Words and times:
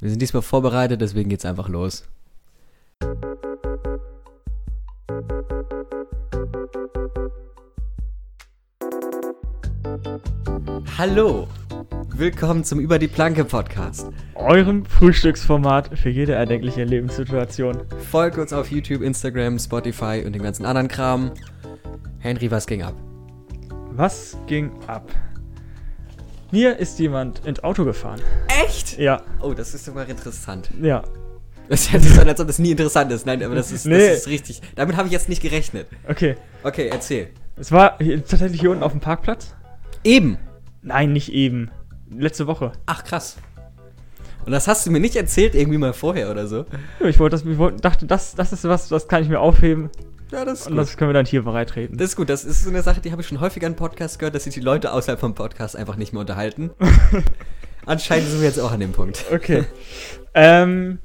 Wir 0.00 0.10
sind 0.10 0.20
diesmal 0.20 0.42
vorbereitet, 0.42 1.00
deswegen 1.00 1.30
geht's 1.30 1.44
einfach 1.44 1.68
los. 1.68 2.04
Hallo, 10.98 11.46
willkommen 12.08 12.64
zum 12.64 12.80
Über 12.80 12.98
die 12.98 13.06
Planke 13.08 13.44
Podcast. 13.44 14.10
Eurem 14.34 14.84
Frühstücksformat 14.84 15.96
für 15.96 16.10
jede 16.10 16.32
erdenkliche 16.34 16.84
Lebenssituation. 16.84 17.82
Folgt 18.10 18.38
uns 18.38 18.52
auf 18.52 18.70
YouTube, 18.70 19.00
Instagram, 19.00 19.58
Spotify 19.58 20.22
und 20.26 20.32
den 20.34 20.42
ganzen 20.42 20.66
anderen 20.66 20.88
Kram. 20.88 21.30
Henry, 22.18 22.50
was 22.50 22.66
ging 22.66 22.82
ab? 22.82 22.94
Was 23.92 24.36
ging 24.46 24.72
ab? 24.88 25.08
Mir 26.54 26.78
ist 26.78 27.00
jemand 27.00 27.44
ins 27.44 27.64
Auto 27.64 27.84
gefahren. 27.84 28.20
Echt? 28.64 28.96
Ja, 28.96 29.22
Oh, 29.40 29.54
das 29.54 29.74
ist 29.74 29.86
sogar 29.86 30.08
interessant. 30.08 30.70
ja. 30.80 31.02
Das 31.68 31.90
hört 31.92 32.02
sich 32.04 32.12
so 32.14 32.20
an, 32.20 32.28
als 32.28 32.38
ob 32.38 32.46
das 32.46 32.60
nie 32.60 32.70
interessant 32.70 33.10
ist. 33.10 33.26
Nein, 33.26 33.42
aber 33.42 33.56
das 33.56 33.72
ist, 33.72 33.86
Nee. 33.86 34.10
das 34.10 34.18
ist 34.18 34.28
richtig. 34.28 34.60
Damit 34.76 34.96
habe 34.96 35.08
ich 35.08 35.12
jetzt 35.12 35.28
nicht 35.28 35.42
gerechnet. 35.42 35.88
Okay. 36.08 36.36
Okay, 36.62 36.90
erzähl. 36.92 37.30
Es 37.56 37.72
war 37.72 37.96
hier, 38.00 38.24
tatsächlich 38.24 38.60
hier 38.60 38.70
unten 38.70 38.84
auf 38.84 38.92
dem 38.92 39.00
Parkplatz. 39.00 39.52
Eben. 40.04 40.38
Nein, 40.82 41.12
nicht 41.12 41.32
eben. 41.32 41.72
Letzte 42.16 42.46
Woche. 42.46 42.70
Ach, 42.86 43.02
krass. 43.02 43.36
Und 44.46 44.52
das 44.52 44.68
hast 44.68 44.86
du 44.86 44.92
mir 44.92 45.00
nicht 45.00 45.16
erzählt, 45.16 45.56
irgendwie 45.56 45.78
mal 45.78 45.92
vorher 45.94 46.30
oder 46.30 46.46
so? 46.46 46.66
Ja, 47.00 47.06
Ich 47.08 47.18
wollte 47.18 47.34
das, 47.36 47.44
ich 47.44 47.58
wollte, 47.58 47.80
dachte, 47.80 48.06
das, 48.06 48.36
das 48.36 48.52
ist 48.52 48.62
was, 48.64 48.88
das 48.90 49.08
kann 49.08 49.24
ich 49.24 49.28
mir 49.28 49.40
aufheben 49.40 49.90
Ja, 50.32 50.44
das 50.44 50.60
ist 50.62 50.66
und 50.68 50.76
das 50.76 50.96
können 50.96 51.10
wir 51.10 51.14
dann 51.14 51.26
hier 51.26 51.42
bereitreten. 51.42 51.96
Das 51.96 52.10
ist 52.10 52.16
gut, 52.16 52.28
das 52.28 52.44
ist 52.44 52.64
so 52.64 52.70
eine 52.70 52.82
Sache, 52.82 53.00
die 53.00 53.12
habe 53.12 53.22
ich 53.22 53.28
schon 53.28 53.40
häufiger 53.40 53.66
in 53.66 53.76
Podcasts 53.76 54.18
gehört, 54.18 54.34
dass 54.34 54.44
sich 54.44 54.54
die 54.54 54.60
Leute 54.60 54.92
außerhalb 54.92 55.20
vom 55.20 55.34
Podcast 55.34 55.76
einfach 55.76 55.96
nicht 55.96 56.12
mehr 56.12 56.20
unterhalten. 56.20 56.70
Anscheinend 57.86 58.28
sind 58.28 58.40
wir 58.40 58.48
jetzt 58.48 58.58
auch 58.58 58.72
an 58.72 58.80
dem 58.80 58.92
Punkt. 58.92 59.24
Okay. 59.32 59.64
ähm. 60.34 60.98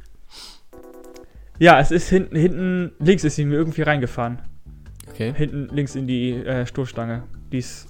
Ja, 1.59 1.79
es 1.81 1.91
ist 1.91 2.07
hinten, 2.07 2.37
hinten 2.37 2.93
links 2.99 3.25
ist 3.25 3.35
sie 3.35 3.43
mir 3.43 3.55
irgendwie 3.55 3.81
reingefahren. 3.81 4.41
Okay. 5.09 5.33
Hinten 5.35 5.67
links 5.75 5.93
in 5.95 6.07
die 6.07 6.31
äh, 6.33 6.65
Stoßstange. 6.65 7.23
Die 7.51 7.57
ist. 7.57 7.87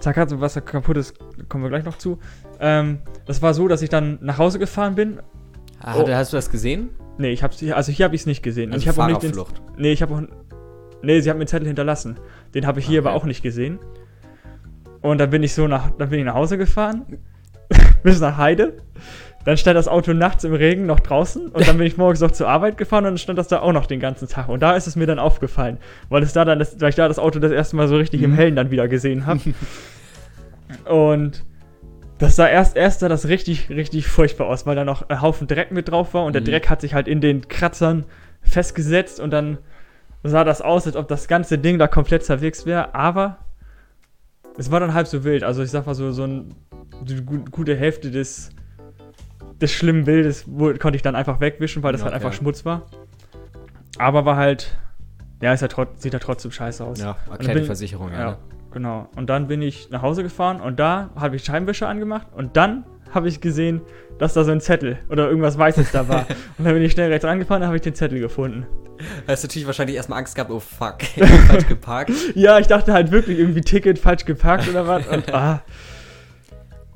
Zack, 0.00 0.16
hat 0.16 0.28
so 0.28 0.40
was 0.40 0.54
kaputt 0.64 0.96
ist, 0.96 1.14
kommen 1.48 1.62
wir 1.64 1.70
gleich 1.70 1.84
noch 1.84 1.96
zu. 1.96 2.18
Ähm, 2.58 2.98
das 3.26 3.40
war 3.40 3.54
so, 3.54 3.68
dass 3.68 3.80
ich 3.80 3.88
dann 3.88 4.18
nach 4.20 4.38
Hause 4.38 4.58
gefahren 4.58 4.96
bin. 4.96 5.20
Ah, 5.80 5.94
Oh. 5.96 6.08
Hast 6.08 6.32
du 6.32 6.36
das 6.36 6.50
gesehen? 6.50 6.90
Nee, 7.18 7.30
ich 7.30 7.42
hab's, 7.42 7.62
also 7.62 7.92
hier 7.92 8.04
habe 8.04 8.14
ich 8.14 8.22
es 8.22 8.26
nicht 8.26 8.42
gesehen. 8.42 8.72
Also 8.72 8.82
ich 8.82 8.88
habe 8.88 9.02
auch 9.02 9.08
nicht 9.08 9.22
den. 9.22 9.44
Nee, 9.76 9.92
ich 9.92 10.02
habe 10.02 10.14
auch. 10.14 10.22
Nee, 11.02 11.20
sie 11.20 11.30
hat 11.30 11.36
mir 11.36 11.42
einen 11.42 11.48
Zettel 11.48 11.66
hinterlassen. 11.66 12.16
Den 12.54 12.66
habe 12.66 12.80
ich 12.80 12.86
hier 12.86 13.00
Okay. 13.00 13.08
aber 13.08 13.16
auch 13.16 13.24
nicht 13.24 13.42
gesehen. 13.42 13.78
Und 15.00 15.18
dann 15.18 15.30
bin 15.30 15.42
ich 15.42 15.54
so 15.54 15.68
nach, 15.68 15.90
dann 15.98 16.08
bin 16.08 16.18
ich 16.18 16.24
nach 16.24 16.34
Hause 16.34 16.56
gefahren. 16.58 17.04
bis 18.02 18.20
nach 18.20 18.36
Heide. 18.38 18.78
Dann 19.44 19.58
stand 19.58 19.76
das 19.76 19.88
Auto 19.88 20.14
nachts 20.14 20.44
im 20.44 20.54
Regen 20.54 20.86
noch 20.86 21.00
draußen 21.00 21.48
und 21.48 21.68
dann 21.68 21.76
bin 21.76 21.86
ich 21.86 21.98
morgens 21.98 22.20
noch 22.20 22.30
zur 22.30 22.48
Arbeit 22.48 22.78
gefahren 22.78 23.04
und 23.04 23.10
dann 23.12 23.18
stand 23.18 23.38
das 23.38 23.48
da 23.48 23.60
auch 23.60 23.72
noch 23.74 23.84
den 23.84 24.00
ganzen 24.00 24.26
Tag. 24.26 24.48
Und 24.48 24.60
da 24.60 24.74
ist 24.74 24.86
es 24.86 24.96
mir 24.96 25.06
dann 25.06 25.18
aufgefallen, 25.18 25.76
weil 26.08 26.22
es 26.22 26.32
da 26.32 26.46
dann, 26.46 26.58
das, 26.58 26.80
weil 26.80 26.88
ich 26.88 26.94
da 26.94 27.06
das 27.08 27.18
Auto 27.18 27.38
das 27.40 27.52
erste 27.52 27.76
Mal 27.76 27.86
so 27.86 27.96
richtig 27.98 28.22
im 28.22 28.30
Mhm. 28.30 28.34
Hellen 28.36 28.56
dann 28.56 28.70
wieder 28.70 28.88
gesehen 28.88 29.26
habe. 29.26 29.40
und 30.90 31.44
das 32.18 32.36
sah 32.36 32.48
erst, 32.48 32.76
erst 32.76 33.00
sah 33.00 33.08
das 33.08 33.26
richtig, 33.28 33.68
richtig 33.70 34.06
furchtbar 34.06 34.46
aus, 34.46 34.66
weil 34.66 34.76
da 34.76 34.84
noch 34.84 35.08
ein 35.08 35.20
Haufen 35.20 35.46
Dreck 35.46 35.72
mit 35.72 35.88
drauf 35.90 36.14
war 36.14 36.24
und 36.24 36.32
der 36.34 36.42
Mhm. 36.42 36.46
Dreck 36.46 36.70
hat 36.70 36.80
sich 36.80 36.94
halt 36.94 37.08
in 37.08 37.20
den 37.20 37.48
Kratzern 37.48 38.04
festgesetzt 38.42 39.20
und 39.20 39.30
dann 39.30 39.58
sah 40.22 40.44
das 40.44 40.62
aus, 40.62 40.86
als 40.86 40.96
ob 40.96 41.08
das 41.08 41.28
ganze 41.28 41.58
Ding 41.58 41.78
da 41.78 41.86
komplett 41.88 42.24
zerwichst 42.24 42.66
wäre, 42.66 42.94
aber 42.94 43.38
es 44.56 44.70
war 44.70 44.80
dann 44.80 44.94
halb 44.94 45.06
so 45.06 45.24
wild. 45.24 45.42
Also 45.42 45.62
ich 45.62 45.70
sag 45.70 45.86
mal 45.86 45.94
so, 45.94 46.12
so 46.12 46.24
ein, 46.24 46.54
gute 47.50 47.76
Hälfte 47.76 48.10
des, 48.10 48.50
des 49.60 49.72
schlimmen 49.72 50.04
Bildes 50.04 50.44
konnte 50.80 50.94
ich 50.96 51.02
dann 51.02 51.16
einfach 51.16 51.40
wegwischen, 51.40 51.82
weil 51.82 51.92
das 51.92 52.02
halt 52.02 52.14
Okay. 52.14 52.24
einfach 52.24 52.36
Schmutz 52.36 52.64
war. 52.64 52.82
Aber 53.98 54.24
war 54.24 54.36
halt, 54.36 54.76
ja, 55.42 55.52
ist 55.52 55.60
ja 55.60 55.68
trot, 55.68 56.00
sieht 56.00 56.12
ja 56.12 56.18
trotzdem 56.20 56.52
scheiße 56.52 56.84
aus. 56.84 57.00
Ja, 57.00 57.16
dann 57.24 57.32
erklärte 57.32 57.60
bin- 57.60 57.66
Versicherung, 57.66 58.12
ja. 58.12 58.18
Ja, 58.18 58.30
ne? 58.30 58.36
Genau. 58.74 59.08
Und 59.16 59.30
dann 59.30 59.46
bin 59.46 59.62
ich 59.62 59.88
nach 59.90 60.02
Hause 60.02 60.22
gefahren 60.22 60.60
und 60.60 60.78
da 60.78 61.10
habe 61.16 61.36
ich 61.36 61.44
Scheibenwischer 61.44 61.88
angemacht 61.88 62.26
und 62.34 62.56
dann 62.56 62.84
habe 63.12 63.28
ich 63.28 63.40
gesehen, 63.40 63.80
dass 64.18 64.34
da 64.34 64.44
so 64.44 64.50
ein 64.50 64.60
Zettel 64.60 64.98
oder 65.08 65.28
irgendwas 65.28 65.56
Weißes 65.56 65.92
da 65.92 66.08
war. 66.08 66.26
und 66.58 66.64
dann 66.64 66.74
bin 66.74 66.82
ich 66.82 66.92
schnell 66.92 67.10
rechts 67.10 67.24
rangefahren 67.24 67.62
und 67.62 67.66
habe 67.66 67.76
ich 67.76 67.82
den 67.82 67.94
Zettel 67.94 68.20
gefunden. 68.20 68.66
Hast 69.26 69.42
du 69.42 69.48
natürlich 69.48 69.66
wahrscheinlich 69.66 69.96
erstmal 69.96 70.18
Angst 70.18 70.34
gehabt, 70.34 70.50
oh 70.50 70.60
fuck, 70.60 70.98
ich 71.02 71.28
falsch 71.48 71.66
geparkt. 71.66 72.12
Ja, 72.34 72.58
ich 72.58 72.66
dachte 72.66 72.92
halt 72.92 73.10
wirklich 73.10 73.38
irgendwie 73.38 73.60
Ticket 73.60 73.98
falsch 73.98 74.24
geparkt 74.24 74.68
oder 74.68 74.86
was. 74.86 75.06
Und, 75.06 75.32
ah, 75.34 75.62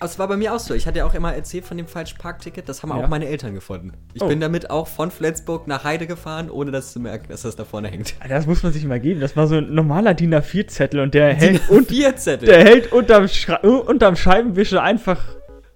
es 0.00 0.18
war 0.18 0.28
bei 0.28 0.36
mir 0.36 0.54
auch 0.54 0.58
so. 0.60 0.74
Ich 0.74 0.86
hatte 0.86 0.98
ja 0.98 1.04
auch 1.06 1.14
immer 1.14 1.34
erzählt 1.34 1.64
von 1.64 1.76
dem 1.76 1.86
falschen 1.86 2.18
Parkticket. 2.18 2.68
Das 2.68 2.82
haben 2.82 2.90
Ja. 2.90 2.96
auch 2.96 3.08
meine 3.08 3.26
Eltern 3.26 3.54
gefunden. 3.54 3.92
Ich 4.14 4.22
Oh. 4.22 4.28
bin 4.28 4.40
damit 4.40 4.70
auch 4.70 4.86
von 4.86 5.10
Flensburg 5.10 5.66
nach 5.66 5.84
Heide 5.84 6.06
gefahren, 6.06 6.50
ohne 6.50 6.70
das 6.70 6.92
zu 6.92 7.00
merken, 7.00 7.26
dass 7.30 7.42
das 7.42 7.56
da 7.56 7.64
vorne 7.64 7.88
hängt. 7.88 8.14
das 8.28 8.46
muss 8.46 8.62
man 8.62 8.72
sich 8.72 8.84
mal 8.84 9.00
geben. 9.00 9.20
Das 9.20 9.36
war 9.36 9.46
so 9.46 9.56
ein 9.56 9.74
normaler 9.74 10.14
DIN 10.14 10.34
A4-Zettel 10.34 11.00
und 11.00 11.14
der 11.14 11.34
hält, 11.34 11.68
und, 11.68 11.90
der 11.90 12.64
hält 12.64 12.92
unterm, 12.92 13.28
Schra 13.28 13.60
uh, 13.64 13.78
unterm 13.78 14.14
Scheibenwischer 14.16 14.82
einfach 14.82 15.20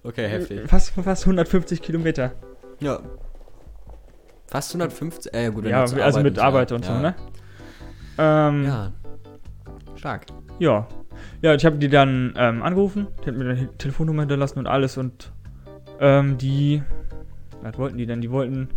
Okay, 0.03 0.27
heftig. 0.27 0.69
fast, 0.69 0.91
fast 0.91 1.23
150 1.25 1.81
Kilometer. 1.81 2.31
Ja. 2.79 2.99
Fast 4.47 4.71
150. 4.73 5.33
Äh, 5.33 5.49
gut, 5.51 5.63
wenn 5.63 5.71
Ja, 5.71 5.81
also 5.81 5.95
mit 6.21 6.33
musst, 6.35 6.39
Arbeit 6.45 6.69
ja. 6.71 6.75
und 6.75 6.85
so, 6.85 6.91
ja. 6.91 6.99
ne? 7.01 7.15
Ähm, 8.17 8.65
Ja. 8.65 8.91
Stark. 9.95 10.25
Ja. 10.59 10.87
Ja, 11.41 11.53
ich 11.53 11.65
habe 11.65 11.77
die 11.77 11.89
dann 11.89 12.33
ähm, 12.37 12.61
angerufen, 12.63 13.07
die 13.23 13.27
hat 13.29 13.35
mir 13.35 13.49
eine 13.49 13.77
Telefonnummer 13.77 14.21
hinterlassen 14.23 14.59
und 14.59 14.67
alles 14.67 14.97
und 14.97 15.31
ähm, 15.99 16.37
die. 16.37 16.81
Was 17.61 17.77
wollten 17.77 17.97
die 17.97 18.05
denn? 18.05 18.21
Die 18.21 18.31
wollten. 18.31 18.69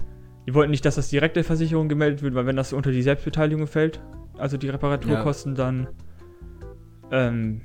Die 0.47 0.55
wollten 0.55 0.71
nicht, 0.71 0.85
dass 0.85 0.95
das 0.95 1.09
direkte 1.09 1.43
Versicherung 1.43 1.89
gemeldet 1.89 2.23
wird, 2.23 2.35
weil 2.37 2.47
wenn 2.47 2.55
das 2.57 2.73
unter 2.73 2.93
die 2.93 3.03
Selbstbeteiligung 3.03 3.67
fällt, 3.67 4.01
also 4.39 4.57
die 4.57 4.69
Reparaturkosten, 4.69 5.57
dann 5.57 5.89
ähm, 7.11 7.63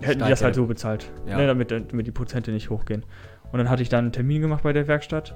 hätten 0.00 0.24
die 0.24 0.28
das 0.30 0.40
der- 0.40 0.46
halt 0.46 0.54
so 0.56 0.66
bezahlt. 0.66 1.10
Ja. 1.26 1.36
Ne, 1.36 1.46
damit, 1.46 1.70
damit 1.70 2.06
die 2.06 2.10
Prozente 2.12 2.50
nicht 2.50 2.70
hochgehen. 2.70 3.04
Und 3.52 3.58
dann 3.58 3.70
hatte 3.70 3.82
ich 3.82 3.88
dann 3.88 4.06
einen 4.06 4.12
Termin 4.12 4.40
gemacht 4.42 4.62
bei 4.64 4.72
der 4.72 4.88
Werkstatt 4.88 5.34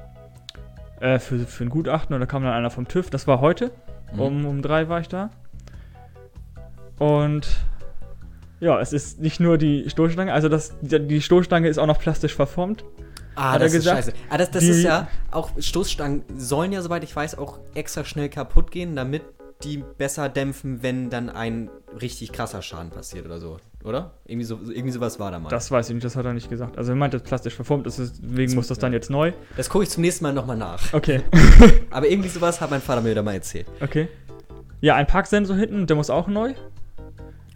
äh, 1.01 1.21
für, 1.21 1.39
für 1.39 1.65
ein 1.65 1.71
Gutachten 1.71 2.15
und 2.15 2.21
da 2.21 2.27
kam 2.27 2.43
dann 2.43 2.53
einer 2.53 2.71
vom 2.71 2.89
TÜV. 2.89 3.11
Das 3.11 3.27
war 3.29 3.41
heute. 3.41 3.71
Mhm. 4.13 4.21
Um, 4.21 4.47
um 4.47 4.63
drei 4.63 4.89
war 4.89 5.01
ich 5.01 5.09
da. 5.09 5.31
Und 6.99 7.49
ja, 8.65 8.81
es 8.81 8.93
ist 8.93 9.21
nicht 9.21 9.41
nur 9.41 9.59
die 9.59 9.89
Stoßstange, 9.89 10.33
also 10.33 10.49
das, 10.49 10.75
die 10.81 11.21
Stoßstange 11.21 11.69
ist 11.69 11.79
auch 11.79 11.87
noch 11.87 11.99
plastisch 11.99 12.35
verformt. 12.35 12.85
Ah, 13.37 13.59
das 13.59 13.63
er 13.63 13.67
ist 13.67 13.73
gesagt, 13.85 13.97
scheiße. 14.07 14.13
Ah, 14.31 14.39
das, 14.39 14.51
das 14.51 14.63
die- 14.63 14.71
ist 14.71 14.83
ja 14.83 15.09
auch 15.31 15.51
Stoßstangen 15.59 16.23
sollen 16.37 16.73
ja, 16.73 16.83
soweit 16.83 17.05
ich 17.05 17.15
weiß, 17.15 17.37
auch 17.39 17.59
extra 17.75 18.05
schnell 18.05 18.29
kaputt 18.29 18.71
gehen, 18.71 18.97
damit 18.97 19.23
die 19.63 19.83
besser 19.99 20.29
dämpfen, 20.29 20.83
wenn 20.83 21.11
dann 21.11 21.31
ein 21.31 21.71
richtig 22.01 22.33
krasser 22.33 22.61
Schaden 22.61 22.91
passiert 22.91 23.25
oder 23.25 23.39
so. 23.39 23.57
Oder? 23.83 24.13
Irgendwie, 24.25 24.45
so, 24.45 24.59
irgendwie 24.63 24.91
sowas 24.93 25.19
war 25.21 25.31
da 25.31 25.39
mal. 25.39 25.49
Das 25.49 25.71
weiß 25.71 25.89
ich 25.89 25.95
nicht, 25.95 26.05
das 26.05 26.17
hat 26.17 26.25
er 26.27 26.33
nicht 26.33 26.49
gesagt. 26.51 26.77
Also 26.79 26.93
er 26.93 26.97
meinte, 26.97 27.19
plastisch 27.19 27.55
verformt 27.55 27.87
ist, 27.87 27.99
deswegen 27.99 28.49
Zum- 28.49 28.57
muss 28.57 28.69
das 28.69 28.79
dann 28.79 28.93
ja. 28.93 28.97
jetzt 28.97 29.11
neu. 29.11 29.33
Das 29.57 29.69
gucke 29.69 29.85
ich 29.85 29.91
zum 29.91 30.03
nächsten 30.03 30.25
Mal 30.25 30.33
nochmal 30.33 30.57
nach. 30.57 30.93
Okay, 30.93 31.21
Aber 31.91 32.09
irgendwie 32.09 32.29
sowas 32.29 32.61
hat 32.61 32.71
mein 32.71 32.81
Vater 32.81 33.01
mir 33.01 33.11
wieder 33.11 33.23
mal 33.23 33.35
erzählt. 33.35 33.67
okay. 33.81 34.09
Ja, 34.81 34.97
ein 34.97 35.07
Parksensor 35.07 35.57
hinten, 35.57 35.87
der 35.87 35.97
muss 35.97 36.11
auch 36.11 36.27
neu. 36.29 36.53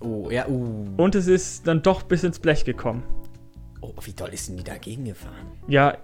Oh, 0.00 0.28
ja, 0.30 0.46
uh. 0.48 0.86
Und 0.96 1.14
es 1.14 1.26
ist 1.26 1.66
dann 1.66 1.82
doch 1.82 2.02
bis 2.02 2.24
ins 2.24 2.38
Blech 2.38 2.64
gekommen. 2.64 3.02
Oh, 3.80 3.92
wie 4.02 4.12
doll 4.12 4.30
ist 4.30 4.48
denn 4.48 4.56
die 4.56 4.64
dagegen 4.64 5.04
gefahren? 5.04 5.46
Ja, 5.66 5.96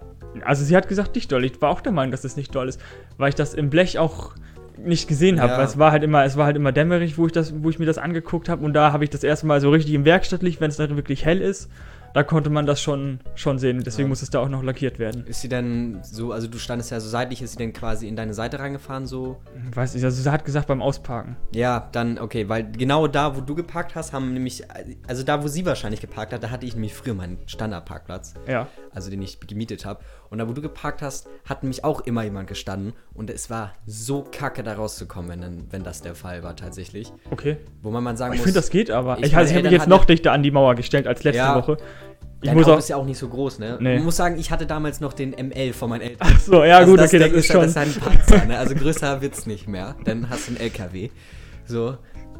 also 0.43 0.63
sie 0.63 0.75
hat 0.75 0.87
gesagt, 0.87 1.15
nicht 1.15 1.31
doll. 1.31 1.45
Ich 1.45 1.61
war 1.61 1.69
auch 1.69 1.81
der 1.81 1.91
Meinung, 1.91 2.11
dass 2.11 2.23
es 2.23 2.35
nicht 2.35 2.53
doll 2.53 2.67
ist, 2.67 2.81
weil 3.17 3.29
ich 3.29 3.35
das 3.35 3.53
im 3.53 3.69
Blech 3.69 3.99
auch 3.99 4.35
nicht 4.77 5.07
gesehen 5.07 5.41
habe. 5.41 5.53
Ja. 5.53 5.63
Es 5.63 5.77
war 5.77 5.91
halt 5.91 6.03
immer, 6.03 6.23
es 6.25 6.35
war 6.35 6.45
halt 6.45 6.55
immer 6.55 6.71
dämmerig, 6.71 7.17
wo 7.17 7.25
ich 7.25 7.31
das, 7.31 7.53
wo 7.63 7.69
ich 7.69 7.79
mir 7.79 7.85
das 7.85 7.97
angeguckt 7.97 8.49
habe. 8.49 8.63
Und 8.65 8.73
da 8.73 8.91
habe 8.91 9.03
ich 9.03 9.09
das 9.09 9.23
erste 9.23 9.45
Mal 9.45 9.61
so 9.61 9.69
richtig 9.69 9.93
im 9.93 10.05
Werkstattlicht, 10.05 10.59
wenn 10.61 10.69
es 10.69 10.77
dann 10.77 10.95
wirklich 10.95 11.25
hell 11.25 11.41
ist, 11.41 11.69
da 12.15 12.23
konnte 12.23 12.49
man 12.49 12.65
das 12.65 12.81
schon, 12.81 13.19
schon 13.35 13.59
sehen. 13.59 13.83
Deswegen 13.85 14.05
Ja. 14.07 14.09
muss 14.09 14.21
es 14.21 14.29
da 14.29 14.39
auch 14.39 14.47
noch 14.47 14.63
lackiert 14.63 14.99
werden. 14.99 15.27
Ist 15.27 15.41
sie 15.41 15.49
denn 15.49 15.99
so, 16.01 16.31
also 16.31 16.47
du 16.47 16.57
standest 16.57 16.89
ja 16.91 16.99
so 17.01 17.09
seitlich, 17.09 17.41
ist 17.41 17.51
sie 17.51 17.57
denn 17.57 17.73
quasi 17.73 18.07
in 18.07 18.15
deine 18.15 18.33
Seite 18.33 18.57
reingefahren 18.59 19.05
so? 19.05 19.41
Weiß 19.73 19.93
nicht, 19.93 20.03
also 20.05 20.21
sie 20.23 20.31
hat 20.31 20.45
gesagt 20.45 20.67
beim 20.67 20.81
Ausparken. 20.81 21.35
Ja, 21.53 21.89
dann, 21.91 22.17
okay, 22.17 22.47
weil 22.47 22.71
genau 22.71 23.07
da, 23.07 23.35
wo 23.35 23.41
du 23.41 23.53
geparkt 23.53 23.95
hast, 23.95 24.13
haben 24.13 24.33
nämlich, 24.33 24.63
also 25.07 25.23
da, 25.23 25.43
wo 25.43 25.49
sie 25.49 25.65
wahrscheinlich 25.65 25.99
geparkt 25.99 26.31
hat, 26.31 26.41
da 26.41 26.49
hatte 26.51 26.65
ich 26.65 26.73
nämlich 26.73 26.93
früher 26.93 27.13
meinen 27.15 27.37
Standardparkplatz, 27.47 28.33
Ja. 28.47 28.67
also 28.93 29.09
den 29.09 29.21
ich 29.21 29.39
gemietet 29.41 29.83
habe. 29.85 29.99
Und 30.29 30.37
da, 30.39 30.47
wo 30.47 30.53
du 30.53 30.61
geparkt 30.61 31.01
hast, 31.01 31.27
hat 31.47 31.63
nämlich 31.63 31.83
auch 31.83 32.01
immer 32.01 32.23
jemand 32.23 32.47
gestanden. 32.47 32.93
Und 33.13 33.29
es 33.29 33.49
war 33.49 33.73
so 33.85 34.23
kacke, 34.23 34.63
da 34.63 34.73
rauszukommen, 34.73 35.41
wenn, 35.41 35.71
wenn 35.71 35.83
das 35.83 36.01
der 36.01 36.15
Fall 36.15 36.43
war 36.43 36.55
tatsächlich. 36.55 37.11
Okay. 37.31 37.57
Wo 37.81 37.91
man 37.91 38.03
mal 38.03 38.17
sagen 38.17 38.33
Ich 38.33 38.39
muss, 38.39 38.45
finde, 38.45 38.59
das 38.59 38.69
geht 38.69 38.91
aber. 38.91 39.19
Ich 39.19 39.25
Ich, 39.27 39.37
also, 39.37 39.49
ich 39.51 39.55
habe 39.57 39.63
mich 39.63 39.71
jetzt 39.71 39.87
noch 39.87 40.05
dichter 40.05 40.31
an 40.31 40.43
die 40.43 40.51
Mauer 40.51 40.75
gestellt 40.75 41.07
als 41.07 41.23
letzte 41.23 41.37
Ja. 41.39 41.55
Woche. 41.55 41.77
Ich 42.41 42.49
dein 42.49 42.57
muss 42.57 42.67
auch. 42.67 42.77
ist 42.77 42.89
ja 42.89 42.97
auch 42.97 43.05
nicht 43.05 43.17
so 43.17 43.27
groß, 43.27 43.59
ne? 43.59 43.77
Nee. 43.79 43.97
Ich 43.97 44.03
muss 44.03 44.17
sagen, 44.17 44.37
ich 44.37 44.51
hatte 44.51 44.65
damals 44.65 44.99
noch 44.99 45.13
den 45.13 45.31
ML 45.31 45.73
von 45.73 45.89
meinen 45.89 46.01
Eltern. 46.01 46.27
Ach 46.31 46.39
so, 46.39 46.63
ja, 46.63 46.77
Also 46.77 46.91
gut, 46.91 47.01
okay, 47.01 47.17
das 47.17 47.31
ist 47.31 47.47
schon. 47.47 47.61
Das 47.61 47.71
ist 47.71 47.77
ein 47.77 47.93
Panzer, 47.93 48.45
ne? 48.45 48.57
Also 48.59 48.75
größer 48.75 49.21
wird's 49.21 49.45
nicht 49.47 49.67
mehr. 49.67 49.95
Dann 50.05 50.29
hast 50.29 50.47
du 50.47 50.51
einen 50.51 50.59
LKW. 50.59 51.09
So. 51.65 51.97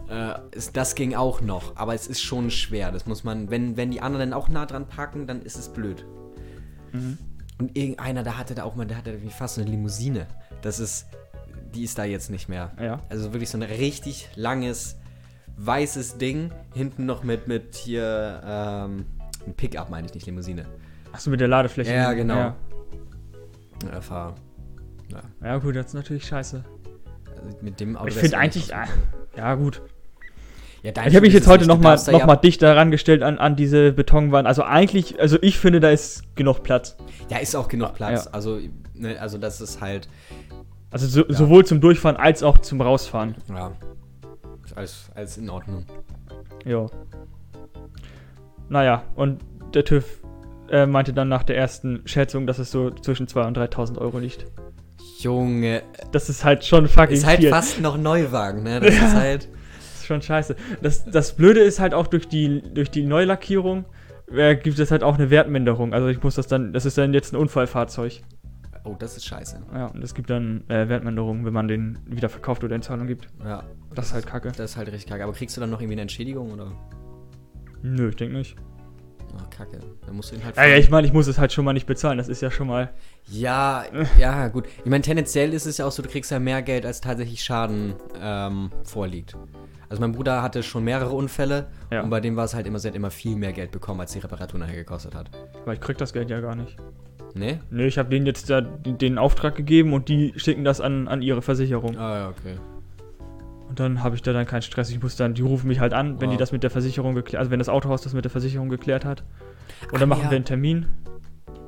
Äh, 0.07 0.33
ist, 0.55 0.77
das 0.77 0.93
ging 0.93 1.15
auch 1.15 1.41
noch, 1.41 1.75
aber 1.75 1.95
es 1.95 2.05
ist 2.05 2.21
schon 2.21 2.51
schwer. 2.51 2.91
Das 2.91 3.07
muss 3.07 3.23
man, 3.23 3.49
wenn, 3.49 3.77
wenn 3.77 3.89
die 3.89 4.01
anderen 4.01 4.31
dann 4.31 4.39
auch 4.39 4.49
nah 4.49 4.67
dran 4.67 4.87
parken, 4.87 5.25
dann 5.25 5.41
ist 5.41 5.57
es 5.57 5.69
blöd. 5.69 6.05
Mhm. 6.91 7.17
Und 7.57 7.77
irgendeiner, 7.77 8.23
da 8.23 8.37
hatte 8.37 8.53
da 8.55 8.63
auch 8.63 8.75
mal, 8.75 8.85
der 8.85 8.97
hatte 8.97 9.21
wie 9.21 9.29
fast 9.29 9.57
eine 9.57 9.69
Limousine. 9.69 10.27
Das 10.61 10.79
ist, 10.79 11.07
die 11.73 11.83
ist 11.83 11.97
da 11.97 12.03
jetzt 12.03 12.29
nicht 12.29 12.49
mehr. 12.49 12.71
Ja. 12.79 13.01
Also 13.09 13.31
wirklich 13.33 13.49
so 13.49 13.57
ein 13.57 13.63
richtig 13.63 14.29
langes, 14.35 14.97
weißes 15.57 16.17
Ding. 16.17 16.51
Hinten 16.73 17.05
noch 17.05 17.23
mit, 17.23 17.47
mit 17.47 17.75
hier, 17.75 18.41
ähm, 18.45 19.05
ein 19.47 19.53
Pickup 19.53 19.89
meine 19.89 20.07
ich 20.07 20.13
nicht, 20.13 20.25
Limousine. 20.25 20.65
Achso, 21.13 21.29
mit 21.29 21.39
der 21.39 21.47
Ladefläche. 21.47 21.93
Ja, 21.93 22.11
genau. 22.13 22.35
Ja, 22.35 22.55
Ja, 23.91 24.01
fahr. 24.01 24.35
Ja, 25.11 25.21
ja 25.41 25.57
gut, 25.59 25.75
das 25.75 25.87
ist 25.87 25.93
natürlich 25.93 26.25
scheiße. 26.25 26.63
also 27.37 27.57
mit 27.61 27.79
dem 27.79 27.95
Auto 27.95 28.07
ich 28.07 28.15
finde 28.15 28.37
eigentlich, 28.37 28.75
ah, 28.75 28.87
ja 29.37 29.55
gut. 29.55 29.81
Ja, 30.85 30.91
Ich 31.07 31.15
habe 31.15 31.21
mich 31.21 31.33
jetzt 31.33 31.47
heute 31.47 31.65
nochmal 31.65 31.95
noch 31.97 32.19
ja- 32.19 32.25
mal 32.27 32.35
dichter 32.35 32.75
rangestellt 32.75 33.23
an, 33.23 33.39
an 33.39 33.55
diese 33.55 33.91
Betonwand. 33.91 34.47
Also 34.47 34.61
eigentlich, 34.63 35.19
also 35.19 35.37
ich 35.41 35.57
finde, 35.57 35.79
da 35.79 35.89
ist 35.89 36.35
genug 36.35 36.61
Platz. 36.61 36.95
Ja, 37.29 37.37
ist 37.39 37.55
auch 37.55 37.67
genug 37.67 37.95
Platz. 37.95 38.25
Ja. 38.25 38.31
Also, 38.33 38.59
ne, 38.93 39.19
also 39.19 39.39
das 39.39 39.61
ist 39.61 39.81
halt, 39.81 40.07
Also 40.91 41.07
so, 41.07 41.23
sowohl 41.27 41.65
zum 41.65 41.81
Durchfahren 41.81 42.17
als 42.17 42.43
auch 42.43 42.59
zum 42.59 42.81
Rausfahren. 42.81 43.33
ja, 43.49 43.71
alles, 44.75 45.09
alles 45.15 45.37
in 45.37 45.49
Ordnung. 45.49 45.85
Ja. 46.65 46.85
Naja, 48.69 49.03
und 49.15 49.41
der 49.73 49.85
TÜV 49.85 50.05
äh, 50.69 50.85
meinte 50.85 51.13
dann 51.13 51.29
nach 51.29 51.43
der 51.43 51.57
ersten 51.57 52.01
Schätzung, 52.05 52.45
dass 52.45 52.59
es 52.59 52.69
so 52.69 52.91
zwischen 52.91 53.27
2.000 53.27 53.47
und 53.47 53.57
3.000 53.57 53.97
Euro 53.97 54.19
liegt. 54.19 54.45
Junge, 55.19 55.81
Das 56.11 56.29
ist 56.29 56.43
halt 56.45 56.63
schon 56.63 56.87
fucking 56.87 57.15
ist 57.15 57.25
halt 57.25 57.39
viel. 57.39 57.49
fast 57.49 57.81
noch 57.81 57.97
Neuwagen, 57.97 58.61
ne? 58.63 58.79
Das 58.81 58.95
Ja. 58.95 59.07
ist 59.07 59.15
halt, 59.15 59.47
ist 60.05 60.07
schon 60.07 60.21
scheiße. 60.21 60.55
Das, 60.81 61.05
das 61.05 61.33
Blöde 61.33 61.59
ist 61.61 61.79
halt 61.79 61.93
auch 61.93 62.07
durch 62.07 62.27
die, 62.27 62.61
durch 62.73 62.89
die 62.91 63.03
Neulackierung 63.03 63.85
äh, 64.31 64.55
gibt 64.55 64.79
es 64.79 64.91
halt 64.91 65.03
auch 65.03 65.15
eine 65.15 65.29
Wertminderung. 65.29 65.93
Also 65.93 66.07
ich 66.07 66.21
muss 66.23 66.35
das 66.35 66.47
dann, 66.47 66.73
das 66.73 66.85
ist 66.85 66.97
dann 66.97 67.13
jetzt 67.13 67.33
ein 67.33 67.37
Unfallfahrzeug. 67.37 68.21
oh, 68.83 68.95
das 68.97 69.17
ist 69.17 69.25
scheiße. 69.25 69.61
Ja, 69.73 69.87
und 69.87 70.03
es 70.03 70.13
gibt 70.13 70.29
dann 70.29 70.63
äh, 70.69 70.87
Wertminderung, 70.89 71.45
wenn 71.45 71.53
man 71.53 71.67
den 71.67 71.97
wieder 72.05 72.29
verkauft 72.29 72.63
oder 72.63 72.75
in 72.75 72.81
Zahlung 72.81 73.07
gibt. 73.07 73.27
Ja, 73.43 73.63
Das 73.93 74.07
ist 74.07 74.13
halt 74.13 74.27
kacke. 74.27 74.51
das 74.55 74.71
ist 74.71 74.77
halt 74.77 74.87
richtig 74.91 75.07
kacke. 75.09 75.23
Aber 75.23 75.33
kriegst 75.33 75.57
du 75.57 75.61
dann 75.61 75.69
noch 75.69 75.79
irgendwie 75.81 75.95
eine 75.95 76.01
Entschädigung 76.03 76.51
oder? 76.51 76.71
Nö, 77.81 78.09
ich 78.09 78.15
denke 78.15 78.37
nicht. 78.37 78.55
Oh, 79.33 79.47
kacke. 79.49 79.79
Dann 80.05 80.15
musst 80.15 80.31
du 80.31 80.35
ihn 80.37 80.45
halt. 80.45 80.55
Ja, 80.55 80.65
ich 80.77 80.89
meine, 80.89 81.05
ich 81.05 81.13
muss 81.13 81.27
es 81.27 81.37
halt 81.37 81.51
schon 81.51 81.65
mal 81.65 81.73
nicht 81.73 81.87
bezahlen. 81.87 82.17
Das 82.17 82.29
ist 82.29 82.41
ja 82.41 82.49
schon 82.49 82.67
mal. 82.67 82.93
Ja, 83.27 83.83
ja, 84.17 84.47
gut. 84.47 84.65
Ich 84.83 84.89
meine, 84.89 85.01
tendenziell 85.01 85.53
ist 85.53 85.65
es 85.65 85.77
ja 85.77 85.85
auch 85.85 85.91
so, 85.91 86.01
du 86.01 86.09
kriegst 86.09 86.31
ja 86.31 86.39
mehr 86.39 86.61
Geld, 86.61 86.85
als 86.85 87.01
tatsächlich 87.01 87.43
Schaden 87.43 87.95
ähm, 88.19 88.71
vorliegt. 88.83 89.35
Also 89.89 90.01
mein 90.01 90.11
Bruder 90.13 90.41
hatte 90.41 90.63
schon 90.63 90.83
mehrere 90.83 91.11
Unfälle 91.11 91.67
Ja. 91.91 92.01
und 92.01 92.09
bei 92.09 92.19
dem 92.19 92.35
war 92.35 92.45
es 92.45 92.53
halt 92.53 92.65
immer, 92.67 92.79
sie 92.79 92.87
hat 92.87 92.95
immer 92.95 93.11
viel 93.11 93.35
mehr 93.35 93.53
Geld 93.53 93.71
bekommen, 93.71 93.99
als 94.01 94.13
die 94.13 94.19
Reparatur 94.19 94.59
nachher 94.59 94.75
gekostet 94.75 95.13
hat. 95.15 95.29
Weil 95.65 95.75
ich 95.75 95.81
krieg 95.81 95.97
das 95.97 96.11
Geld 96.13 96.29
ja 96.29 96.39
gar 96.39 96.55
nicht. 96.55 96.77
Ne? 97.33 97.59
Nö, 97.69 97.85
ich 97.85 97.97
habe 97.97 98.09
denen 98.09 98.25
jetzt 98.25 98.49
da 98.49 98.61
den 98.61 99.17
Auftrag 99.17 99.55
gegeben 99.55 99.93
und 99.93 100.07
die 100.09 100.33
schicken 100.37 100.63
das 100.63 100.79
an, 100.81 101.07
an 101.07 101.21
ihre 101.21 101.41
Versicherung. 101.41 101.97
Ah, 101.97 102.17
ja, 102.17 102.29
okay. 102.29 102.55
Und 103.67 103.79
dann 103.79 104.03
habe 104.03 104.15
ich 104.15 104.21
da 104.21 104.31
dann 104.31 104.45
keinen 104.45 104.61
Stress. 104.61 104.89
Ich 104.89 105.01
muss 105.01 105.15
dann, 105.17 105.33
die 105.33 105.41
rufen 105.41 105.67
mich 105.67 105.79
halt 105.79 105.93
an, 105.93 106.21
wenn 106.21 106.29
Wow. 106.29 106.35
die 106.35 106.39
das 106.39 106.51
mit 106.51 106.63
der 106.63 106.69
Versicherung 106.69 107.13
geklärt, 107.15 107.39
also 107.39 107.51
wenn 107.51 107.59
das 107.59 107.67
Autohaus 107.67 108.01
das 108.01 108.13
mit 108.13 108.23
der 108.23 108.31
Versicherung 108.31 108.69
geklärt 108.69 109.03
hat. 109.05 109.23
Und 109.91 109.95
dann 110.01 110.03
Ach, 110.03 110.15
machen 110.15 110.23
ja. 110.25 110.31
wir 110.31 110.35
einen 110.37 110.45
Termin. 110.45 110.87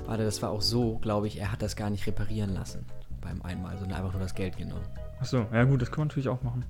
Warte, 0.06 0.24
das 0.24 0.42
war 0.42 0.52
auch 0.52 0.62
so, 0.62 1.00
glaube 1.00 1.28
ich, 1.28 1.40
er 1.40 1.52
hat 1.52 1.62
das 1.62 1.76
gar 1.76 1.90
nicht 1.90 2.08
reparieren 2.08 2.54
lassen. 2.54 2.86
Beim 3.20 3.42
einmal, 3.42 3.78
sondern 3.78 3.98
einfach 3.98 4.14
nur 4.14 4.22
das 4.22 4.36
Geld 4.36 4.58
genommen. 4.58 4.86
Achso, 5.20 5.48
ja 5.52 5.64
gut, 5.66 5.82
das 5.82 5.90
kann 5.92 6.00
man 6.02 6.08
natürlich 6.08 6.30
auch 6.30 6.42
machen. 6.44 6.64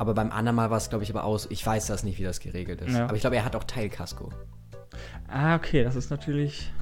Aber 0.00 0.14
beim 0.14 0.32
anderen 0.32 0.56
Mal 0.56 0.70
war 0.70 0.78
es, 0.78 0.88
glaube 0.88 1.04
ich, 1.04 1.10
aber 1.10 1.24
aus. 1.24 1.46
Ich 1.50 1.64
weiß 1.64 1.86
das 1.88 2.04
nicht, 2.04 2.18
wie 2.18 2.22
das 2.24 2.40
geregelt 2.40 2.80
ist. 2.80 2.94
Ja. 2.96 3.04
Aber 3.04 3.16
ich 3.16 3.20
glaube, 3.20 3.36
er 3.36 3.44
hat 3.44 3.54
auch 3.54 3.64
Teilkasko. 3.64 4.30
Ah, 5.28 5.56
okay, 5.56 5.84
das 5.84 5.94
ist 5.94 6.10
natürlich. 6.10 6.72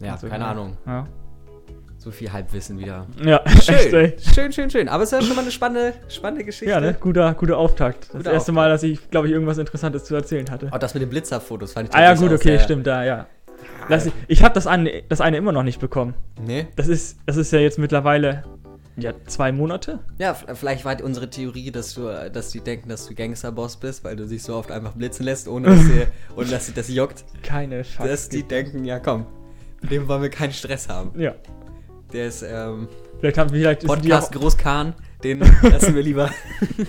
Ja, 0.00 0.14
also, 0.14 0.26
keine 0.26 0.42
ja. 0.42 0.50
Ahnung. 0.50 0.76
Ja, 0.86 1.06
So 1.96 2.10
viel 2.10 2.32
Halbwissen 2.32 2.80
wieder. 2.80 3.06
ja 3.24 3.40
echt, 3.44 3.70
ey. 3.92 4.16
Schön, 4.18 4.32
schön, 4.34 4.52
schön, 4.52 4.70
schön. 4.70 4.88
Aber 4.88 5.04
es 5.04 5.12
ist 5.12 5.20
ja 5.20 5.24
schon 5.24 5.36
mal 5.36 5.42
eine 5.42 5.52
spannende, 5.52 5.94
spannende 6.08 6.44
Geschichte. 6.44 6.68
Ja, 6.72 6.80
ne? 6.80 6.94
Guter, 6.98 7.32
guter 7.34 7.56
Auftakt. 7.56 8.06
Das 8.06 8.12
Guter 8.16 8.32
erste 8.32 8.50
Mal, 8.50 8.70
dass 8.70 8.82
ich, 8.82 9.08
glaube 9.10 9.28
ich, 9.28 9.32
irgendwas 9.32 9.58
Interessantes 9.58 10.02
zu 10.04 10.16
erzählen 10.16 10.50
hatte. 10.50 10.72
Auch 10.72 10.78
das 10.78 10.94
mit 10.94 11.02
den 11.04 11.10
Blitzerfotos 11.10 11.74
fand 11.74 11.90
ich 11.90 11.94
Ah 11.94 12.02
ja, 12.02 12.14
gut, 12.14 12.32
okay, 12.32 12.56
sehr- 12.56 12.60
stimmt, 12.60 12.88
da, 12.88 13.04
ja. 13.04 13.26
Lass 13.88 14.06
ich 14.06 14.12
ich 14.26 14.42
habe 14.42 14.54
das 14.54 14.66
eine, 14.66 15.02
das 15.08 15.20
eine 15.20 15.36
immer 15.36 15.52
noch 15.52 15.62
nicht 15.62 15.80
bekommen. 15.80 16.14
Nee? 16.40 16.66
Das 16.74 16.88
ist, 16.88 17.18
das 17.26 17.36
ist 17.36 17.52
ja 17.52 17.60
jetzt 17.60 17.78
mittlerweile 17.78 18.42
ja, 18.98 19.12
zwei 19.26 19.52
Monate. 19.52 20.00
Ja, 20.18 20.34
vielleicht 20.34 20.84
war 20.84 21.02
unsere 21.02 21.30
Theorie, 21.30 21.70
dass 21.70 21.94
du, 21.94 22.08
dass 22.32 22.50
die 22.50 22.60
denken, 22.60 22.88
dass 22.88 23.06
du 23.06 23.14
Gangsterboss 23.14 23.76
bist, 23.76 24.04
weil 24.04 24.16
du 24.16 24.26
dich 24.26 24.42
so 24.42 24.54
oft 24.56 24.70
einfach 24.70 24.92
blitzen 24.92 25.24
lässt, 25.24 25.48
ohne 25.48 25.68
dass, 25.68 25.80
sie, 25.80 26.06
ohne 26.36 26.46
dass 26.48 26.66
sie 26.66 26.72
das 26.72 26.88
juckt. 26.88 27.24
Keine 27.42 27.84
Scheiße. 27.84 28.08
Dass 28.08 28.28
die 28.28 28.42
denken, 28.42 28.84
ja 28.84 28.98
komm, 28.98 29.26
mit 29.80 29.90
dem 29.90 30.08
wollen 30.08 30.22
wir 30.22 30.30
keinen 30.30 30.52
Stress 30.52 30.88
haben. 30.88 31.18
ja. 31.20 31.34
Der 32.12 32.28
ist, 32.28 32.42
ähm, 32.42 32.88
Vielleicht 33.20 33.36
haben 33.36 33.50
vielleicht 33.50 33.82
die 33.82 33.88
auch, 33.90 33.96
Podcast 33.96 34.32
Großkahn, 34.32 34.94
den 35.22 35.40
lassen 35.62 35.94
wir 35.94 36.02
lieber 36.02 36.30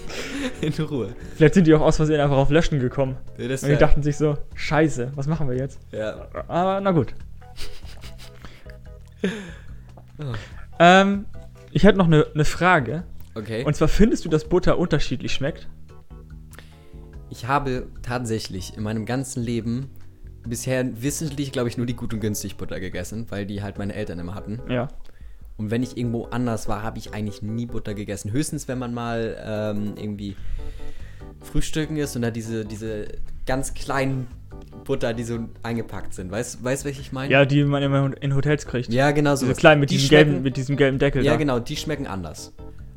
in 0.61 0.71
Ruhe. 0.81 1.13
vielleicht 1.35 1.55
sind 1.55 1.67
die 1.67 1.73
auch 1.73 1.81
aus 1.81 1.97
Versehen 1.97 2.21
einfach 2.21 2.37
auf 2.37 2.49
Löschen 2.51 2.79
gekommen. 2.79 3.17
Ja, 3.37 3.43
Und 3.49 3.67
die 3.67 3.75
dachten 3.75 4.01
sich 4.01 4.15
so, 4.15 4.37
scheiße, 4.55 5.11
was 5.15 5.27
machen 5.27 5.49
wir 5.49 5.57
jetzt? 5.57 5.77
ja. 5.91 6.25
Aber 6.47 6.79
na 6.79 6.91
gut. 6.91 7.13
ähm, 10.79 11.25
ich 11.71 11.83
hätte 11.83 11.97
noch 11.97 12.07
eine 12.07 12.27
ne 12.33 12.45
Frage. 12.45 13.03
Okay. 13.35 13.63
Und 13.63 13.75
zwar 13.75 13.87
findest 13.87 14.25
du, 14.25 14.29
dass 14.29 14.45
Butter 14.45 14.77
unterschiedlich 14.77 15.33
schmeckt? 15.33 15.69
Ich 17.29 17.47
habe 17.47 17.87
tatsächlich 18.01 18.75
in 18.75 18.83
meinem 18.83 19.05
ganzen 19.05 19.43
Leben 19.43 19.89
bisher 20.47 21.01
wissentlich, 21.01 21.51
glaube 21.51 21.69
ich, 21.69 21.77
nur 21.77 21.85
die 21.85 21.95
gut 21.95 22.13
und 22.13 22.21
günstig 22.21 22.57
Butter 22.57 22.79
gegessen, 22.79 23.27
weil 23.29 23.45
die 23.45 23.61
halt 23.61 23.77
meine 23.77 23.93
Eltern 23.93 24.19
immer 24.19 24.35
hatten. 24.35 24.59
Ja. 24.67 24.87
Und 25.57 25.71
wenn 25.71 25.83
ich 25.83 25.97
irgendwo 25.97 26.25
anders 26.25 26.67
war, 26.67 26.83
habe 26.83 26.97
ich 26.97 27.13
eigentlich 27.13 27.41
nie 27.41 27.65
Butter 27.65 27.93
gegessen. 27.93 28.31
Höchstens, 28.31 28.67
wenn 28.67 28.79
man 28.79 28.93
mal 28.93 29.37
ähm, 29.45 29.93
irgendwie 29.97 30.35
frühstücken 31.41 31.97
ist 31.97 32.15
und 32.15 32.21
da 32.21 32.31
diese, 32.31 32.65
diese 32.65 33.07
ganz 33.45 33.73
kleinen 33.73 34.27
Butter, 34.83 35.13
die 35.13 35.23
so 35.23 35.39
eingepackt 35.63 36.13
sind. 36.13 36.31
Weißt 36.31 36.59
du, 36.59 36.63
weißt, 36.63 36.85
welche 36.85 37.01
ich 37.01 37.11
meine? 37.11 37.31
Ja, 37.31 37.45
die 37.45 37.63
man 37.63 37.83
immer 37.83 38.11
in 38.21 38.35
Hotels 38.35 38.65
kriegt. 38.65 38.91
Ja, 38.91 39.11
genau 39.11 39.35
so. 39.35 39.45
Diese 39.45 39.59
kleinen 39.59 39.79
mit 39.79 39.89
Die 39.91 39.95
diesem, 39.97 40.09
gelben, 40.09 40.41
mit 40.41 40.57
diesem 40.57 40.77
gelben 40.77 40.99
Deckel 40.99 41.23
Ja, 41.23 41.33
da. 41.33 41.37
genau, 41.37 41.59
die 41.59 41.75
schmecken 41.75 42.07
anders 42.07 42.53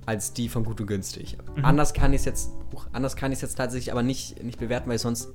als 0.07 0.33
die 0.33 0.49
von 0.49 0.65
gut 0.65 0.81
und 0.81 0.87
günstig. 0.87 1.37
Mhm. 1.57 1.65
Anders 1.65 1.95
kann 1.95 2.13
ich 2.13 2.21
es 2.21 2.25
jetzt, 2.25 2.51
anders 2.93 3.17
kann 3.17 3.33
ich 3.33 3.41
jetzt 3.41 3.55
tatsächlich 3.55 3.93
aber 3.93 4.03
nicht, 4.03 4.43
nicht 4.43 4.59
bewerten, 4.59 4.89
weil 4.89 4.97
ich 4.97 5.03
sonst 5.03 5.29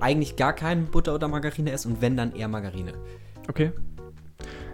eigentlich 0.00 0.36
gar 0.36 0.52
kein 0.52 0.86
Butter 0.86 1.14
oder 1.14 1.28
Margarine 1.28 1.72
esse 1.72 1.88
und 1.88 2.02
wenn 2.02 2.16
dann 2.16 2.34
eher 2.34 2.48
Margarine. 2.48 2.92
Okay. 3.48 3.72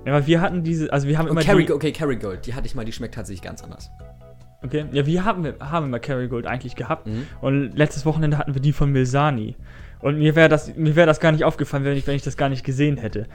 Ja, 0.04 0.14
aber 0.14 0.26
wir 0.26 0.40
hatten 0.40 0.64
diese, 0.64 0.92
also 0.92 1.06
wir 1.06 1.18
haben 1.18 1.26
Und 1.26 1.32
immer 1.32 1.42
Kerry, 1.42 1.66
die, 1.66 1.72
okay, 1.72 1.92
Kerrygold, 1.92 2.46
die 2.46 2.54
hatte 2.54 2.66
ich 2.66 2.74
mal, 2.74 2.84
die 2.84 2.92
schmeckt 2.92 3.14
tatsächlich 3.14 3.42
ganz 3.42 3.62
anders. 3.62 3.90
Okay, 4.62 4.84
ja, 4.92 5.06
wir 5.06 5.24
haben, 5.24 5.46
haben 5.60 5.86
immer 5.86 5.98
Kerrygold 6.00 6.46
eigentlich 6.46 6.76
gehabt. 6.76 7.06
Mhm. 7.06 7.26
Und 7.40 7.76
letztes 7.76 8.04
Wochenende 8.04 8.36
hatten 8.38 8.54
wir 8.54 8.60
die 8.60 8.72
von 8.72 8.90
Milsani. 8.92 9.56
Und 10.00 10.18
mir 10.18 10.34
wäre 10.36 10.48
das, 10.48 10.74
mir 10.76 10.96
wäre 10.96 11.06
das 11.06 11.20
gar 11.20 11.32
nicht 11.32 11.44
aufgefallen, 11.44 11.84
wenn 11.84 11.96
ich, 11.96 12.06
wenn 12.06 12.16
ich 12.16 12.22
das 12.22 12.36
gar 12.36 12.48
nicht 12.48 12.64
gesehen 12.64 12.96
hätte. 12.96 13.26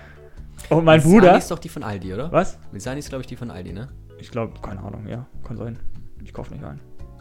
Und 0.69 0.83
mein 0.85 0.99
Milsani 0.99 1.13
Bruder. 1.19 1.37
ist 1.37 1.51
doch 1.51 1.59
die 1.59 1.69
von 1.69 1.83
Aldi, 1.83 2.13
oder? 2.13 2.31
Was? 2.31 2.57
Milsani 2.71 2.99
ist, 2.99 3.09
glaube 3.09 3.21
ich, 3.21 3.27
die 3.27 3.35
von 3.35 3.51
Aldi, 3.51 3.73
ne? 3.73 3.87
Ich 4.19 4.31
glaube, 4.31 4.53
keine 4.61 4.81
Ahnung, 4.81 5.07
ja, 5.07 5.25
kann 5.43 5.57
sein. 5.57 5.77
Ich 6.23 6.33
kaufe 6.33 6.53
nicht 6.53 6.63
ein. 6.63 6.79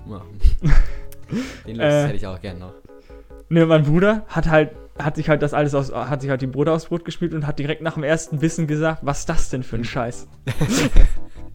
Ja. 0.08 0.20
Den 1.66 1.76
Luxus 1.76 1.92
Äh. 1.92 2.02
hätte 2.06 2.16
ich 2.16 2.26
auch 2.26 2.40
gern 2.40 2.58
noch. 2.58 2.72
Ne, 3.48 3.66
mein 3.66 3.82
Bruder 3.84 4.24
hat 4.28 4.48
halt, 4.48 4.70
hat 4.98 5.16
sich 5.16 5.28
halt 5.28 5.42
das 5.42 5.52
alles 5.54 5.74
aus, 5.74 5.92
hat 5.92 6.20
sich 6.22 6.30
halt 6.30 6.40
die 6.42 6.46
Brote 6.46 6.72
aufs 6.72 6.86
Brot 6.86 7.04
gespielt 7.04 7.34
und 7.34 7.46
hat 7.46 7.58
direkt 7.58 7.82
nach 7.82 7.94
dem 7.94 8.02
ersten 8.04 8.38
Bissen 8.38 8.66
gesagt, 8.66 9.00
was 9.02 9.20
ist 9.20 9.28
das 9.28 9.50
denn 9.50 9.62
für 9.62 9.76
ein 9.76 9.84
Scheiß? 9.84 10.28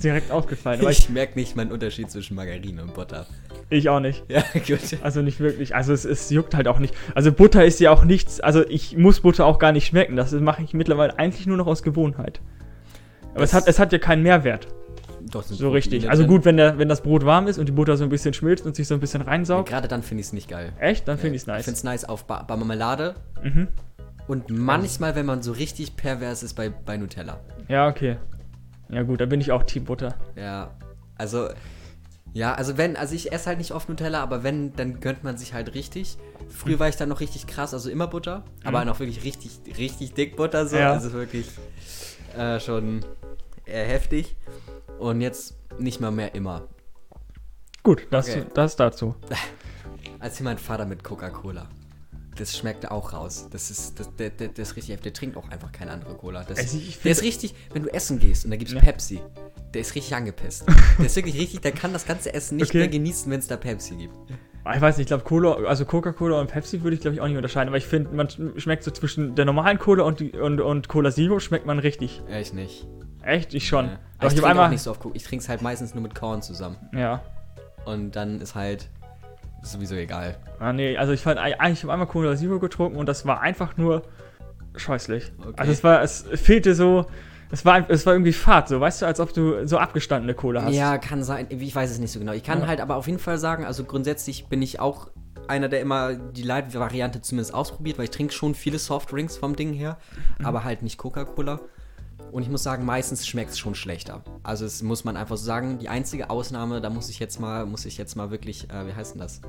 ist 0.00 0.04
direkt 0.04 0.30
aufgefallen, 0.30 0.80
ich, 0.82 0.98
Ich 1.00 1.10
merke 1.10 1.38
nicht 1.38 1.56
meinen 1.56 1.70
Unterschied 1.72 2.10
zwischen 2.10 2.34
Margarine 2.34 2.82
und 2.82 2.94
Butter. 2.94 3.26
ich 3.68 3.88
auch 3.88 4.00
nicht. 4.00 4.24
Ja, 4.28 4.42
gut. 4.66 4.80
Also 5.02 5.22
nicht 5.22 5.40
wirklich. 5.40 5.74
Also 5.74 5.92
es, 5.92 6.04
es 6.04 6.30
juckt 6.30 6.54
halt 6.54 6.68
auch 6.68 6.78
nicht. 6.78 6.94
Also 7.14 7.32
Butter 7.32 7.64
ist 7.64 7.80
ja 7.80 7.90
auch 7.90 8.04
nichts. 8.04 8.40
Also 8.40 8.66
ich 8.68 8.96
muss 8.96 9.20
Butter 9.20 9.44
auch 9.46 9.58
gar 9.58 9.72
nicht 9.72 9.86
schmecken. 9.86 10.16
Das 10.16 10.32
mache 10.32 10.62
ich 10.62 10.74
mittlerweile 10.74 11.18
eigentlich 11.18 11.46
nur 11.46 11.56
noch 11.56 11.66
aus 11.66 11.82
Gewohnheit. 11.82 12.40
Aber 13.34 13.44
es 13.44 13.52
hat, 13.54 13.68
es 13.68 13.78
hat 13.78 13.92
ja 13.92 13.98
keinen 13.98 14.22
Mehrwert. 14.22 14.66
Doch, 15.30 15.42
So 15.42 15.54
Proteine 15.56 15.74
richtig. 15.74 16.10
Also 16.10 16.26
gut, 16.26 16.44
wenn, 16.44 16.56
der, 16.56 16.78
wenn 16.78 16.88
das 16.88 17.02
Brot 17.02 17.24
warm 17.26 17.46
ist 17.46 17.58
und 17.58 17.66
die 17.66 17.72
Butter 17.72 17.96
so 17.96 18.04
ein 18.04 18.10
bisschen 18.10 18.32
schmilzt 18.34 18.64
und 18.66 18.74
sich 18.74 18.88
so 18.88 18.94
ein 18.94 19.00
bisschen 19.00 19.20
Ja, 19.20 19.28
reinsaugt. 19.28 19.68
Gerade 19.68 19.86
dann 19.86 20.02
finde 20.02 20.22
ich 20.22 20.28
es 20.28 20.32
nicht 20.32 20.48
geil. 20.48 20.72
Echt? 20.80 21.06
Dann 21.06 21.18
finde 21.18 21.36
ich 21.36 21.42
es 21.42 21.46
Ich 21.46 21.46
nice. 21.48 21.64
finde 21.64 21.76
es 21.76 21.84
nice 21.84 22.04
auf 22.06 22.24
ba 22.24 22.42
bei 22.42 22.56
Marmelade 22.56 23.14
Mhm. 23.44 23.68
und 24.26 24.48
manchmal, 24.50 25.14
wenn 25.14 25.26
man 25.26 25.42
so 25.42 25.52
richtig 25.52 25.94
pervers 25.96 26.42
ist, 26.42 26.54
bei, 26.54 26.70
bei 26.70 26.96
Nutella. 26.96 27.38
Ja, 27.68 27.86
okay. 27.88 28.16
Ja 28.92 29.02
gut, 29.02 29.20
dann 29.20 29.28
bin 29.28 29.40
ich 29.40 29.52
auch 29.52 29.62
Team 29.62 29.84
Butter. 29.84 30.14
Ja, 30.36 30.70
also, 31.16 31.48
ja, 32.32 32.54
also 32.54 32.76
wenn, 32.76 32.96
also 32.96 33.14
ich 33.14 33.32
esse 33.32 33.46
halt 33.46 33.58
nicht 33.58 33.72
oft 33.72 33.88
Nutella, 33.88 34.22
aber 34.22 34.42
wenn, 34.42 34.72
dann 34.74 35.00
gönnt 35.00 35.22
man 35.24 35.36
sich 35.36 35.54
halt 35.54 35.74
richtig. 35.74 36.16
Früher 36.48 36.78
war 36.78 36.88
ich 36.88 36.96
dann 36.96 37.08
noch 37.08 37.20
richtig 37.20 37.46
krass, 37.46 37.72
also 37.74 37.90
immer 37.90 38.06
Butter, 38.08 38.44
aber 38.64 38.84
noch 38.84 38.98
wirklich 38.98 39.24
richtig, 39.24 39.60
richtig 39.78 40.14
dick 40.14 40.36
Butter 40.36 40.66
so, 40.66 40.76
Ja. 40.76 40.92
also 40.92 41.12
wirklich 41.12 41.46
äh, 42.36 42.58
schon 42.60 43.04
eher 43.64 43.84
heftig. 43.86 44.36
Und 44.98 45.20
jetzt 45.20 45.54
nicht 45.78 46.00
mal 46.00 46.10
mehr 46.10 46.34
immer. 46.34 46.68
Gut, 47.82 48.06
das, 48.10 48.28
Okay. 48.28 48.44
das 48.54 48.76
dazu. 48.76 49.14
Als 50.18 50.36
hier 50.36 50.44
mein 50.44 50.58
Vater 50.58 50.84
mit 50.84 51.02
Coca-Cola. 51.02 51.68
Das 52.40 52.56
schmeckt 52.56 52.90
auch 52.90 53.12
raus. 53.12 53.46
Das 53.50 53.70
ist, 53.70 54.00
das, 54.00 54.14
der, 54.16 54.30
der, 54.30 54.48
der 54.48 54.62
ist 54.62 54.76
richtig, 54.76 55.00
der 55.00 55.12
trinkt 55.12 55.36
auch 55.36 55.48
einfach 55.50 55.70
keine 55.72 55.90
andere 55.92 56.14
Cola. 56.14 56.42
Das, 56.44 56.58
Also 56.58 56.78
der 57.04 57.12
ist 57.12 57.22
richtig, 57.22 57.54
wenn 57.72 57.82
du 57.82 57.92
essen 57.92 58.18
gehst 58.18 58.44
und 58.44 58.50
da 58.50 58.56
gibt's 58.56 58.72
Ja. 58.72 58.80
Pepsi, 58.80 59.20
der 59.74 59.80
ist 59.82 59.94
richtig 59.94 60.14
angepisst. 60.14 60.64
der 60.98 61.06
ist 61.06 61.16
wirklich 61.16 61.38
richtig, 61.38 61.60
der 61.60 61.72
kann 61.72 61.92
das 61.92 62.06
ganze 62.06 62.32
Essen 62.34 62.56
nicht 62.56 62.68
Okay. 62.70 62.78
mehr 62.78 62.88
genießen, 62.88 63.30
wenn 63.30 63.38
es 63.40 63.46
da 63.46 63.56
Pepsi 63.56 63.94
gibt. 63.96 64.14
Ah, 64.64 64.74
Ich 64.74 64.80
weiß 64.80 64.96
nicht, 64.98 65.04
ich 65.04 65.08
glaube 65.08 65.24
Cola, 65.24 65.54
also 65.66 65.84
Coca-Cola 65.84 66.38
und 66.40 66.50
Pepsi 66.50 66.82
würde 66.82 66.94
ich 66.94 67.00
glaube 67.00 67.14
ich 67.14 67.20
auch 67.20 67.26
nicht 67.28 67.36
unterscheiden, 67.36 67.68
aber 67.68 67.78
ich 67.78 67.86
finde, 67.86 68.14
man 68.14 68.26
sch- 68.28 68.58
schmeckt 68.60 68.84
so 68.84 68.90
zwischen 68.90 69.34
der 69.34 69.44
normalen 69.46 69.78
Cola 69.78 70.04
und, 70.04 70.20
die, 70.20 70.32
und, 70.32 70.60
und 70.60 70.88
Cola 70.88 71.10
Zero 71.10 71.38
schmeckt 71.40 71.64
man 71.66 71.78
richtig. 71.78 72.22
Ich 72.28 72.52
nicht. 72.52 72.86
Echt? 73.22 73.54
Ich 73.54 73.66
schon. 73.68 73.86
Ja. 73.86 73.98
Ich 74.22 74.34
ich 74.34 74.40
trinke 74.40 74.60
auch 74.62 74.68
nicht 74.68 74.82
so 74.82 74.90
oft 74.90 75.00
Cola. 75.00 75.14
Ich 75.14 75.24
trinke 75.24 75.42
es 75.42 75.48
halt 75.48 75.62
meistens 75.62 75.94
nur 75.94 76.02
mit 76.02 76.14
Korn 76.14 76.42
zusammen. 76.42 76.76
Ja. 76.94 77.22
Und 77.86 78.16
dann 78.16 78.40
ist 78.42 78.54
halt 78.54 78.88
sowieso 79.62 79.94
egal. 79.94 80.36
Ah, 80.58 80.72
nee, 80.72 80.96
also 80.96 81.12
ich 81.12 81.20
fand 81.22 81.38
eigentlich, 81.38 81.78
ich 81.78 81.82
habe 81.84 81.92
einmal 81.92 82.08
Cola 82.08 82.36
Zero 82.36 82.58
getrunken 82.58 82.96
und 82.98 83.06
das 83.06 83.26
war 83.26 83.40
einfach 83.40 83.76
nur 83.76 84.02
scheußlich. 84.76 85.32
Okay. 85.38 85.52
Also 85.56 85.72
es 85.72 85.84
war, 85.84 86.02
es 86.02 86.24
fehlte 86.34 86.74
so, 86.74 87.06
es 87.50 87.64
war, 87.64 87.88
es 87.90 88.06
war 88.06 88.14
irgendwie 88.14 88.32
fad, 88.32 88.68
so, 88.68 88.80
weißt 88.80 89.02
du, 89.02 89.06
als 89.06 89.20
ob 89.20 89.32
du 89.34 89.66
so 89.66 89.78
abgestandene 89.78 90.34
Cola 90.34 90.62
hast. 90.62 90.74
Ja, 90.74 90.98
kann 90.98 91.22
sein. 91.24 91.46
Ich 91.50 91.74
weiß 91.74 91.90
es 91.90 91.98
nicht 91.98 92.12
so 92.12 92.18
genau. 92.20 92.32
Ich 92.32 92.44
kann 92.44 92.60
Ja. 92.60 92.66
halt 92.66 92.80
aber 92.80 92.96
auf 92.96 93.06
jeden 93.06 93.18
Fall 93.18 93.38
sagen, 93.38 93.64
also 93.64 93.84
grundsätzlich 93.84 94.46
bin 94.46 94.62
ich 94.62 94.78
auch 94.80 95.10
einer, 95.48 95.68
der 95.68 95.80
immer 95.80 96.14
die 96.14 96.42
Light-Variante 96.42 97.22
zumindest 97.22 97.54
ausprobiert, 97.54 97.98
weil 97.98 98.04
ich 98.04 98.10
trinke 98.10 98.32
schon 98.32 98.54
viele 98.54 98.78
Softdrinks 98.78 99.36
vom 99.36 99.56
Ding 99.56 99.72
her, 99.72 99.98
Mhm. 100.38 100.46
aber 100.46 100.62
halt 100.64 100.82
nicht 100.82 100.96
Coca-Cola. 100.98 101.60
Und 102.30 102.42
ich 102.42 102.48
muss 102.48 102.62
sagen, 102.62 102.84
meistens 102.84 103.26
schmeckt 103.26 103.50
es 103.50 103.58
schon 103.58 103.74
schlechter. 103.74 104.22
Also 104.42 104.64
es 104.64 104.82
muss 104.82 105.04
man 105.04 105.16
einfach 105.16 105.36
so 105.36 105.44
sagen, 105.44 105.78
die 105.78 105.88
einzige 105.88 106.30
Ausnahme, 106.30 106.80
da 106.80 106.90
muss 106.90 107.08
ich 107.08 107.18
jetzt 107.18 107.40
mal, 107.40 107.66
muss 107.66 107.84
ich 107.84 107.98
jetzt 107.98 108.14
mal 108.16 108.30
wirklich, 108.30 108.70
äh, 108.70 108.86
wie 108.86 108.92
heißt 108.94 109.14
denn 109.14 109.20
das? 109.20 109.40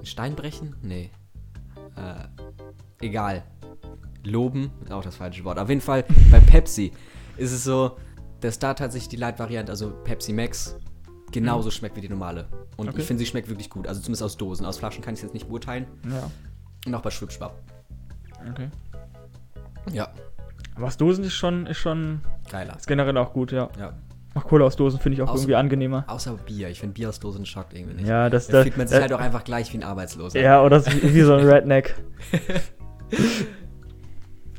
Ein 0.00 0.06
Stein 0.06 0.34
brechen? 0.34 0.74
Nee. 0.82 1.10
Äh, 1.96 3.04
egal. 3.04 3.44
Loben 4.24 4.70
ist 4.82 4.92
auch 4.92 5.04
das 5.04 5.16
falsche 5.16 5.44
Wort. 5.44 5.58
Auf 5.58 5.68
jeden 5.68 5.80
Fall 5.80 6.04
bei 6.30 6.40
Pepsi 6.40 6.92
ist 7.36 7.52
es 7.52 7.64
so, 7.64 7.96
dass 8.40 8.58
da 8.58 8.74
tatsächlich 8.74 9.08
die 9.08 9.16
Light-Variante, 9.16 9.70
also 9.70 9.90
Pepsi 10.04 10.32
Max, 10.32 10.76
genauso 11.30 11.70
schmeckt 11.70 11.96
wie 11.96 12.00
die 12.00 12.08
normale. 12.08 12.48
Und 12.76 12.88
Okay. 12.88 13.00
ich 13.00 13.06
finde, 13.06 13.20
sie 13.20 13.26
schmeckt 13.26 13.48
wirklich 13.48 13.70
gut. 13.70 13.86
Also 13.86 14.00
zumindest 14.00 14.22
aus 14.22 14.36
Dosen. 14.36 14.66
Aus 14.66 14.78
Flaschen 14.78 15.02
kann 15.02 15.14
ich 15.14 15.18
es 15.20 15.24
jetzt 15.24 15.34
nicht 15.34 15.46
beurteilen. 15.46 15.86
Ja. 16.10 16.30
Und 16.86 16.94
auch 16.94 17.02
bei 17.02 17.10
Schwipschwapp. 17.10 17.54
Okay. 18.50 18.68
Ja, 19.92 20.12
Aber 20.76 20.86
aus 20.86 20.96
Dosen 20.96 21.24
ist 21.24 21.34
schon, 21.34 21.66
ist 21.66 21.78
schon, 21.78 22.20
geiler. 22.50 22.76
ist 22.76 22.86
generell 22.86 23.16
auch 23.18 23.32
gut, 23.32 23.52
ja. 23.52 23.68
Ja. 23.78 23.92
Ach, 24.36 24.42
Cola 24.44 24.64
aus 24.66 24.74
Dosen 24.74 24.98
finde 24.98 25.14
ich 25.14 25.22
auch 25.22 25.28
Aus- 25.28 25.40
irgendwie 25.42 25.54
angenehmer. 25.54 26.04
Außer 26.08 26.32
Bier. 26.32 26.68
Ich 26.68 26.80
finde 26.80 26.94
Bier 26.94 27.08
aus 27.10 27.20
Dosen 27.20 27.46
schockt 27.46 27.72
irgendwie 27.72 27.94
nicht. 27.94 28.08
Ja, 28.08 28.28
das, 28.28 28.48
Da 28.48 28.54
das, 28.54 28.62
fühlt 28.64 28.76
man 28.76 28.88
sich 28.88 28.94
das 28.96 29.02
halt 29.02 29.12
auch 29.12 29.20
einfach 29.20 29.44
gleich 29.44 29.72
wie 29.72 29.78
ein 29.78 29.84
Arbeitsloser. 29.84 30.40
Ja, 30.40 30.62
oder 30.64 30.80
so, 30.80 30.90
wie 31.02 31.20
so 31.20 31.34
ein 31.34 31.44
Redneck. 31.48 31.94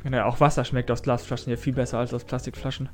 Genau, 0.02 0.22
auch 0.26 0.38
Wasser 0.40 0.64
schmeckt 0.64 0.90
aus 0.90 1.02
Glasflaschen 1.02 1.50
ja 1.50 1.56
viel 1.56 1.72
besser 1.72 1.98
als 1.98 2.14
aus 2.14 2.22
Plastikflaschen. 2.24 2.88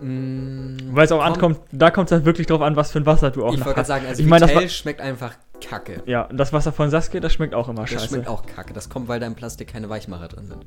Mm, 0.00 0.76
Weil 0.90 1.04
es 1.04 1.12
auch 1.12 1.18
komm, 1.22 1.32
ankommt, 1.34 1.60
da 1.70 1.90
kommt 1.92 2.08
es 2.08 2.12
halt 2.12 2.24
wirklich 2.24 2.48
drauf 2.48 2.60
an, 2.62 2.74
was 2.74 2.90
für 2.90 2.98
ein 2.98 3.06
Wasser 3.06 3.30
du 3.30 3.44
auch 3.44 3.52
Ich 3.52 3.60
noch 3.60 3.66
wollte 3.66 3.76
gerade 3.76 3.80
hast. 3.82 3.86
sagen, 3.88 4.06
also 4.08 4.22
ich 4.22 4.28
meine, 4.28 4.40
das, 4.40 4.50
Vitell 4.50 4.64
Wa- 4.64 4.68
schmeckt 4.68 5.00
einfach 5.00 5.34
kacke. 5.60 6.02
ja, 6.06 6.22
und 6.22 6.36
das 6.38 6.52
Wasser 6.52 6.72
von 6.72 6.90
Sasuke, 6.90 7.20
das 7.20 7.32
schmeckt 7.32 7.54
auch 7.54 7.68
immer 7.68 7.82
Das 7.82 7.90
scheiße. 7.90 8.08
schmeckt 8.08 8.26
auch 8.28 8.44
kacke. 8.44 8.74
Das 8.74 8.88
kommt, 8.88 9.06
weil 9.06 9.20
da 9.20 9.26
im 9.28 9.36
Plastik 9.36 9.68
keine 9.68 9.88
Weichmacher 9.88 10.26
drin 10.28 10.48
sind. 10.48 10.66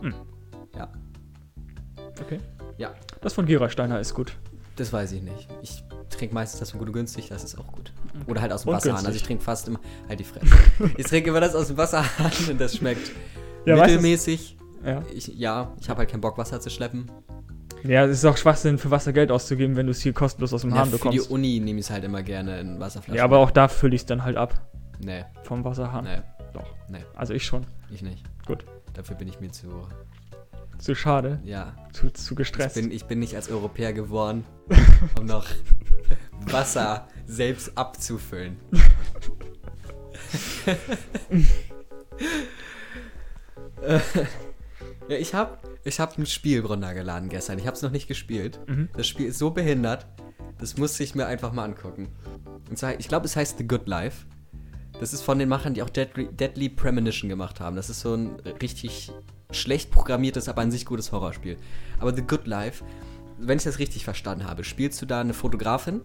Hm. 0.00 0.14
Ja. 0.74 0.88
Okay. 2.20 2.38
Ja, 2.78 2.94
Das 3.20 3.34
von 3.34 3.46
Gerolsteiner 3.46 4.00
ist 4.00 4.14
gut. 4.14 4.36
das 4.76 4.92
weiß 4.92 5.12
ich 5.12 5.22
nicht. 5.22 5.48
Ich 5.62 5.82
trinke 6.08 6.34
meistens 6.34 6.60
das 6.60 6.70
von 6.70 6.78
gut 6.78 6.88
und 6.88 6.94
günstig, 6.94 7.28
das 7.28 7.44
ist 7.44 7.58
auch 7.58 7.66
gut. 7.72 7.92
Oder 8.26 8.40
halt 8.40 8.52
aus 8.52 8.62
dem 8.62 8.70
Und 8.70 8.76
Wasserhahn. 8.76 9.04
Also 9.06 9.16
ich 9.16 9.22
trinke 9.22 9.42
fast 9.44 9.68
immer. 9.68 9.78
Halt 10.08 10.20
die 10.20 10.24
Fresse. 10.24 10.46
ich 10.96 11.06
trinke 11.06 11.30
immer 11.30 11.40
das 11.40 11.54
aus 11.54 11.68
dem 11.68 11.76
Wasserhahn 11.76 12.32
und 12.50 12.60
das 12.60 12.76
schmeckt 12.76 13.12
Ja, 13.66 13.76
mittelmäßig. 13.76 14.56
Ja. 14.84 15.02
Ich, 15.14 15.28
ja, 15.28 15.72
ich 15.80 15.88
habe 15.90 15.98
halt 16.00 16.10
keinen 16.10 16.20
Bock, 16.22 16.38
Wasser 16.38 16.60
zu 16.60 16.70
schleppen. 16.70 17.10
Ja, 17.84 18.04
es 18.04 18.18
ist 18.18 18.24
auch 18.24 18.36
Schwachsinn, 18.36 18.76
für 18.78 18.90
Wasser 18.90 19.12
Geld 19.12 19.30
auszugeben, 19.30 19.76
wenn 19.76 19.86
du 19.86 19.92
es 19.92 20.00
hier 20.00 20.12
kostenlos 20.12 20.52
aus 20.52 20.62
dem 20.62 20.70
Ja, 20.70 20.76
Hahn 20.76 20.86
für 20.90 20.96
die 20.96 21.02
bekommst. 21.02 21.30
Uni 21.30 21.60
nehme 21.60 21.78
ich 21.80 21.86
es 21.86 21.90
halt 21.90 22.04
immer 22.04 22.22
gerne 22.22 22.60
in 22.60 22.78
Wasserflaschen. 22.80 23.14
Ja, 23.16 23.24
aber 23.24 23.38
auch 23.38 23.50
da 23.50 23.68
fülle 23.68 23.94
ich 23.94 24.02
es 24.02 24.06
dann 24.06 24.22
halt 24.24 24.36
ab. 24.36 24.58
Nee, 25.02 25.24
Vom 25.44 25.64
Wasserhahn. 25.64 26.04
nee, 26.04 26.18
Doch. 26.52 26.74
nee, 26.88 26.98
Also 27.14 27.32
ich 27.34 27.44
schon. 27.44 27.66
ich 27.90 28.02
nicht. 28.02 28.24
Gut. 28.46 28.64
Dafür 28.94 29.16
bin 29.16 29.28
ich 29.28 29.40
mir 29.40 29.50
zu. 29.50 29.68
Zu 30.80 30.94
schade. 30.94 31.40
Ja, 31.44 31.74
Zu, 31.92 32.10
zu 32.10 32.32
ich 32.32 32.38
gestresst. 32.38 32.74
bin, 32.76 32.90
ich 32.90 33.04
bin 33.04 33.18
nicht 33.18 33.36
als 33.36 33.50
Europäer 33.50 33.92
geboren, 33.92 34.44
um 35.18 35.26
noch 35.26 35.46
Wasser 36.46 37.06
selbst 37.26 37.76
abzufüllen. 37.76 38.56
ja, 45.08 45.16
ich 45.16 45.34
habe 45.34 45.58
ich 45.84 46.00
hab 46.00 46.16
ein 46.18 46.26
Spiel 46.26 46.60
runtergeladen 46.64 47.28
gestern. 47.28 47.58
Ich 47.58 47.66
habe 47.66 47.76
es 47.76 47.82
noch 47.82 47.90
nicht 47.90 48.08
gespielt. 48.08 48.60
Mhm. 48.66 48.88
Das 48.96 49.06
Spiel 49.06 49.26
ist 49.26 49.38
so 49.38 49.50
behindert, 49.50 50.06
das 50.58 50.76
musste 50.76 51.02
ich 51.02 51.14
mir 51.14 51.26
einfach 51.26 51.52
mal 51.52 51.64
angucken. 51.64 52.08
Und 52.68 52.78
zwar, 52.78 52.98
ich 52.98 53.08
glaube, 53.08 53.26
es 53.26 53.36
heißt 53.36 53.58
The 53.58 53.66
Good 53.66 53.86
Life. 53.86 54.26
Das 54.98 55.12
ist 55.12 55.22
von 55.22 55.38
den 55.38 55.48
Machern, 55.48 55.72
die 55.74 55.82
auch 55.82 55.88
Deadly, 55.88 56.28
Deadly 56.32 56.68
Premonition 56.68 57.28
gemacht 57.30 57.60
haben. 57.60 57.76
Das 57.76 57.88
ist 57.88 58.00
so 58.00 58.14
ein 58.14 58.34
richtig 58.62 59.10
schlecht 59.52 59.90
programmiertes, 59.90 60.48
aber 60.48 60.62
an 60.62 60.70
sich 60.70 60.86
gutes 60.86 61.12
Horrorspiel. 61.12 61.56
Aber 61.98 62.14
The 62.14 62.22
Good 62.22 62.46
Life, 62.46 62.84
wenn 63.38 63.58
ich 63.58 63.64
das 63.64 63.78
richtig 63.78 64.04
verstanden 64.04 64.46
habe, 64.46 64.64
spielst 64.64 65.00
du 65.02 65.06
da 65.06 65.20
eine 65.20 65.34
Fotografin, 65.34 66.02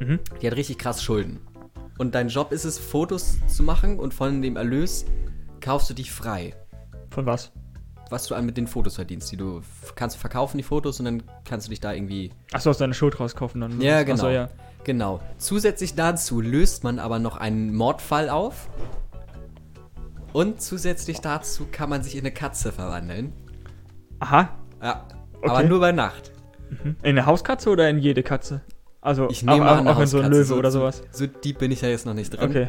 Mhm. 0.00 0.18
die 0.42 0.46
hat 0.46 0.56
richtig 0.56 0.78
krass 0.78 1.02
Schulden. 1.02 1.40
Und 1.98 2.14
dein 2.14 2.28
Job 2.28 2.52
ist 2.52 2.64
es, 2.64 2.78
Fotos 2.78 3.38
zu 3.46 3.62
machen 3.62 3.98
und 3.98 4.12
von 4.12 4.42
dem 4.42 4.56
Erlös 4.56 5.06
kaufst 5.60 5.88
du 5.88 5.94
dich 5.94 6.12
frei. 6.12 6.54
Von 7.10 7.24
was? 7.24 7.50
Was 8.10 8.26
du 8.26 8.34
an 8.34 8.44
mit 8.46 8.56
den 8.56 8.66
Fotos 8.66 8.96
verdienst, 8.96 9.32
die 9.32 9.36
du 9.36 9.62
kannst 9.94 10.16
du 10.16 10.20
verkaufen, 10.20 10.58
die 10.58 10.62
Fotos, 10.62 10.98
und 11.00 11.06
dann 11.06 11.22
kannst 11.44 11.66
du 11.66 11.70
dich 11.70 11.80
da 11.80 11.92
irgendwie 11.92 12.30
Achso, 12.52 12.70
aus 12.70 12.78
deiner 12.78 12.92
Schuld 12.94 13.18
rauskaufen 13.18 13.60
dann. 13.62 13.80
Ja, 13.80 14.02
genau. 14.02 14.14
Achso, 14.14 14.28
ja. 14.28 14.48
Genau. 14.84 15.20
Zusätzlich 15.38 15.94
dazu 15.96 16.40
löst 16.40 16.84
man 16.84 16.98
aber 17.00 17.18
noch 17.18 17.36
einen 17.36 17.74
Mordfall 17.74 18.28
auf. 18.28 18.68
Und 20.36 20.60
zusätzlich 20.60 21.22
dazu 21.22 21.66
kann 21.72 21.88
man 21.88 22.02
sich 22.02 22.14
in 22.14 22.20
eine 22.20 22.30
Katze 22.30 22.70
verwandeln. 22.70 23.32
Aha. 24.18 24.50
Ja. 24.82 25.06
Okay. 25.38 25.48
Aber 25.48 25.62
nur 25.62 25.80
bei 25.80 25.92
Nacht. 25.92 26.30
In 26.84 26.96
eine 27.02 27.24
Hauskatze 27.24 27.70
oder 27.70 27.88
in 27.88 27.96
jede 27.96 28.22
Katze? 28.22 28.60
Also, 29.00 29.30
Ich 29.30 29.42
nehme 29.42 29.64
auch, 29.64 29.78
eine 29.78 29.90
auch 29.90 29.98
in 29.98 30.06
so 30.06 30.18
ein 30.18 30.24
Hauskatze. 30.24 30.42
Löwe 30.42 30.58
oder 30.58 30.70
sowas. 30.70 31.02
So 31.10 31.26
deep 31.26 31.60
bin 31.60 31.70
ich 31.70 31.80
da 31.80 31.86
jetzt 31.86 32.04
noch 32.04 32.12
nicht 32.12 32.34
drin. 32.34 32.50
Okay. 32.50 32.68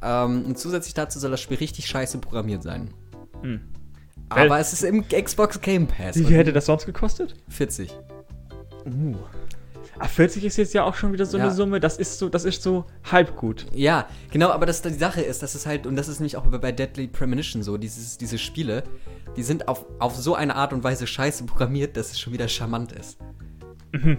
Ähm, 0.00 0.44
und 0.44 0.60
zusätzlich 0.60 0.94
dazu 0.94 1.18
soll 1.18 1.32
das 1.32 1.40
Spiel 1.40 1.56
richtig 1.56 1.86
scheiße 1.88 2.18
programmiert 2.18 2.62
sein. 2.62 2.94
Hm. 3.42 3.62
Aber 4.28 4.60
es 4.60 4.72
ist 4.72 4.84
im 4.84 5.04
Xbox 5.08 5.60
Game 5.60 5.88
Pass. 5.88 6.14
Wie 6.14 6.22
viel 6.22 6.36
hätte 6.36 6.52
das 6.52 6.66
sonst 6.66 6.86
gekostet? 6.86 7.34
40. 7.48 7.90
Uh. 8.86 9.16
Ah, 10.00 10.06
40 10.06 10.44
ist 10.44 10.56
jetzt 10.56 10.74
ja 10.74 10.84
auch 10.84 10.94
schon 10.94 11.12
wieder 11.12 11.26
so 11.26 11.38
Ja. 11.38 11.44
eine 11.44 11.52
Summe, 11.52 11.80
das 11.80 11.96
ist 11.96 12.18
so, 12.18 12.28
das 12.28 12.44
ist 12.44 12.62
so 12.62 12.84
halb 13.10 13.34
gut. 13.36 13.66
Ja, 13.74 14.06
genau, 14.30 14.50
aber 14.50 14.64
das 14.66 14.80
die 14.82 14.90
Sache 14.94 15.20
ist, 15.22 15.42
das 15.42 15.54
ist 15.54 15.66
halt, 15.66 15.86
und 15.86 15.96
das 15.96 16.06
ist 16.08 16.20
nämlich 16.20 16.36
auch 16.36 16.46
bei 16.46 16.70
Deadly 16.72 17.08
Premonition 17.08 17.62
so, 17.62 17.76
dieses, 17.76 18.16
diese 18.18 18.38
Spiele, 18.38 18.84
die 19.36 19.42
sind 19.42 19.66
auf, 19.68 19.84
auf 19.98 20.14
so 20.16 20.34
eine 20.34 20.54
Art 20.54 20.72
und 20.72 20.84
Weise 20.84 21.06
scheiße 21.06 21.44
programmiert, 21.44 21.96
dass 21.96 22.12
es 22.12 22.20
schon 22.20 22.32
wieder 22.32 22.46
charmant 22.48 22.92
ist. 22.92 23.18
Mhm. 23.92 24.18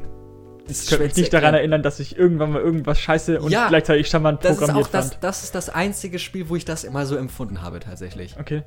Das 0.67 0.83
Ich 0.83 0.89
kann 0.89 0.99
mich 1.01 1.15
nicht 1.15 1.33
daran 1.33 1.53
erinnern, 1.55 1.81
dass 1.81 1.99
ich 1.99 2.15
irgendwann 2.17 2.51
mal 2.51 2.61
irgendwas 2.61 2.99
scheiße 2.99 3.41
und 3.41 3.51
Ja, 3.51 3.69
gleichzeitig 3.69 4.07
charmant 4.07 4.43
Das 4.43 4.51
ist 4.51 4.57
programmiert 4.59 4.85
auch 4.87 4.91
das, 4.91 5.09
fand. 5.11 5.23
das 5.23 5.43
ist 5.43 5.55
das 5.55 5.69
einzige 5.69 6.19
Spiel, 6.19 6.47
wo 6.49 6.55
ich 6.55 6.65
das 6.65 6.83
immer 6.83 7.05
so 7.05 7.15
empfunden 7.15 7.61
habe, 7.61 7.79
tatsächlich. 7.79 8.35
Okay. 8.39 8.63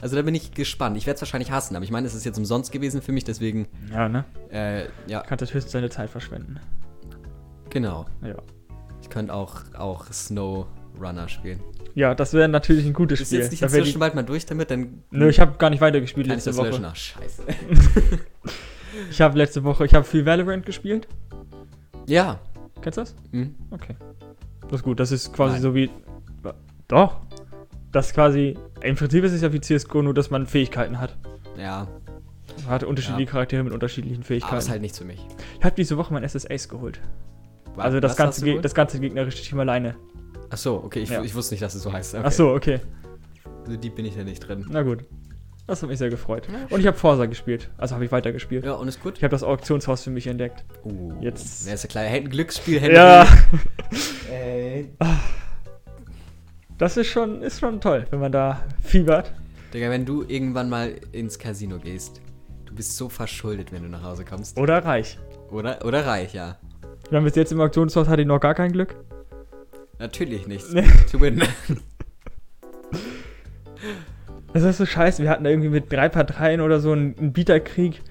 Also 0.00 0.16
da 0.16 0.22
bin 0.22 0.34
ich 0.34 0.52
gespannt. 0.52 0.96
Ich 0.96 1.06
werde 1.06 1.16
es 1.16 1.22
wahrscheinlich 1.22 1.50
hassen, 1.50 1.76
aber 1.76 1.84
ich 1.84 1.90
meine, 1.90 2.06
es 2.06 2.14
ist 2.14 2.24
jetzt 2.24 2.36
umsonst 2.38 2.72
gewesen 2.72 3.00
für 3.02 3.12
mich, 3.12 3.24
deswegen, 3.24 3.66
Ja, 3.90 4.08
ne? 4.08 4.24
äh, 4.50 4.84
ja, 5.10 5.22
Kannst 5.22 5.42
du 5.42 5.54
höchstens 5.54 5.72
deine 5.72 5.88
Zeit 5.90 6.10
verschwenden. 6.10 6.60
genau. 7.70 8.06
Ja. 8.22 8.36
Ich 9.00 9.08
könnte 9.10 9.32
auch, 9.34 9.60
auch 9.76 10.06
Snow 10.12 10.66
Runner 11.00 11.28
spielen. 11.28 11.60
Ja, 11.94 12.14
das 12.14 12.32
wäre 12.32 12.48
natürlich 12.48 12.86
ein 12.86 12.92
gutes 12.92 13.20
Ist 13.20 13.28
Spiel. 13.28 13.40
jetzt 13.40 13.50
nicht 13.50 13.62
Da 13.62 13.66
inzwischen 13.66 13.92
die, 13.92 13.98
bald 13.98 14.14
mal 14.14 14.22
durch 14.22 14.46
damit, 14.46 14.70
dann 14.70 15.04
nö, 15.10 15.28
ich 15.28 15.38
habe 15.40 15.56
gar 15.58 15.70
nicht 15.70 15.80
weitergespielt 15.80 16.26
kann 16.26 16.38
ich 16.38 16.44
letzte 16.44 16.62
das 16.62 16.72
Woche. 16.72 16.82
Ach, 16.86 16.96
scheiße. 16.96 17.42
Ich 19.10 19.20
habe 19.20 19.36
letzte 19.36 19.64
Woche, 19.64 19.84
ich 19.86 19.92
habe 19.94 20.04
viel 20.04 20.24
Valorant 20.24 20.64
gespielt. 20.66 21.08
ja. 22.06 22.38
Kennst 22.80 22.98
du 22.98 23.02
das? 23.02 23.14
Hm. 23.32 23.54
Okay. 23.70 23.96
Das 24.62 24.72
ist 24.74 24.82
gut, 24.82 25.00
das 25.00 25.10
ist 25.10 25.32
quasi 25.32 25.54
Nein. 25.54 25.62
so 25.62 25.74
wie. 25.74 25.90
Doch. 26.86 27.16
Das 27.94 28.08
ist 28.08 28.14
quasi. 28.14 28.58
Im 28.82 28.96
Prinzip 28.96 29.24
ist 29.24 29.32
es 29.32 29.40
ja 29.40 29.52
wie 29.52 29.60
CSGO, 29.60 30.02
nur 30.02 30.12
dass 30.14 30.28
man 30.30 30.46
Fähigkeiten 30.46 31.00
hat. 31.00 31.16
Ja, 31.56 31.86
Man 32.64 32.66
hat 32.68 32.84
unterschiedliche 32.84 33.22
Ja. 33.26 33.30
Charaktere 33.30 33.62
mit 33.62 33.72
unterschiedlichen 33.72 34.16
aber 34.18 34.24
Fähigkeiten. 34.26 34.56
ist 34.56 34.68
halt 34.68 34.82
nichts 34.82 34.98
für 34.98 35.04
mich. 35.04 35.24
ich 35.58 35.64
habe 35.64 35.74
diese 35.76 35.96
Woche 35.96 36.12
mein 36.12 36.24
SSAs 36.24 36.68
geholt. 36.68 37.00
Wa- 37.76 37.82
Also 37.84 38.00
das 38.00 38.10
was 38.12 38.16
ganze, 38.18 38.40
du 38.40 38.46
Ge 38.46 38.54
wohl? 38.56 38.62
das 38.62 38.74
ganze 38.74 38.98
gegnerische 39.00 39.42
Team 39.42 39.60
alleine. 39.60 39.94
Ach 40.50 40.56
so, 40.58 40.74
okay, 40.84 41.00
ich, 41.00 41.08
Ja. 41.10 41.22
ich 41.22 41.34
wusste 41.34 41.54
nicht, 41.54 41.62
dass 41.62 41.74
es 41.74 41.82
so 41.82 41.92
heißt. 41.92 42.14
Okay. 42.14 42.24
Ach 42.26 42.32
so, 42.32 42.50
okay. 42.52 42.80
So 43.66 43.76
deep 43.76 43.94
bin 43.94 44.04
ich 44.04 44.14
ja 44.16 44.24
nicht 44.24 44.40
drin. 44.40 44.66
Na 44.68 44.82
gut. 44.82 45.04
Das 45.66 45.80
hat 45.82 45.88
mich 45.88 45.98
sehr 45.98 46.10
gefreut. 46.10 46.46
Und 46.70 46.80
ich 46.80 46.86
habe 46.86 46.96
Forza 46.98 47.24
gespielt. 47.26 47.70
Also 47.78 47.94
habe 47.94 48.04
ich 48.04 48.12
weitergespielt. 48.12 48.64
Ja, 48.66 48.72
und 48.72 48.86
ist 48.88 49.02
gut? 49.02 49.16
Ich 49.16 49.22
habe 49.24 49.30
das 49.30 49.42
Auktionshaus 49.42 50.02
für 50.02 50.10
mich 50.10 50.26
entdeckt. 50.26 50.64
Uh, 50.84 51.12
Jetzt- 51.20 51.64
Wer 51.66 51.74
ist 51.74 51.84
der 51.84 51.90
kleine 51.90 52.08
Händen 52.08 52.28
Glücksspiel? 52.30 52.82
Ja. 52.92 53.26
Ey. 54.30 54.90
Das 56.76 56.96
ist 56.96 57.06
schon, 57.06 57.40
ist 57.42 57.60
schon 57.60 57.80
toll, 57.80 58.04
wenn 58.10 58.18
man 58.18 58.32
da 58.32 58.64
fiebert. 58.82 59.32
Digga, 59.72 59.90
wenn 59.90 60.04
du 60.04 60.24
irgendwann 60.26 60.68
mal 60.68 60.94
ins 61.12 61.38
Casino 61.38 61.78
gehst, 61.78 62.20
du 62.64 62.74
bist 62.74 62.96
so 62.96 63.08
verschuldet, 63.08 63.72
wenn 63.72 63.84
du 63.84 63.88
nach 63.88 64.02
Hause 64.02 64.24
kommst. 64.24 64.58
Oder 64.58 64.84
reich. 64.84 65.18
Oder, 65.52 65.84
oder 65.84 66.04
reich, 66.04 66.34
ja. 66.34 66.58
Wir 67.10 67.18
haben 67.18 67.24
bis 67.24 67.36
jetzt 67.36 67.52
im 67.52 67.60
Auktionshaus 67.60 68.08
hatte 68.08 68.22
ich 68.22 68.28
noch 68.28 68.40
gar 68.40 68.54
kein 68.54 68.72
Glück. 68.72 68.96
Natürlich 70.00 70.48
nicht. 70.48 70.72
Nee. 70.72 70.88
To 71.12 71.20
win. 71.20 71.42
Das 74.52 74.64
ist 74.64 74.78
so 74.78 74.86
scheiße. 74.86 75.22
Wir 75.22 75.30
hatten 75.30 75.44
da 75.44 75.50
irgendwie 75.50 75.68
mit 75.68 75.92
drei 75.92 76.08
Parteien 76.08 76.60
oder 76.60 76.80
so 76.80 76.90
einen, 76.90 77.16
einen 77.18 77.32
Bieterkrieg 77.32 78.02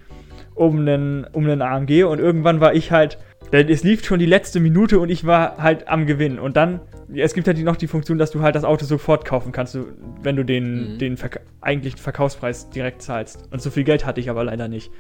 um 0.56 0.80
einen, 0.80 1.26
um 1.34 1.44
einen 1.44 1.62
AMG 1.62 2.06
und 2.06 2.20
irgendwann 2.20 2.62
war 2.62 2.74
ich 2.74 2.92
halt. 2.92 3.18
Es 3.54 3.84
lief 3.84 4.04
schon 4.04 4.18
die 4.20 4.26
letzte 4.26 4.60
Minute 4.60 5.00
und 5.00 5.10
ich 5.10 5.26
war 5.26 5.58
halt 5.58 5.88
am 5.88 6.08
Gewinn. 6.08 6.40
Und 6.40 6.58
dann, 6.58 6.80
es 7.14 7.34
gibt 7.36 7.48
halt 7.48 7.58
noch 7.60 7.76
die 7.76 7.86
Funktion, 7.88 8.18
dass 8.18 8.32
du 8.32 8.42
halt 8.42 8.56
das 8.56 8.64
Auto 8.64 8.84
sofort 8.86 9.26
kaufen 9.26 9.52
kannst, 9.52 9.78
wenn 10.24 10.36
du 10.36 10.44
den, 10.44 10.94
Mhm. 10.94 10.98
den 10.98 11.18
Verk 11.18 11.40
eigentlichen 11.62 12.00
Verkaufspreis 12.00 12.70
direkt 12.72 13.04
zahlst. 13.04 13.48
Und 13.52 13.62
so 13.62 13.70
viel 13.70 13.84
Geld 13.84 14.06
hatte 14.06 14.20
ich 14.20 14.30
aber 14.32 14.44
leider 14.44 14.68
nicht. 14.68 14.92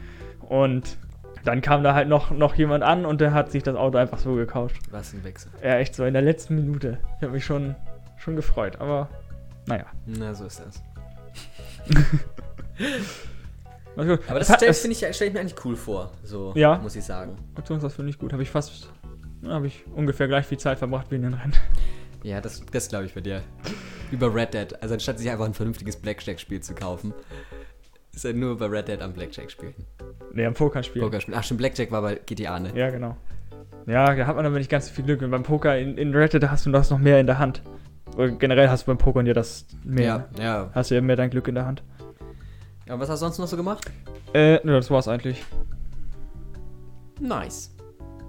Und 0.47 0.97
dann 1.43 1.61
kam 1.61 1.83
da 1.83 1.93
halt 1.95 2.07
noch, 2.07 2.29
noch 2.31 2.53
jemand 2.55 2.83
an 2.83 3.05
und 3.07 3.19
der 3.21 3.33
hat 3.33 3.51
sich 3.51 3.63
das 3.63 3.75
Auto 3.75 3.97
einfach 3.97 4.19
so 4.19 4.35
gekauft. 4.35 4.75
Was 4.91 5.13
ein 5.13 5.23
Wechsel. 5.23 5.51
Ja, 5.63 5.77
echt 5.79 5.95
so 5.95 6.05
in 6.05 6.13
der 6.13 6.21
letzten 6.21 6.55
Minute. 6.55 6.99
Ich 7.17 7.23
habe 7.23 7.33
mich 7.33 7.43
schon, 7.43 7.75
schon 8.17 8.35
gefreut, 8.35 8.77
aber 8.79 9.09
naja. 9.65 9.85
Na, 10.05 10.33
so 10.35 10.45
ist 10.45 10.61
das. 10.61 10.83
Aber 13.95 14.39
das 14.39 14.49
hat- 14.49 14.57
stelle 14.59 14.71
ich, 14.93 14.97
stell 15.15 15.27
ich 15.27 15.33
mir 15.33 15.39
eigentlich 15.39 15.65
cool 15.65 15.75
vor. 15.75 16.11
So, 16.23 16.53
Ja. 16.55 16.77
muss 16.79 16.95
ich 16.95 17.03
sagen. 17.03 17.35
Auktionshaus 17.55 17.93
finde 17.95 18.09
ich 18.09 18.17
gut. 18.17 18.33
Habe 18.33 18.43
ich 18.43 18.49
fast, 18.49 18.89
habe 19.47 19.67
ich 19.67 19.83
ungefähr 19.95 20.27
gleich 20.27 20.45
viel 20.45 20.57
Zeit 20.57 20.79
verbracht 20.79 21.07
wie 21.09 21.15
in 21.15 21.23
den 21.23 21.33
Rennen. 21.33 21.53
Ja, 22.23 22.39
das, 22.41 22.63
das 22.71 22.87
glaube 22.89 23.05
ich 23.05 23.13
bei 23.13 23.21
dir. 23.21 23.41
Über 24.11 24.33
Red 24.33 24.53
Dead. 24.53 24.81
Also 24.81 24.93
anstatt 24.93 25.19
sich 25.19 25.29
einfach 25.29 25.45
ein 25.45 25.53
vernünftiges 25.53 25.97
Blackjack-Spiel 25.97 26.61
zu 26.61 26.73
kaufen, 26.73 27.13
ist 28.13 28.23
er 28.25 28.33
nur 28.33 28.57
bei 28.57 28.67
Red 28.67 28.87
Dead 28.87 29.01
am 29.01 29.13
Blackjack 29.13 29.51
spielen. 29.51 29.73
Nee, 30.33 30.45
am 30.45 30.53
Poker 30.53 30.83
spielen. 30.83 31.03
Pokerspielen. 31.05 31.37
Ach, 31.39 31.43
schon 31.43 31.57
Blackjack 31.57 31.91
war 31.91 32.01
bei 32.01 32.15
GTA, 32.25 32.59
ne? 32.59 32.71
Ja, 32.75 32.89
genau. 32.91 33.17
Ja, 33.85 34.15
da 34.15 34.25
hat 34.27 34.35
man 34.35 34.45
aber 34.45 34.57
nicht 34.57 34.69
ganz 34.69 34.87
so 34.87 34.93
viel 34.93 35.03
Glück. 35.03 35.21
Und 35.21 35.31
beim 35.31 35.43
Poker 35.43 35.77
in, 35.77 35.97
in 35.97 36.15
Red 36.15 36.33
Dead 36.33 36.43
hast 36.49 36.65
du 36.65 36.71
das 36.71 36.89
noch 36.89 36.99
mehr 36.99 37.19
in 37.19 37.25
der 37.27 37.39
Hand. 37.39 37.61
Oder 38.15 38.29
generell 38.29 38.69
hast 38.69 38.83
du 38.83 38.87
beim 38.91 38.97
Pokern 38.99 39.25
ja 39.25 39.33
das 39.33 39.65
mehr. 39.83 40.29
Ja, 40.37 40.43
ja. 40.43 40.69
Hast 40.73 40.91
du 40.91 40.95
ja 40.95 41.01
mehr 41.01 41.15
dein 41.15 41.29
Glück 41.31 41.47
in 41.47 41.55
der 41.55 41.65
Hand. 41.65 41.83
Ja, 42.85 42.99
was 42.99 43.09
hast 43.09 43.21
du 43.21 43.25
sonst 43.25 43.37
noch 43.37 43.47
so 43.47 43.55
gemacht? 43.55 43.89
Äh, 44.33 44.55
ne, 44.65 44.73
das 44.73 44.91
war's 44.91 45.07
eigentlich. 45.07 45.43
Nice. 47.19 47.73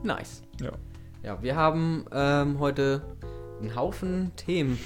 Nice. 0.02 0.42
Ja. 0.60 0.70
Ja, 1.22 1.42
wir 1.42 1.56
haben 1.56 2.04
ähm, 2.12 2.60
heute 2.60 3.02
einen 3.60 3.74
Haufen 3.74 4.32
Themen 4.36 4.78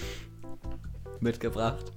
mitgebracht. 1.20 1.92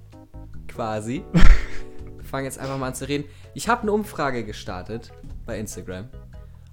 Quasi. 0.68 1.24
wir 1.32 2.24
fangen 2.24 2.44
jetzt 2.44 2.58
einfach 2.58 2.76
mal 2.76 2.88
an 2.88 2.94
zu 2.94 3.08
reden. 3.08 3.24
Ich 3.54 3.68
habe 3.68 3.82
eine 3.82 3.92
Umfrage 3.92 4.44
gestartet 4.44 5.12
bei 5.46 5.58
Instagram. 5.58 6.08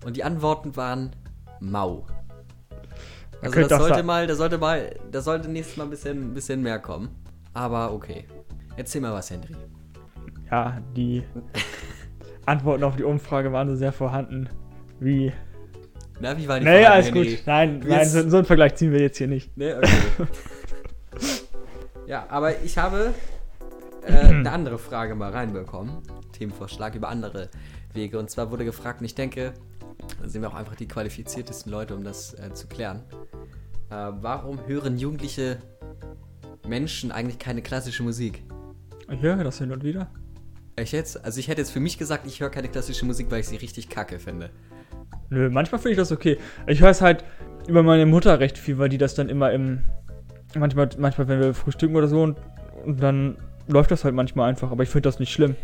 Und 0.06 0.18
die 0.18 0.24
Antworten 0.24 0.76
waren 0.76 1.16
mau. 1.60 2.06
Also 3.42 3.68
das 3.68 3.80
sollte 3.80 4.04
mal, 4.04 4.28
das 4.28 4.38
sollte 4.38 4.58
mal, 4.58 5.00
das 5.12 5.24
sollte 5.24 5.50
nächstes 5.50 5.78
Mal 5.78 5.86
ein 5.86 5.90
bisschen, 5.90 6.32
ein 6.32 6.34
bisschen 6.34 6.62
mehr 6.62 6.80
kommen. 6.80 7.10
Aber 7.54 7.94
okay. 7.94 8.26
Erzähl 8.76 9.02
mal 9.02 9.14
was, 9.14 9.30
Henry. 9.30 9.56
Ja, 10.52 10.82
die 10.96 11.24
Antworten 12.46 12.84
auf 12.84 12.96
die 12.96 13.04
Umfrage 13.04 13.52
waren 13.52 13.68
so 13.70 13.76
sehr 13.76 13.92
vorhanden 13.94 14.50
wie. 15.00 15.32
Na, 16.20 16.38
wie 16.38 16.48
war 16.48 16.60
die 16.60 16.66
Nee, 16.66 16.86
alles 16.86 17.08
Henry? 17.08 17.36
gut. 17.36 17.44
Nein, 17.46 17.84
Wie 17.84 17.90
nein 17.90 18.02
ist- 18.02 18.12
so, 18.14 18.30
so 18.30 18.38
einen 18.38 18.46
Vergleich 18.46 18.76
ziehen 18.76 18.92
wir 18.92 19.00
jetzt 19.00 19.18
hier 19.18 19.28
nicht. 19.28 19.56
Ne, 19.56 19.78
okay. 19.78 20.28
ja, 22.08 22.26
aber 22.30 22.62
ich 22.62 22.78
habe 22.78 23.14
äh, 24.06 24.12
eine 24.28 24.52
andere 24.52 24.78
Frage 24.80 25.16
mal 25.16 25.32
reinbekommen. 25.32 25.92
Themenvorschlag 26.34 26.96
über 26.96 27.10
andere 27.10 27.50
Wege. 27.94 28.18
Und 28.20 28.30
zwar 28.30 28.52
wurde 28.52 28.66
gefragt, 28.66 29.00
und 29.02 29.06
ich 29.06 29.16
denke, 29.16 29.54
da 30.22 30.28
sind 30.28 30.42
wir 30.42 30.50
auch 30.50 30.56
einfach 30.56 30.76
die 30.76 30.88
qualifiziertesten 30.88 31.72
Leute, 31.72 31.96
um 31.96 32.04
das 32.04 32.34
äh, 32.34 32.54
zu 32.54 32.68
klären. 32.68 33.04
Äh, 33.90 34.12
warum 34.22 34.60
hören 34.68 34.98
jugendliche 34.98 35.58
Menschen 36.68 37.12
eigentlich 37.12 37.40
keine 37.40 37.62
klassische 37.62 38.04
Musik? 38.04 38.44
Ich 39.12 39.22
höre 39.22 39.44
das 39.44 39.58
hin 39.58 39.72
und 39.72 39.84
wieder. 39.84 40.10
Ich 40.82 40.92
jetzt, 40.92 41.24
also 41.24 41.40
ich 41.40 41.48
hätte 41.48 41.62
jetzt 41.62 41.72
für 41.72 41.80
mich 41.80 41.98
gesagt, 41.98 42.26
ich 42.28 42.40
höre 42.40 42.50
keine 42.50 42.70
klassische 42.70 43.06
Musik, 43.06 43.28
weil 43.30 43.42
ich 43.42 43.48
sie 43.48 43.58
richtig 43.58 43.90
kacke 43.90 44.20
finde. 44.20 44.50
Nö, 45.30 45.50
manchmal 45.50 45.80
finde 45.80 45.92
ich 45.92 45.98
das 45.98 46.12
okay. 46.12 46.38
Ich 46.68 46.82
höre 46.82 46.90
es 46.90 47.02
halt 47.02 47.24
über 47.68 47.84
meine 47.84 48.06
Mutter 48.06 48.40
recht 48.40 48.58
viel, 48.58 48.78
weil 48.78 48.90
die 48.90 48.98
das 48.98 49.16
dann 49.16 49.30
immer 49.30 49.52
im. 49.52 49.84
Manchmal, 50.56 50.90
manchmal 50.98 51.28
wenn 51.28 51.40
wir 51.40 51.54
frühstücken 51.54 51.96
oder 51.96 52.08
so 52.08 52.24
und, 52.24 52.38
und 52.84 53.04
dann 53.04 53.38
läuft 53.68 53.92
das 53.92 54.04
halt 54.04 54.16
manchmal 54.16 54.50
einfach, 54.50 54.72
aber 54.72 54.82
ich 54.82 54.90
finde 54.90 55.04
das 55.04 55.20
nicht 55.20 55.32
schlimm. 55.32 55.56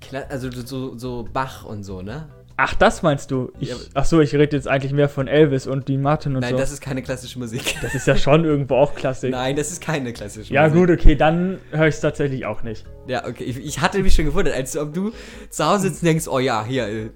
Kla 0.00 0.20
also 0.28 0.48
so, 0.50 0.96
so 0.96 1.28
Bach 1.32 1.64
und 1.64 1.82
so, 1.82 2.02
ne? 2.02 2.28
Ach, 2.56 2.74
das 2.74 3.02
meinst 3.02 3.30
du? 3.30 3.50
Ich, 3.58 3.70
Ja. 3.70 3.76
ach 3.94 4.04
so, 4.04 4.20
ich 4.20 4.34
rede 4.34 4.54
jetzt 4.56 4.68
eigentlich 4.68 4.92
mehr 4.92 5.08
von 5.08 5.26
Elvis 5.26 5.66
und 5.66 5.88
Dean 5.88 6.02
Martin 6.02 6.34
und 6.36 6.42
Nein, 6.42 6.52
so. 6.52 6.58
das 6.58 6.70
ist 6.70 6.80
keine 6.80 7.02
klassische 7.02 7.38
Musik. 7.38 7.76
das 7.82 7.94
ist 7.94 8.06
ja 8.06 8.16
schon 8.16 8.44
irgendwo 8.44 8.76
auch 8.76 8.94
Klassik. 8.94 9.30
Nein, 9.32 9.56
das 9.56 9.72
ist 9.72 9.80
keine 9.80 10.12
klassische 10.12 10.52
ja, 10.52 10.68
Musik. 10.68 10.78
gut, 10.78 10.90
okay, 10.90 11.16
dann 11.16 11.58
höre 11.70 11.88
ich 11.88 11.94
es 11.94 12.00
tatsächlich 12.00 12.44
auch 12.46 12.62
nicht. 12.62 12.84
Ja, 13.06 13.26
okay. 13.26 13.44
Ich, 13.44 13.56
ich 13.58 13.80
hatte 13.80 13.98
mich 14.00 14.14
schon 14.14 14.26
gewundert, 14.26 14.54
als 14.54 14.76
ob 14.76 14.92
du 14.92 15.12
zu 15.50 15.64
Hause 15.64 15.88
sitzt 15.88 16.02
und 16.02 16.06
denkst, 16.08 16.28
oh 16.28 16.38
ja, 16.38 16.64
hier, 16.64 16.86
äh, 16.88 17.10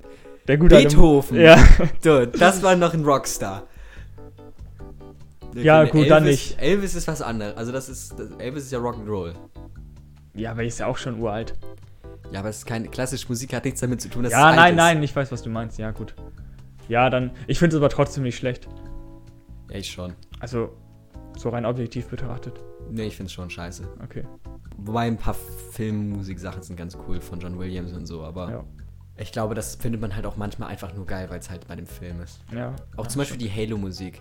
Der 0.48 0.56
gute 0.56 0.76
Beethoven. 0.76 1.38
Ja, 1.40 1.56
Du, 2.02 2.26
das 2.26 2.62
war 2.62 2.74
noch 2.76 2.94
ein 2.94 3.04
Rockstar. 3.04 3.64
Ja, 5.54 5.84
gut, 5.84 6.10
dann 6.10 6.24
Elvis- 6.24 6.26
nicht. 6.30 6.60
Elvis 6.60 6.94
ist 6.94 7.08
was 7.08 7.22
anderes. 7.22 7.56
Also 7.56 7.72
das 7.72 7.88
ist, 7.88 8.18
das, 8.18 8.28
Elvis 8.38 8.64
ist 8.64 8.72
ja 8.72 8.78
Rock'n'Roll. 8.78 9.32
ja, 10.34 10.50
aber 10.50 10.64
ist 10.64 10.78
ja 10.80 10.86
auch 10.86 10.98
schon 10.98 11.18
uralt. 11.20 11.54
Ja, 12.32 12.40
aber 12.40 12.48
es 12.48 12.58
ist 12.58 12.66
keine 12.66 12.88
klassische 12.88 13.28
Musik, 13.28 13.52
hat 13.54 13.64
nichts 13.64 13.80
damit 13.80 14.00
zu 14.00 14.08
tun, 14.08 14.24
dass 14.24 14.32
ja, 14.32 14.38
es 14.40 14.44
alt 14.46 14.56
nein, 14.56 14.70
ist. 14.72 14.76
nein, 14.76 15.02
ich 15.02 15.14
weiß, 15.16 15.30
was 15.32 15.42
du 15.42 15.50
meinst. 15.50 15.78
Ja, 15.78 15.90
gut. 15.92 16.14
Ja, 16.88 17.08
dann. 17.10 17.30
Ich 17.46 17.58
finde 17.58 17.76
es 17.76 17.80
aber 17.80 17.88
trotzdem 17.88 18.22
nicht 18.24 18.36
schlecht. 18.36 18.68
Ja, 19.70 19.76
ich 19.78 19.90
schon. 19.90 20.12
Also, 20.40 20.76
so 21.36 21.48
rein 21.50 21.64
objektiv 21.66 22.06
betrachtet. 22.08 22.54
Nee, 22.90 23.04
ich 23.06 23.16
find's 23.16 23.32
schon 23.32 23.50
scheiße. 23.50 23.86
Okay. 24.04 24.24
Wobei 24.78 25.06
ein 25.06 25.16
paar 25.16 25.34
Filmmusiksachen 25.72 26.62
sind 26.62 26.76
ganz 26.76 26.96
cool 27.08 27.20
von 27.20 27.40
John 27.40 27.58
Williams 27.58 27.92
und 27.92 28.06
so, 28.06 28.22
aber 28.22 28.50
Ja. 28.50 28.64
ich 29.16 29.32
glaube, 29.32 29.54
das 29.54 29.74
findet 29.76 30.00
man 30.00 30.14
halt 30.14 30.26
auch 30.26 30.36
manchmal 30.36 30.68
einfach 30.68 30.94
nur 30.94 31.06
geil, 31.06 31.28
weil 31.30 31.38
es 31.40 31.50
halt 31.50 31.66
bei 31.66 31.74
dem 31.76 31.86
Film 31.86 32.20
ist. 32.20 32.40
Ja. 32.52 32.74
Auch 32.96 33.04
ja, 33.04 33.08
zum 33.08 33.20
Beispiel 33.20 33.38
die 33.38 33.50
Halo-Musik. 33.50 34.20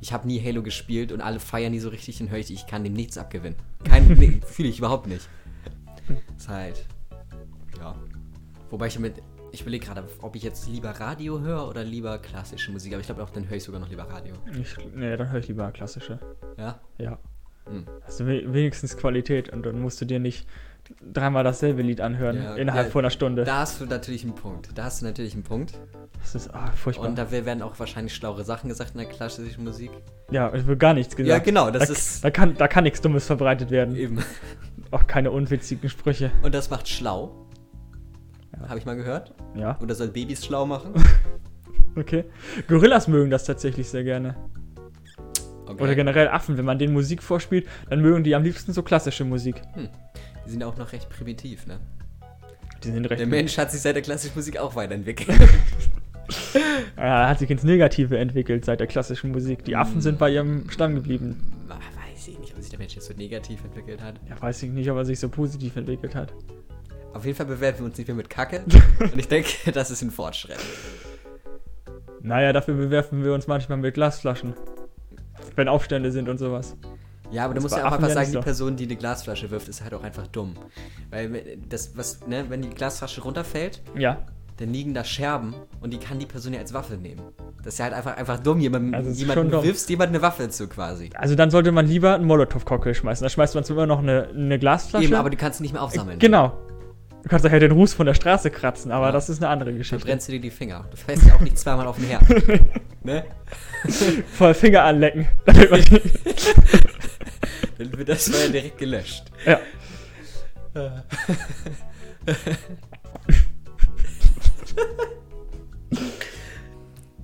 Ich 0.00 0.12
habe 0.12 0.26
nie 0.26 0.40
Halo 0.44 0.62
gespielt 0.62 1.10
und 1.12 1.20
alle 1.22 1.40
feiern 1.40 1.72
die 1.72 1.80
so 1.80 1.88
richtig 1.88 2.20
und 2.20 2.30
höre 2.30 2.38
ich, 2.38 2.52
ich 2.52 2.66
kann 2.66 2.84
dem 2.84 2.92
nichts 2.92 3.16
abgewinnen. 3.18 3.56
Kein, 3.84 4.06
nee, 4.18 4.40
fühle 4.44 4.68
ich 4.68 4.78
überhaupt 4.78 5.06
nicht. 5.06 5.28
Ist 6.36 6.48
halt. 6.48 6.84
Wobei 8.74 8.88
ich 8.88 8.94
damit, 8.94 9.22
ich 9.52 9.60
überlege 9.60 9.86
gerade, 9.86 10.02
ob 10.20 10.34
ich 10.34 10.42
jetzt 10.42 10.66
lieber 10.66 10.90
Radio 10.90 11.38
höre 11.38 11.68
oder 11.68 11.84
lieber 11.84 12.18
klassische 12.18 12.72
Musik, 12.72 12.92
aber 12.92 12.98
ich 13.02 13.06
glaube 13.06 13.22
auch, 13.22 13.30
dann 13.30 13.48
höre 13.48 13.56
ich 13.56 13.62
sogar 13.62 13.80
noch 13.80 13.88
lieber 13.88 14.02
Radio. 14.02 14.34
Ich, 14.60 14.76
nee, 14.96 15.16
dann 15.16 15.30
höre 15.30 15.38
ich 15.38 15.46
lieber 15.46 15.70
klassische. 15.70 16.18
Ja? 16.58 16.80
Ja. 16.98 17.20
Hm. 17.68 17.86
Hast 18.02 18.18
du 18.18 18.26
we- 18.26 18.52
wenigstens 18.52 18.96
Qualität 18.96 19.50
und 19.50 19.64
dann 19.64 19.80
musst 19.80 20.00
du 20.00 20.06
dir 20.06 20.18
nicht 20.18 20.48
dreimal 21.12 21.44
dasselbe 21.44 21.82
Lied 21.82 22.00
anhören 22.00 22.42
Ja, 22.42 22.56
innerhalb 22.56 22.86
ja, 22.88 22.90
von 22.90 23.04
einer 23.04 23.10
Stunde. 23.10 23.44
Da 23.44 23.58
hast 23.58 23.80
du 23.80 23.86
natürlich 23.86 24.24
einen 24.24 24.34
Punkt. 24.34 24.70
Da 24.74 24.86
hast 24.86 25.02
du 25.02 25.04
natürlich 25.06 25.34
einen 25.34 25.44
Punkt. 25.44 25.78
Das 26.18 26.34
ist 26.34 26.52
ah, 26.52 26.72
furchtbar. 26.72 27.06
Und 27.06 27.16
da 27.16 27.30
werden 27.30 27.62
auch 27.62 27.78
wahrscheinlich 27.78 28.12
schlauere 28.12 28.42
Sachen 28.42 28.68
gesagt 28.68 28.94
in 28.94 28.98
der 28.98 29.08
klassischen 29.08 29.62
Musik. 29.62 29.92
ja, 30.32 30.52
es 30.52 30.66
wird 30.66 30.80
gar 30.80 30.94
nichts 30.94 31.14
gesagt. 31.14 31.28
Ja, 31.28 31.38
genau, 31.38 31.70
das 31.70 31.86
da, 31.86 31.92
ist 31.92 32.24
Da 32.24 32.32
kann, 32.32 32.56
da 32.56 32.66
kann 32.66 32.82
nichts 32.82 33.00
Dummes 33.00 33.24
verbreitet 33.24 33.70
werden. 33.70 33.94
eben. 33.94 34.18
Auch 34.90 35.06
keine 35.06 35.30
unwitzigen 35.30 35.88
Sprüche. 35.88 36.32
Und 36.42 36.56
das 36.56 36.70
macht 36.70 36.88
schlau. 36.88 37.43
Habe 38.68 38.78
ich 38.78 38.86
mal 38.86 38.96
gehört. 38.96 39.34
Ja, 39.54 39.78
Oder 39.80 39.94
soll 39.94 40.08
Babys 40.08 40.44
schlau 40.44 40.66
machen? 40.66 40.92
okay. 41.96 42.24
Gorillas 42.68 43.08
mögen 43.08 43.30
das 43.30 43.44
tatsächlich 43.44 43.88
sehr 43.88 44.04
gerne. 44.04 44.36
Okay. 45.66 45.82
Oder 45.82 45.94
generell 45.94 46.28
Affen, 46.28 46.58
wenn 46.58 46.64
man 46.64 46.78
denen 46.78 46.92
Musik 46.92 47.22
vorspielt, 47.22 47.66
dann 47.88 48.00
mögen 48.00 48.22
die 48.22 48.34
am 48.34 48.42
liebsten 48.42 48.72
so 48.72 48.82
klassische 48.82 49.24
Musik. 49.24 49.62
Die 50.46 50.50
sind 50.50 50.62
auch 50.62 50.76
noch 50.76 50.92
recht 50.92 51.08
primitiv, 51.08 51.66
ne? 51.66 51.78
Die 52.82 52.90
sind 52.90 53.06
recht. 53.06 53.20
Der 53.20 53.26
Mensch 53.26 53.56
hat 53.56 53.70
sich 53.70 53.80
seit 53.80 53.96
der 53.96 54.02
klassischen 54.02 54.36
Musik 54.36 54.58
auch 54.58 54.74
weiterentwickelt. 54.76 55.38
Ja, 56.96 57.28
hat 57.28 57.38
sich 57.38 57.50
ins 57.50 57.64
Negative 57.64 58.16
entwickelt 58.16 58.64
seit 58.64 58.80
der 58.80 58.86
klassischen 58.86 59.30
Musik. 59.32 59.64
Die 59.64 59.76
Affen 59.76 60.00
sind 60.00 60.18
bei 60.18 60.30
ihrem 60.30 60.70
Stamm 60.70 60.94
geblieben. 60.94 61.52
Ah, 61.68 61.74
Weiß 62.14 62.28
ich 62.28 62.38
nicht, 62.38 62.54
ob 62.54 62.60
sich 62.62 62.70
der 62.70 62.78
Mensch 62.78 62.94
jetzt 62.94 63.06
so 63.06 63.14
negativ 63.14 63.62
entwickelt 63.64 64.00
hat. 64.00 64.14
Ja, 64.28 64.40
weiß 64.40 64.62
ich 64.62 64.70
nicht, 64.70 64.90
ob 64.90 64.96
er 64.96 65.04
sich 65.04 65.18
so 65.20 65.28
positiv 65.28 65.76
entwickelt 65.76 66.14
hat. 66.14 66.32
Auf 67.14 67.24
jeden 67.24 67.36
Fall 67.36 67.46
bewerben 67.46 67.78
wir 67.78 67.86
uns 67.86 67.96
nicht 67.96 68.06
mehr 68.08 68.16
mit 68.16 68.28
Kacke. 68.28 68.62
Und 68.98 69.16
ich 69.18 69.28
denke, 69.28 69.72
das 69.72 69.90
ist 69.90 70.02
ein 70.02 70.10
Fortschritt. 70.10 70.58
Naja, 72.20 72.52
dafür 72.52 72.74
bewerfen 72.74 73.22
wir 73.24 73.34
uns 73.34 73.46
manchmal 73.46 73.78
mit 73.78 73.94
Glasflaschen. 73.94 74.54
Wenn 75.56 75.68
Aufstände 75.68 76.10
sind 76.10 76.28
und 76.28 76.38
sowas. 76.38 76.76
Ja, 77.30 77.44
aber 77.44 77.54
du 77.54 77.60
musst 77.60 77.76
ja 77.76 77.86
auch 77.86 77.92
einfach 77.92 78.10
sagen, 78.10 78.26
die 78.28 78.32
so. 78.34 78.40
Person, 78.40 78.76
die 78.76 78.84
eine 78.84 78.96
Glasflasche 78.96 79.50
wirft, 79.50 79.68
ist 79.68 79.82
halt 79.82 79.94
auch 79.94 80.02
einfach 80.02 80.26
dumm. 80.26 80.54
Weil 81.10 81.58
das, 81.68 81.96
was, 81.96 82.26
ne, 82.26 82.44
wenn 82.48 82.62
die 82.62 82.70
Glasflasche 82.70 83.22
runterfällt, 83.22 83.82
Ja. 83.96 84.18
dann 84.56 84.72
liegen 84.72 84.94
da 84.94 85.04
Scherben 85.04 85.54
und 85.80 85.92
die 85.92 85.98
kann 85.98 86.18
die 86.18 86.26
Person 86.26 86.54
ja 86.54 86.60
als 86.60 86.72
Waffe 86.72 86.94
nehmen. 86.94 87.20
Das 87.62 87.74
ist 87.74 87.78
ja 87.78 87.84
halt 87.86 87.94
einfach, 87.94 88.16
einfach 88.16 88.40
dumm. 88.40 88.60
Jemandem, 88.60 88.94
Also 88.94 89.10
dumm. 89.34 89.62
wirfst 89.62 89.88
jemand 89.90 90.10
eine 90.10 90.22
Waffe 90.22 90.48
zu 90.48 90.66
quasi. 90.68 91.10
Also 91.14 91.34
dann 91.34 91.50
sollte 91.50 91.72
man 91.72 91.86
lieber 91.86 92.14
einen 92.14 92.24
Molotow-Cocktail 92.26 92.94
schmeißen. 92.94 93.24
Da 93.24 93.28
schmeißt 93.28 93.54
man 93.54 93.64
zwar 93.64 93.76
immer 93.76 93.86
noch 93.86 93.98
eine, 94.00 94.28
eine 94.28 94.58
Glasflasche. 94.58 95.04
Eben, 95.06 95.14
aber 95.14 95.30
die 95.30 95.36
kannst 95.36 95.60
du 95.60 95.62
nicht 95.62 95.72
mehr 95.72 95.82
aufsammeln. 95.82 96.18
Genau. 96.18 96.52
Du 97.24 97.28
kannst 97.30 97.42
daher 97.46 97.58
den 97.58 97.72
Ruß 97.72 97.94
von 97.94 98.04
der 98.04 98.12
Straße 98.12 98.50
kratzen, 98.50 98.92
aber 98.92 99.06
Ja. 99.06 99.12
das 99.12 99.30
ist 99.30 99.42
eine 99.42 99.48
andere 99.50 99.70
Dann 99.70 99.78
Geschichte. 99.78 100.04
brennst 100.06 100.28
du 100.28 100.32
dir 100.32 100.40
die 100.40 100.50
Finger. 100.50 100.84
Du 100.90 100.96
fährst 100.98 101.26
ja 101.26 101.34
auch 101.34 101.40
nicht 101.40 101.58
zweimal 101.58 101.86
auf 101.86 101.96
den 101.96 102.04
Herd. 102.04 102.22
ne? 103.02 103.24
Voll 104.34 104.52
Finger 104.52 104.84
anlecken. 104.84 105.26
Dann 105.46 105.56
wird 107.96 108.08
das 108.10 108.28
Feuer 108.28 108.48
direkt 108.50 108.76
gelöscht. 108.76 109.24
ja. 109.46 109.58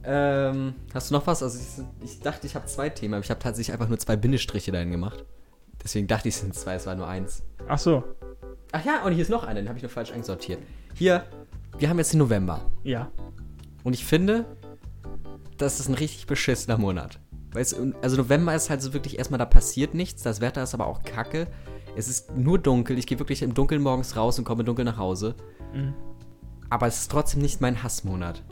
Ähm, 0.02 0.74
hast 0.94 1.10
du 1.10 1.14
noch 1.14 1.26
was? 1.26 1.42
Also 1.42 1.58
ich, 1.58 1.66
ich 2.10 2.20
dachte, 2.20 2.46
ich 2.46 2.54
habe 2.54 2.66
zwei 2.66 2.88
Themen, 2.88 3.14
aber 3.14 3.24
ich 3.24 3.30
habe 3.30 3.40
tatsächlich 3.40 3.72
einfach 3.72 3.88
nur 3.88 3.98
zwei 3.98 4.16
Bindestriche 4.16 4.72
dahin 4.72 4.90
gemacht. 4.90 5.24
Deswegen 5.82 6.06
dachte 6.06 6.28
ich, 6.28 6.34
es 6.34 6.40
sind 6.40 6.54
zwei, 6.54 6.74
es 6.74 6.86
war 6.86 6.94
nur 6.94 7.06
eins. 7.06 7.42
Ach 7.68 7.78
so. 7.78 8.02
Ach 8.72 8.84
ja, 8.84 9.02
und 9.04 9.12
hier 9.12 9.22
ist 9.22 9.30
noch 9.30 9.44
einer, 9.44 9.60
den 9.60 9.68
habe 9.68 9.78
ich 9.78 9.82
nur 9.82 9.90
falsch 9.90 10.12
einsortiert. 10.12 10.60
Hier, 10.94 11.24
wir 11.78 11.88
haben 11.88 11.98
jetzt 11.98 12.12
den 12.12 12.18
November. 12.18 12.60
Ja. 12.84 13.10
Und 13.82 13.94
ich 13.94 14.04
finde, 14.04 14.44
das 15.58 15.80
ist 15.80 15.88
ein 15.88 15.94
richtig 15.94 16.26
beschissener 16.26 16.78
Monat. 16.78 17.18
Weil 17.52 17.62
es, 17.62 17.74
also 18.02 18.16
November 18.16 18.54
ist 18.54 18.70
halt 18.70 18.80
so 18.80 18.92
wirklich 18.92 19.18
erstmal, 19.18 19.38
da 19.38 19.44
passiert 19.44 19.94
nichts. 19.94 20.22
Das 20.22 20.40
Wetter 20.40 20.62
ist 20.62 20.74
aber 20.74 20.86
auch 20.86 21.02
kacke. 21.02 21.48
Es 21.96 22.06
ist 22.08 22.36
nur 22.36 22.58
dunkel. 22.60 22.96
Ich 22.96 23.06
gehe 23.08 23.18
wirklich 23.18 23.42
im 23.42 23.54
Dunkeln 23.54 23.82
morgens 23.82 24.16
raus 24.16 24.38
und 24.38 24.44
komme 24.44 24.62
dunkel 24.62 24.84
nach 24.84 24.98
Hause. 24.98 25.34
Mhm. 25.74 25.94
Aber 26.68 26.86
es 26.86 27.00
ist 27.00 27.10
trotzdem 27.10 27.42
nicht 27.42 27.60
mein 27.60 27.82
Hassmonat. 27.82 28.44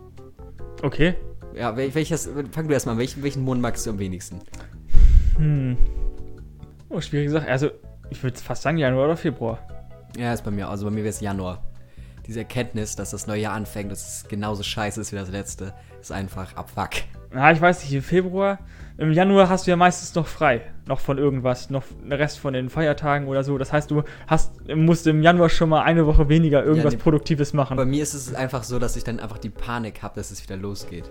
Okay. 0.83 1.14
Ja, 1.54 1.70
wel- 1.76 1.94
welches, 1.94 2.28
fang 2.50 2.66
du 2.66 2.74
erstmal 2.74 2.94
an. 2.94 2.98
Welchen, 2.98 3.22
welchen 3.22 3.44
Monat 3.44 3.62
magst 3.62 3.87
du 3.87 3.90
am 3.90 3.98
wenigsten? 4.00 4.40
Hm. 5.37 5.76
Oh, 6.88 7.00
schwierige 7.00 7.31
Sache. 7.31 7.46
Also, 7.48 7.70
ich 8.11 8.20
würde 8.22 8.37
fast 8.40 8.62
sagen 8.62 8.78
Januar 8.78 9.04
oder 9.04 9.16
Februar. 9.16 9.61
Ja, 10.18 10.33
ist 10.33 10.44
bei 10.44 10.50
mir. 10.50 10.68
Also 10.68 10.85
bei 10.85 10.90
mir 10.90 10.98
wäre 11.04 11.11
es 11.11 11.20
Januar. 11.20 11.62
Diese 12.26 12.40
Erkenntnis, 12.40 12.96
dass 12.96 13.12
das 13.12 13.26
neue 13.26 13.40
Jahr 13.40 13.54
anfängt, 13.54 13.90
dass 13.90 14.22
es 14.22 14.28
genauso 14.28 14.62
scheiße 14.62 15.00
ist 15.00 15.12
wie 15.12 15.16
das 15.16 15.31
letzte, 15.31 15.72
ist 16.00 16.12
einfach 16.12 16.57
abfuck. 16.57 16.90
Na, 17.33 17.52
ich 17.52 17.61
weiß 17.61 17.83
nicht, 17.85 17.92
im 17.94 18.02
Februar. 18.02 18.59
Im 18.98 19.12
Januar 19.12 19.48
hast 19.48 19.66
du 19.66 19.70
ja 19.70 19.76
meistens 19.76 20.14
noch 20.14 20.26
frei. 20.26 20.62
Noch 20.87 20.98
von 20.98 21.18
irgendwas. 21.18 21.70
Noch 21.70 21.85
den 22.02 22.12
Rest 22.12 22.40
von 22.40 22.52
den 22.52 22.68
Feiertagen 22.68 23.28
oder 23.28 23.44
so. 23.44 23.57
Das 23.57 23.72
heißt, 23.72 23.90
du 23.90 24.02
hast, 24.26 24.68
musst 24.74 25.07
im 25.07 25.22
Januar 25.22 25.48
schon 25.48 25.68
mal 25.68 25.83
eine 25.83 26.07
Woche 26.07 26.28
weniger 26.28 26.64
irgendwas 26.64 26.94
nee. 26.94 27.00
Produktives 27.00 27.52
machen. 27.52 27.76
Bei 27.76 27.85
mir 27.85 28.02
ist 28.02 28.14
es 28.14 28.35
einfach 28.35 28.64
so, 28.64 28.78
dass 28.78 28.96
ich 28.96 29.04
dann 29.04 29.20
einfach 29.20 29.38
die 29.38 29.50
Panik 29.50 30.02
habe, 30.02 30.16
dass 30.16 30.31
es 30.31 30.42
wieder 30.42 30.57
losgeht. 30.57 31.11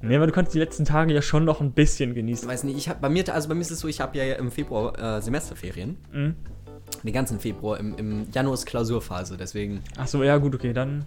Nee, 0.00 0.16
aber 0.16 0.26
du 0.26 0.32
kannst 0.32 0.54
die 0.54 0.58
letzten 0.58 0.84
Tage 0.84 1.12
ja 1.12 1.22
schon 1.22 1.44
noch 1.44 1.60
ein 1.60 1.72
bisschen 1.72 2.10
Ich 2.10 2.16
genießen. 2.16 2.48
weiß 2.48 2.64
nicht, 2.64 2.78
ich 2.78 2.88
habe 2.88 3.00
bei 3.00 3.08
mir, 3.08 3.34
also 3.34 3.48
bei 3.48 3.54
mir 3.54 3.62
ist 3.62 3.72
es 3.72 3.80
so, 3.80 3.88
ich 3.88 4.00
habe 4.00 4.16
ja 4.16 4.36
im 4.36 4.50
Februar 4.50 4.96
äh, 5.16 5.20
Semesterferien. 5.20 5.96
Mhm. 6.12 6.36
Den 7.02 7.12
ganzen 7.12 7.38
Februar. 7.38 7.78
Im, 7.78 7.96
Im 7.96 8.26
Januar 8.32 8.54
ist 8.54 8.66
Klausurphase, 8.66 9.36
deswegen. 9.36 9.82
Ach 9.96 10.06
so, 10.08 10.22
ja, 10.22 10.36
gut, 10.38 10.54
okay, 10.54 10.72
dann. 10.72 11.04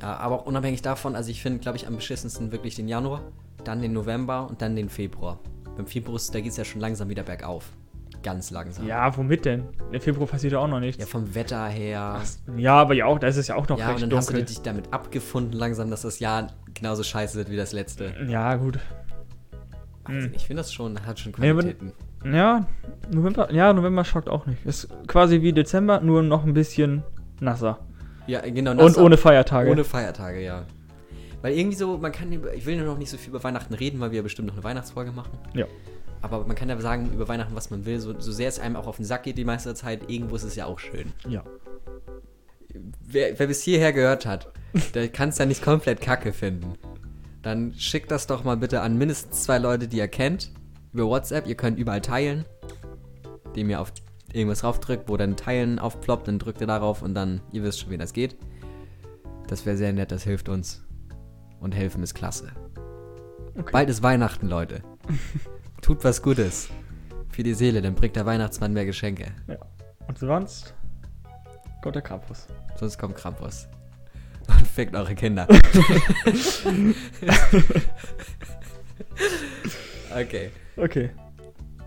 Ja, 0.00 0.16
aber 0.16 0.36
auch 0.36 0.46
unabhängig 0.46 0.82
davon, 0.82 1.16
also 1.16 1.30
ich 1.30 1.42
finde, 1.42 1.58
glaube 1.58 1.76
ich, 1.76 1.86
am 1.86 1.96
beschissensten 1.96 2.52
wirklich 2.52 2.76
den 2.76 2.86
Januar, 2.88 3.22
dann 3.64 3.82
den 3.82 3.92
November 3.92 4.46
und 4.48 4.62
dann 4.62 4.76
den 4.76 4.88
Februar. 4.88 5.38
Beim 5.76 5.86
Februar, 5.86 6.16
ist- 6.16 6.34
da 6.34 6.40
geht 6.40 6.52
es 6.52 6.56
ja 6.56 6.64
schon 6.64 6.80
langsam 6.80 7.08
wieder 7.08 7.22
bergauf. 7.24 7.70
Ganz 8.22 8.52
langsam. 8.52 8.86
Ja, 8.86 9.16
womit 9.16 9.44
denn? 9.44 9.64
Im 9.90 10.00
Februar 10.00 10.28
passiert 10.28 10.52
ja 10.52 10.60
auch 10.60 10.68
noch 10.68 10.78
nichts. 10.78 11.00
Ja, 11.00 11.06
vom 11.08 11.34
Wetter 11.34 11.66
her. 11.66 12.22
Ja, 12.56 12.74
aber 12.76 12.94
ja 12.94 13.06
auch, 13.06 13.18
da 13.18 13.26
ist 13.26 13.36
es 13.36 13.48
ja 13.48 13.56
auch 13.56 13.66
noch 13.68 13.78
ja, 13.78 13.86
und 13.88 13.92
recht 13.94 14.02
dann 14.04 14.16
hast 14.16 14.30
du 14.30 14.44
dich 14.44 14.60
damit 14.62 14.92
abgefunden 14.92 15.54
langsam, 15.58 15.90
dass 15.90 16.02
das 16.02 16.20
Jahr 16.20 16.52
genauso 16.72 17.02
scheiße 17.02 17.36
wird 17.36 17.50
wie 17.50 17.56
das 17.56 17.72
letzte. 17.72 18.14
Ja, 18.28 18.54
gut. 18.54 18.78
Hm. 20.06 20.32
ich 20.34 20.46
finde 20.46 20.60
das 20.62 20.72
schon, 20.72 21.04
hat 21.06 21.18
schon 21.18 21.32
Qualitäten. 21.32 21.88
Ja, 21.88 21.92
November, 22.24 23.52
ja, 23.52 23.72
November 23.72 24.04
schockt 24.04 24.28
auch 24.28 24.46
nicht. 24.46 24.64
Ist 24.64 24.88
quasi 25.06 25.42
wie 25.42 25.52
Dezember, 25.52 26.00
nur 26.00 26.22
noch 26.22 26.44
ein 26.44 26.54
bisschen 26.54 27.02
nasser. 27.40 27.78
Ja, 28.26 28.40
genau. 28.40 28.70
Und 28.72 28.76
nasser- 28.78 29.02
ohne 29.02 29.16
Feiertage. 29.16 29.70
Ohne 29.70 29.84
Feiertage, 29.84 30.40
ja. 30.40 30.64
Weil 31.42 31.58
irgendwie 31.58 31.76
so, 31.76 31.98
man 31.98 32.12
kann 32.12 32.32
über, 32.32 32.54
ich 32.54 32.64
will 32.66 32.76
nur 32.76 32.86
noch 32.86 32.98
nicht 32.98 33.10
so 33.10 33.16
viel 33.16 33.30
über 33.30 33.42
Weihnachten 33.42 33.74
reden, 33.74 33.98
weil 33.98 34.12
wir 34.12 34.18
ja 34.18 34.22
bestimmt 34.22 34.46
noch 34.48 34.54
eine 34.54 34.62
Weihnachtsfolge 34.64 35.10
machen. 35.10 35.32
Ja. 35.54 35.66
Aber 36.20 36.46
man 36.46 36.54
kann 36.54 36.68
ja 36.68 36.80
sagen 36.80 37.10
über 37.12 37.26
Weihnachten, 37.26 37.56
was 37.56 37.70
man 37.70 37.84
will, 37.84 37.98
so, 37.98 38.14
so 38.20 38.30
sehr 38.30 38.46
es 38.48 38.60
einem 38.60 38.76
auch 38.76 38.86
auf 38.86 38.96
den 38.96 39.04
Sack 39.04 39.24
geht 39.24 39.36
die 39.38 39.44
meiste 39.44 39.74
Zeit, 39.74 40.08
irgendwo 40.08 40.36
ist 40.36 40.44
es 40.44 40.54
ja 40.54 40.66
auch 40.66 40.78
schön. 40.78 41.12
Ja. 41.28 41.42
Wer, 43.04 43.38
wer 43.38 43.46
bis 43.48 43.62
hierher 43.62 43.92
gehört 43.92 44.24
hat, 44.24 44.48
der 44.94 45.08
kann 45.08 45.30
es 45.30 45.38
ja 45.38 45.46
nicht 45.46 45.62
komplett 45.62 46.00
kacke 46.00 46.32
finden. 46.32 46.74
Dann 47.42 47.74
schickt 47.74 48.12
das 48.12 48.28
doch 48.28 48.44
mal 48.44 48.56
bitte 48.56 48.80
an 48.80 48.96
mindestens 48.96 49.42
zwei 49.42 49.58
Leute, 49.58 49.88
die 49.88 49.98
ihr 49.98 50.06
kennt, 50.06 50.52
über 50.92 51.06
WhatsApp. 51.06 51.46
Ihr 51.46 51.54
könnt 51.54 51.78
überall 51.78 52.00
teilen, 52.00 52.44
indem 53.46 53.70
ihr 53.70 53.80
auf 53.80 53.92
irgendwas 54.32 54.60
draufdrückt, 54.60 55.08
wo 55.08 55.16
dann 55.16 55.36
Teilen 55.36 55.78
aufploppt, 55.78 56.28
dann 56.28 56.38
drückt 56.38 56.60
ihr 56.60 56.66
darauf 56.66 57.02
und 57.02 57.14
dann, 57.14 57.40
ihr 57.52 57.62
wisst 57.62 57.80
schon, 57.80 57.90
wie 57.90 57.98
das 57.98 58.12
geht. 58.12 58.36
Das 59.46 59.66
wäre 59.66 59.76
sehr 59.76 59.92
nett, 59.92 60.12
das 60.12 60.22
hilft 60.24 60.48
uns. 60.48 60.82
Und 61.60 61.74
helfen 61.74 62.02
ist 62.02 62.14
klasse. 62.14 62.52
Okay. 63.56 63.70
Bald 63.72 63.90
ist 63.90 64.02
Weihnachten, 64.02 64.48
Leute. 64.48 64.82
Tut 65.82 66.02
was 66.04 66.22
Gutes. 66.22 66.68
Für 67.30 67.42
die 67.42 67.54
Seele, 67.54 67.82
dann 67.82 67.94
bringt 67.94 68.16
der 68.16 68.26
Weihnachtsmann 68.26 68.72
mehr 68.72 68.86
Geschenke. 68.86 69.26
Und 70.08 70.18
sonst 70.18 70.74
kommt 71.82 71.94
der 71.94 72.02
Krampus. 72.02 72.46
Sonst 72.76 72.98
kommt 72.98 73.16
Krampus. 73.16 73.68
Und 74.48 74.66
fickt 74.66 74.96
eure 74.96 75.14
Kinder. 75.14 75.46
okay. 80.16 80.50
Okay. 80.76 81.10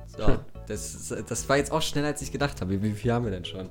So. 0.08 0.40
Das, 0.68 1.14
das 1.28 1.50
war 1.50 1.58
jetzt 1.58 1.72
auch 1.72 1.82
schneller, 1.82 2.08
als 2.08 2.22
ich 2.22 2.32
gedacht 2.32 2.62
habe. 2.62 2.82
Wie 2.82 2.92
viel 2.92 3.12
haben 3.12 3.26
wir 3.26 3.32
denn 3.32 3.46
schon? 3.46 3.70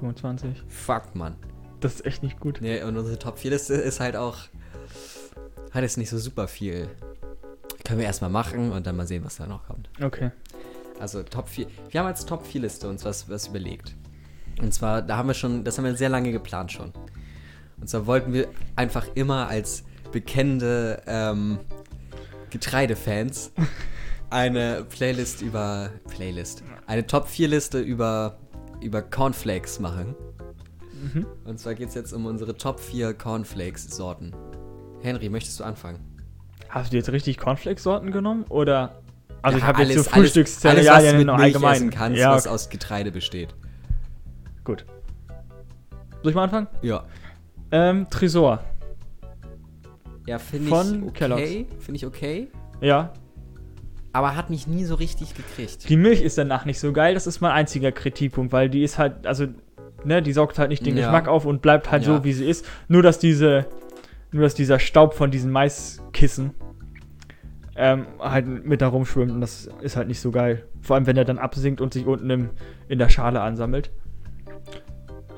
25. 0.00 0.62
Fuck, 0.68 1.14
Mann. 1.14 1.36
Das 1.80 1.94
ist 1.94 2.06
echt 2.06 2.22
nicht 2.22 2.40
gut. 2.40 2.58
Nee, 2.60 2.82
und 2.82 2.96
unsere 2.96 3.18
Top 3.18 3.38
4 3.38 3.52
Liste 3.52 3.74
ist 3.74 4.00
halt 4.00 4.16
auch. 4.16 4.38
Hat 5.70 5.82
jetzt 5.82 5.98
nicht 5.98 6.10
so 6.10 6.18
super 6.18 6.48
viel. 6.48 6.88
Können 7.84 8.00
wir 8.00 8.06
erstmal 8.06 8.30
machen 8.30 8.72
und 8.72 8.86
dann 8.86 8.96
mal 8.96 9.06
sehen, 9.06 9.24
was 9.24 9.36
da 9.36 9.46
noch 9.46 9.66
kommt. 9.66 9.88
Okay. 10.02 10.30
Also 10.98 11.22
Top 11.22 11.48
4. 11.48 11.66
Wir 11.90 12.00
haben 12.00 12.06
als 12.06 12.24
Top 12.26 12.46
4 12.46 12.62
Liste 12.62 12.88
uns 12.88 13.04
was, 13.04 13.28
was 13.28 13.48
überlegt. 13.48 13.94
Und 14.60 14.72
zwar, 14.72 15.02
da 15.02 15.18
haben 15.18 15.28
wir 15.28 15.34
schon, 15.34 15.64
das 15.64 15.76
haben 15.76 15.84
wir 15.84 15.94
sehr 15.94 16.08
lange 16.08 16.32
geplant 16.32 16.72
schon. 16.72 16.92
Und 17.78 17.88
zwar 17.88 18.06
wollten 18.06 18.32
wir 18.32 18.48
einfach 18.74 19.06
immer 19.14 19.48
als 19.48 19.84
bekennende 20.12 21.02
ähm, 21.06 21.58
Getreidefans 22.60 23.52
eine 24.30 24.86
Playlist 24.88 25.42
über 25.42 25.90
Playlist. 26.08 26.62
Eine 26.86 27.06
Top 27.06 27.28
4 27.28 27.48
Liste 27.48 27.80
über, 27.80 28.38
über 28.80 29.02
Cornflakes 29.02 29.78
machen. 29.78 30.14
Mhm. 31.12 31.26
Und 31.44 31.60
zwar 31.60 31.74
geht 31.74 31.90
es 31.90 31.94
jetzt 31.94 32.14
um 32.14 32.24
unsere 32.24 32.56
Top 32.56 32.80
4 32.80 33.12
Cornflakes-Sorten. 33.12 34.34
Henry, 35.02 35.28
möchtest 35.28 35.60
du 35.60 35.64
anfangen? 35.64 36.00
Hast 36.70 36.94
du 36.94 36.96
jetzt 36.96 37.10
richtig 37.10 37.36
Cornflakes-Sorten 37.36 38.10
genommen? 38.10 38.46
Oder. 38.48 39.02
Also, 39.42 39.58
Ja, 39.58 39.64
ich 39.64 39.68
habe 39.68 39.82
jetzt 39.82 39.88
so 39.92 39.94
alles, 39.94 40.06
was 40.06 40.12
du 40.14 40.20
Frühstückszerealien 40.20 41.18
mit 41.18 41.26
noch 41.26 41.36
Milch 41.36 41.44
allgemein. 41.54 41.74
essen 41.74 41.90
kannst, 41.90 42.18
ja, 42.18 42.32
was 42.32 42.46
okay. 42.46 42.54
aus 42.54 42.70
Getreide 42.70 43.12
besteht. 43.12 43.54
gut. 44.64 44.86
Soll 46.22 46.30
ich 46.30 46.34
mal 46.34 46.44
anfangen? 46.44 46.68
Ja. 46.80 47.04
Ähm, 47.70 48.06
Tresor. 48.08 48.64
Ja, 50.26 50.38
finde 50.38 50.68
Von 50.68 51.06
ich 51.08 51.14
Kellogg's. 51.14 51.42
okay. 51.42 51.66
Finde 51.78 51.96
ich 51.96 52.06
okay. 52.06 52.48
Ja. 52.80 53.12
Aber 54.12 54.34
hat 54.34 54.50
mich 54.50 54.66
nie 54.66 54.84
so 54.84 54.94
richtig 54.94 55.34
gekriegt. 55.34 55.88
Die 55.88 55.96
Milch 55.96 56.22
ist 56.22 56.38
danach 56.38 56.64
nicht 56.64 56.80
so 56.80 56.92
geil. 56.92 57.14
Das 57.14 57.26
ist 57.26 57.40
mein 57.40 57.52
einziger 57.52 57.92
Kritikpunkt, 57.92 58.52
weil 58.52 58.70
die 58.70 58.82
ist 58.82 58.98
halt, 58.98 59.26
also, 59.26 59.46
ne, 60.04 60.22
die 60.22 60.32
saugt 60.32 60.58
halt 60.58 60.70
nicht 60.70 60.84
den 60.86 60.96
Ja. 60.96 61.04
Geschmack 61.04 61.28
auf 61.28 61.44
und 61.44 61.60
bleibt 61.62 61.90
halt 61.90 62.04
Ja. 62.06 62.16
so, 62.16 62.24
wie 62.24 62.32
sie 62.32 62.48
ist. 62.48 62.64
Nur, 62.88 63.02
dass 63.02 63.18
diese, 63.18 63.66
nur, 64.32 64.42
dass 64.42 64.54
dieser 64.54 64.78
Staub 64.78 65.14
von 65.14 65.30
diesen 65.30 65.50
Maiskissen 65.50 66.54
ähm, 67.76 68.06
halt 68.18 68.46
mit 68.46 68.80
da 68.80 68.88
rumschwimmt 68.88 69.30
und 69.30 69.40
das 69.42 69.68
ist 69.82 69.96
halt 69.96 70.08
nicht 70.08 70.20
so 70.20 70.30
geil. 70.30 70.64
Vor 70.80 70.96
allem, 70.96 71.06
wenn 71.06 71.16
er 71.18 71.26
dann 71.26 71.38
absinkt 71.38 71.80
und 71.82 71.92
sich 71.92 72.06
unten 72.06 72.30
im, 72.30 72.50
in 72.88 72.98
der 72.98 73.10
Schale 73.10 73.42
ansammelt. 73.42 73.90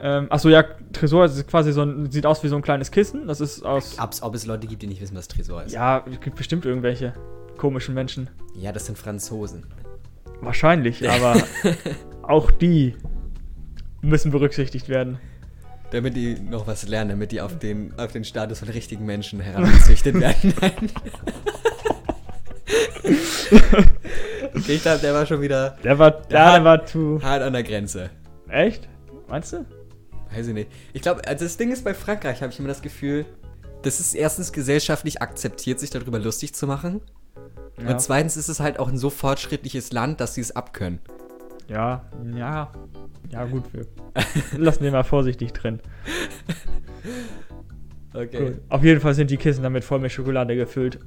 Ähm, 0.01 0.27
achso, 0.31 0.49
ja, 0.49 0.65
Tresor 0.93 1.25
ist 1.25 1.47
quasi 1.49 1.73
so 1.73 1.83
ein, 1.83 2.11
sieht 2.11 2.25
aus 2.27 2.43
wie 2.45 2.49
so 2.49 2.57
ein 2.57 2.63
kleines 2.63 2.91
Kissen. 2.91 3.27
Das 3.27 3.41
ist 3.41 3.63
aus. 3.65 3.99
Ob's, 4.01 4.23
ob 4.23 4.35
es 4.35 4.47
Leute 4.47 4.67
gibt, 4.67 4.83
die 4.83 4.87
nicht 4.87 5.01
wissen, 5.01 5.17
was 5.17 5.29
Tresor 5.29 5.65
ist. 5.65 5.73
Ja, 5.73 6.05
es 6.11 6.21
gibt 6.21 6.37
bestimmt 6.37 6.65
irgendwelche 6.67 7.15
komischen 7.57 7.95
Menschen. 7.95 8.31
Ja, 8.55 8.71
das 8.73 8.87
sind 8.87 8.97
Franzosen. 8.97 9.65
Wahrscheinlich, 10.41 11.09
aber 11.11 11.43
auch 12.23 12.51
die 12.51 12.95
müssen 14.03 14.31
berücksichtigt 14.31 14.89
werden. 14.89 15.19
Damit 15.91 16.15
die 16.17 16.39
noch 16.39 16.67
was 16.67 16.87
lernen, 16.87 17.11
damit 17.11 17.33
die 17.33 17.41
auf 17.41 17.59
den, 17.59 17.93
auf 17.99 18.13
den 18.13 18.23
Status 18.23 18.59
von 18.61 18.69
richtigen 18.69 19.07
Menschen 19.07 19.41
herangezüchtet 19.41 20.15
werden. 20.21 20.55
Ich 24.69 24.83
glaube, 24.83 24.99
der 25.01 25.15
war 25.15 25.25
schon 25.27 25.41
wieder 25.41 25.77
Der 25.83 25.99
war, 25.99 26.11
Der 26.11 26.39
ja, 26.39 26.53
der 26.53 26.65
war 26.65 26.85
zu. 26.87 27.21
hart 27.23 27.43
an 27.43 27.55
der 27.55 27.63
Grenze. 27.63 28.11
Echt? 28.49 28.89
Meinst 29.29 29.53
du? 29.55 29.65
Weiß 30.33 30.47
ich 30.47 30.55
nicht. 30.55 30.71
Ich 30.93 31.03
glaube, 31.03 31.27
also 31.27 31.45
das 31.45 31.57
Ding 31.57 31.73
ist 31.73 31.85
bei 31.85 31.95
Frankreich, 31.95 32.43
habe 32.43 32.53
ich 32.53 32.59
immer 32.59 32.69
das 32.69 32.83
Gefühl, 32.83 33.25
das 33.83 34.01
ist 34.01 34.15
erstens 34.15 34.53
gesellschaftlich 34.53 35.23
akzeptiert, 35.23 35.81
sich 35.81 35.91
darüber 35.91 36.19
lustig 36.19 36.55
zu 36.55 36.67
machen. 36.67 37.01
Ja. 37.81 37.91
Und 37.91 38.01
zweitens 38.01 38.37
ist 38.37 38.49
es 38.49 38.61
halt 38.61 38.79
auch 38.79 38.89
ein 38.89 38.99
so 38.99 39.09
fortschrittliches 39.09 39.93
Land, 39.93 40.21
dass 40.21 40.35
sie 40.35 40.41
es 40.41 40.55
abkönnen. 40.55 41.01
Ja, 41.69 42.05
ja. 42.35 42.73
Ja, 43.31 43.45
gut. 43.45 43.65
Wir 43.73 43.87
lassen 44.59 44.83
den 44.83 44.93
mal 44.93 45.05
vorsichtig 45.05 45.53
drin. 45.53 45.81
Okay. 48.15 48.53
Gut. 48.53 48.61
Auf 48.69 48.83
jeden 48.83 49.01
Fall 49.01 49.15
sind 49.15 49.31
die 49.31 49.37
Kissen 49.37 49.63
damit 49.63 49.85
voll 49.85 50.01
mit 50.01 50.11
Schokolade 50.11 50.57
gefüllt. 50.57 50.99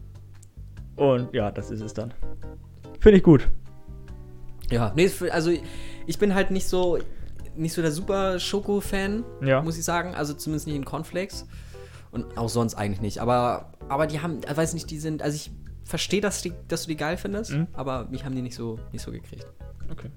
Und 0.95 1.33
ja, 1.33 1.51
das 1.51 1.71
ist 1.71 1.81
es 1.81 1.93
dann. 1.93 2.13
Finde 2.99 3.17
ich 3.17 3.23
gut. 3.23 3.49
Ja, 4.69 4.93
nee, 4.95 5.09
also 5.31 5.51
ich 6.05 6.19
bin 6.19 6.35
halt 6.35 6.51
nicht 6.51 6.67
so 6.67 6.99
nicht 7.55 7.73
so 7.73 7.81
der 7.81 7.91
super 7.91 8.39
Schoko-Fan, 8.39 9.23
Ja. 9.43 9.61
muss 9.61 9.77
ich 9.77 9.83
sagen. 9.83 10.15
Also 10.15 10.33
zumindest 10.33 10.67
nicht 10.67 10.75
in 10.75 10.85
Cornflakes. 10.85 11.45
Und 12.11 12.37
auch 12.37 12.49
sonst 12.49 12.75
eigentlich 12.75 13.01
nicht. 13.01 13.19
Aber, 13.19 13.71
aber 13.87 14.05
die 14.07 14.19
haben, 14.21 14.39
ich 14.49 14.57
weiß 14.57 14.73
nicht, 14.73 14.89
die 14.91 14.99
sind, 14.99 15.21
also 15.21 15.35
ich 15.35 15.51
verstehe, 15.85 16.19
dass, 16.21 16.41
die, 16.41 16.53
dass 16.67 16.83
du 16.83 16.89
die 16.89 16.97
geil 16.97 17.17
findest, 17.17 17.51
Mhm. 17.51 17.67
aber 17.73 18.05
mich 18.09 18.25
haben 18.25 18.35
die 18.35 18.41
nicht 18.41 18.55
so, 18.55 18.79
nicht 18.91 19.01
so 19.03 19.11
gekriegt. 19.11 19.45
Okay. 19.91 20.09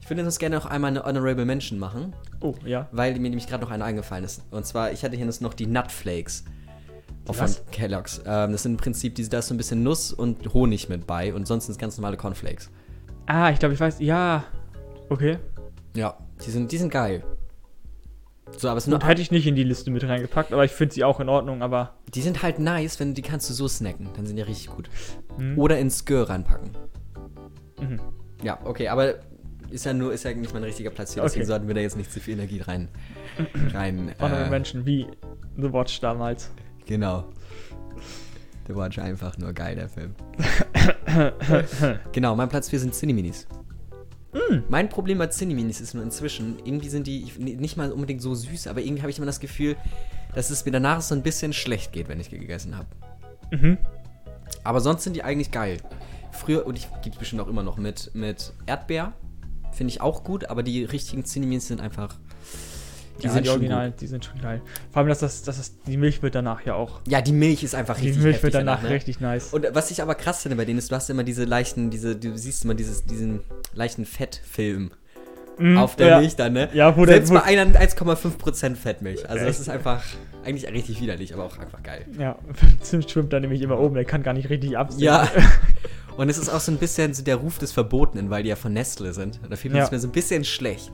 Ich 0.00 0.10
würde 0.10 0.24
uns 0.24 0.38
gerne 0.38 0.56
noch 0.56 0.66
einmal 0.66 0.90
eine 0.90 1.04
Honorable 1.04 1.44
Mention 1.44 1.78
machen, 1.78 2.14
Oh, 2.40 2.54
ja. 2.64 2.88
weil 2.92 3.12
mir 3.14 3.30
nämlich 3.30 3.46
gerade 3.46 3.62
noch 3.64 3.70
eine 3.70 3.84
eingefallen 3.84 4.24
ist. 4.24 4.42
Und 4.50 4.66
zwar, 4.66 4.92
ich 4.92 5.04
hatte 5.04 5.16
hier 5.16 5.24
jetzt 5.24 5.40
noch 5.40 5.54
die 5.54 5.66
Nutflakes. 5.66 6.44
Auch 7.28 7.34
von? 7.36 7.48
Kellogg's. 7.70 8.20
Ähm, 8.26 8.52
das 8.52 8.64
sind 8.64 8.72
im 8.72 8.76
Prinzip, 8.78 9.14
diese, 9.14 9.30
da 9.30 9.38
ist 9.38 9.46
so 9.48 9.54
ein 9.54 9.58
bisschen 9.58 9.82
Nuss 9.84 10.12
und 10.12 10.52
Honig 10.52 10.88
mit 10.88 11.06
bei 11.06 11.32
und 11.32 11.46
sonst 11.46 11.66
sind 11.66 11.72
es 11.72 11.78
ganz 11.78 11.96
normale 11.96 12.16
Cornflakes. 12.16 12.68
Ah, 13.26 13.50
ich 13.50 13.58
glaube, 13.60 13.74
ich 13.74 13.80
weiß. 13.80 14.00
Ja. 14.00 14.44
Okay. 15.08 15.38
Ja, 15.94 16.16
die 16.44 16.50
sind, 16.50 16.72
die 16.72 16.78
sind 16.78 16.90
geil. 16.90 17.24
So, 18.56 18.68
aber 18.68 18.78
es 18.78 18.86
nur, 18.86 19.00
hätte 19.04 19.22
ich 19.22 19.30
nicht 19.30 19.46
in 19.46 19.54
die 19.54 19.64
Liste 19.64 19.90
mit 19.90 20.06
reingepackt, 20.06 20.52
aber 20.52 20.64
ich 20.64 20.72
finde 20.72 20.94
sie 20.94 21.04
auch 21.04 21.20
in 21.20 21.28
Ordnung, 21.28 21.62
aber. 21.62 21.94
die 22.12 22.20
sind 22.20 22.42
halt 22.42 22.58
nice, 22.58 23.00
wenn 23.00 23.14
die 23.14 23.22
kannst 23.22 23.48
du 23.48 23.54
so 23.54 23.66
snacken, 23.68 24.08
dann 24.16 24.26
sind 24.26 24.36
die 24.36 24.42
richtig 24.42 24.68
gut. 24.68 24.90
Hm. 25.36 25.58
Oder 25.58 25.78
ins 25.78 26.00
Skör 26.00 26.28
reinpacken. 26.28 26.76
Mhm. 27.80 28.00
Ja, 28.42 28.58
okay, 28.64 28.88
aber 28.88 29.14
ist 29.70 29.86
ja 29.86 29.94
nur, 29.94 30.12
ist 30.12 30.24
ja 30.24 30.34
nicht 30.34 30.52
mein 30.52 30.64
richtiger 30.64 30.90
Platz 30.90 31.14
hier, 31.14 31.22
deswegen 31.22 31.42
Okay. 31.42 31.48
sollten 31.48 31.66
wir 31.68 31.74
da 31.74 31.80
jetzt 31.80 31.96
nicht 31.96 32.12
zu 32.12 32.20
viel 32.20 32.34
Energie 32.34 32.60
rein. 32.60 32.88
rein 33.72 34.14
äh, 34.20 34.50
Menschen 34.50 34.84
wie 34.84 35.06
The 35.56 35.72
Watch 35.72 36.00
damals. 36.00 36.50
Genau. 36.86 37.24
War 38.68 38.90
schon 38.90 39.04
einfach 39.04 39.36
nur 39.36 39.52
geil, 39.52 39.76
der 39.76 39.88
Film. 39.88 40.14
genau, 42.12 42.34
mein 42.34 42.48
Platz 42.48 42.70
4 42.70 42.80
sind 42.80 42.94
Cineminis. 42.94 43.46
Mein 44.68 44.88
Problem 44.88 45.18
bei 45.18 45.26
Cineminis 45.26 45.80
ist 45.80 45.94
nur 45.94 46.02
inzwischen, 46.02 46.58
irgendwie 46.64 46.88
sind 46.88 47.06
die 47.06 47.22
ich- 47.24 47.38
nicht 47.38 47.76
mal 47.76 47.92
unbedingt 47.92 48.22
so 48.22 48.34
süß, 48.34 48.66
aber 48.66 48.80
irgendwie 48.80 49.02
habe 49.02 49.10
ich 49.10 49.18
immer 49.18 49.26
das 49.26 49.40
Gefühl, 49.40 49.76
dass 50.34 50.48
es 50.50 50.64
mir 50.64 50.70
danach 50.72 51.02
so 51.02 51.14
ein 51.14 51.22
bisschen 51.22 51.52
schlecht 51.52 51.92
geht, 51.92 52.08
wenn 52.08 52.18
ich 52.20 52.30
gegessen 52.30 52.76
habe. 52.76 52.86
Mhm. 53.50 53.78
Aber 54.64 54.80
sonst 54.80 55.04
sind 55.04 55.16
die 55.16 55.22
eigentlich 55.22 55.50
geil. 55.50 55.78
Früher, 56.30 56.66
und 56.66 56.78
ich 56.78 56.88
gibt 57.02 57.18
bestimmt 57.18 57.42
auch 57.42 57.48
immer 57.48 57.62
noch 57.62 57.76
mit, 57.76 58.10
mit 58.14 58.54
Erdbeer. 58.66 59.12
Finde 59.72 59.90
ich 59.92 60.00
auch 60.00 60.24
gut, 60.24 60.46
aber 60.48 60.62
die 60.62 60.84
richtigen 60.84 61.24
Cineminis 61.24 61.68
sind 61.68 61.80
einfach. 61.80 62.18
Die 63.18 63.22
Die, 63.22 63.26
ja, 63.26 63.32
sind 63.32 63.42
die 63.44 63.48
schon 63.48 63.56
Original, 63.58 63.90
gut. 63.90 64.00
die 64.00 64.06
sind 64.06 64.24
schon 64.24 64.40
geil. 64.40 64.62
Vor 64.90 65.00
allem, 65.00 65.08
dass 65.08 65.20
das, 65.20 65.42
dass 65.42 65.58
das, 65.58 65.72
die 65.86 65.96
Milch 65.96 66.22
wird 66.22 66.34
danach 66.34 66.64
ja 66.64 66.74
auch. 66.74 67.00
Ja, 67.06 67.20
die 67.20 67.32
Milch 67.32 67.62
ist 67.62 67.74
einfach 67.74 67.96
Die 67.98 68.06
richtig 68.06 68.22
Milch 68.22 68.34
heftig 68.36 68.54
wird 68.54 68.54
danach 68.54 68.82
ne? 68.82 68.90
richtig 68.90 69.20
nice. 69.20 69.52
Und 69.52 69.66
was 69.72 69.90
ich 69.90 70.02
aber 70.02 70.14
krass 70.14 70.42
finde 70.42 70.56
bei 70.56 70.64
denen 70.64 70.78
ist, 70.78 70.90
du 70.90 70.96
hast 70.96 71.08
immer 71.10 71.22
diese 71.24 71.44
leichten, 71.44 71.90
diese, 71.90 72.16
du 72.16 72.36
siehst 72.36 72.64
immer 72.64 72.74
dieses, 72.74 73.04
diesen 73.04 73.40
leichten 73.74 74.04
Fettfilm 74.06 74.90
Mhm, 75.58 75.76
auf 75.76 75.96
der 75.96 76.06
ja. 76.08 76.18
Milch 76.20 76.34
dann, 76.34 76.54
ne? 76.54 76.70
Ja, 76.72 76.96
wo 76.96 77.04
der- 77.04 77.16
Selbst 77.16 77.30
wo- 77.30 77.34
bei 77.34 77.42
einer 77.42 77.66
1,5% 77.78 78.74
Fettmilch. 78.74 79.28
Also 79.28 79.44
das 79.44 79.56
Echt? 79.56 79.60
ist 79.60 79.68
einfach 79.68 80.02
eigentlich 80.44 80.66
richtig 80.72 80.98
widerlich, 81.02 81.34
aber 81.34 81.44
auch 81.44 81.58
einfach 81.58 81.82
geil. 81.82 82.06
Ja, 82.18 82.38
Zimt 82.80 83.10
schwimmt 83.10 83.34
da 83.34 83.38
nämlich 83.38 83.60
immer 83.60 83.78
oben, 83.78 83.94
der 83.94 84.06
kann 84.06 84.22
gar 84.22 84.32
nicht 84.32 84.48
richtig 84.48 84.78
absehen. 84.78 85.02
Ja. 85.04 85.28
Und 86.16 86.30
es 86.30 86.38
ist 86.38 86.48
auch 86.48 86.60
so 86.60 86.72
ein 86.72 86.78
bisschen 86.78 87.12
so 87.12 87.22
der 87.22 87.36
Ruf 87.36 87.58
des 87.58 87.70
Verbotenen, 87.70 88.30
weil 88.30 88.42
die 88.42 88.48
ja 88.48 88.56
von 88.56 88.72
Nestle 88.72 89.12
sind. 89.12 89.40
Und 89.42 89.50
da 89.52 89.56
fühlt 89.56 89.72
man 89.74 89.80
Ja. 89.80 89.84
sich 89.84 89.92
mir 89.92 89.98
so 90.00 90.08
ein 90.08 90.12
bisschen 90.12 90.42
schlecht. 90.44 90.90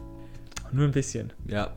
Nur 0.72 0.84
ein 0.86 0.92
bisschen. 0.92 1.32
Ja. 1.46 1.70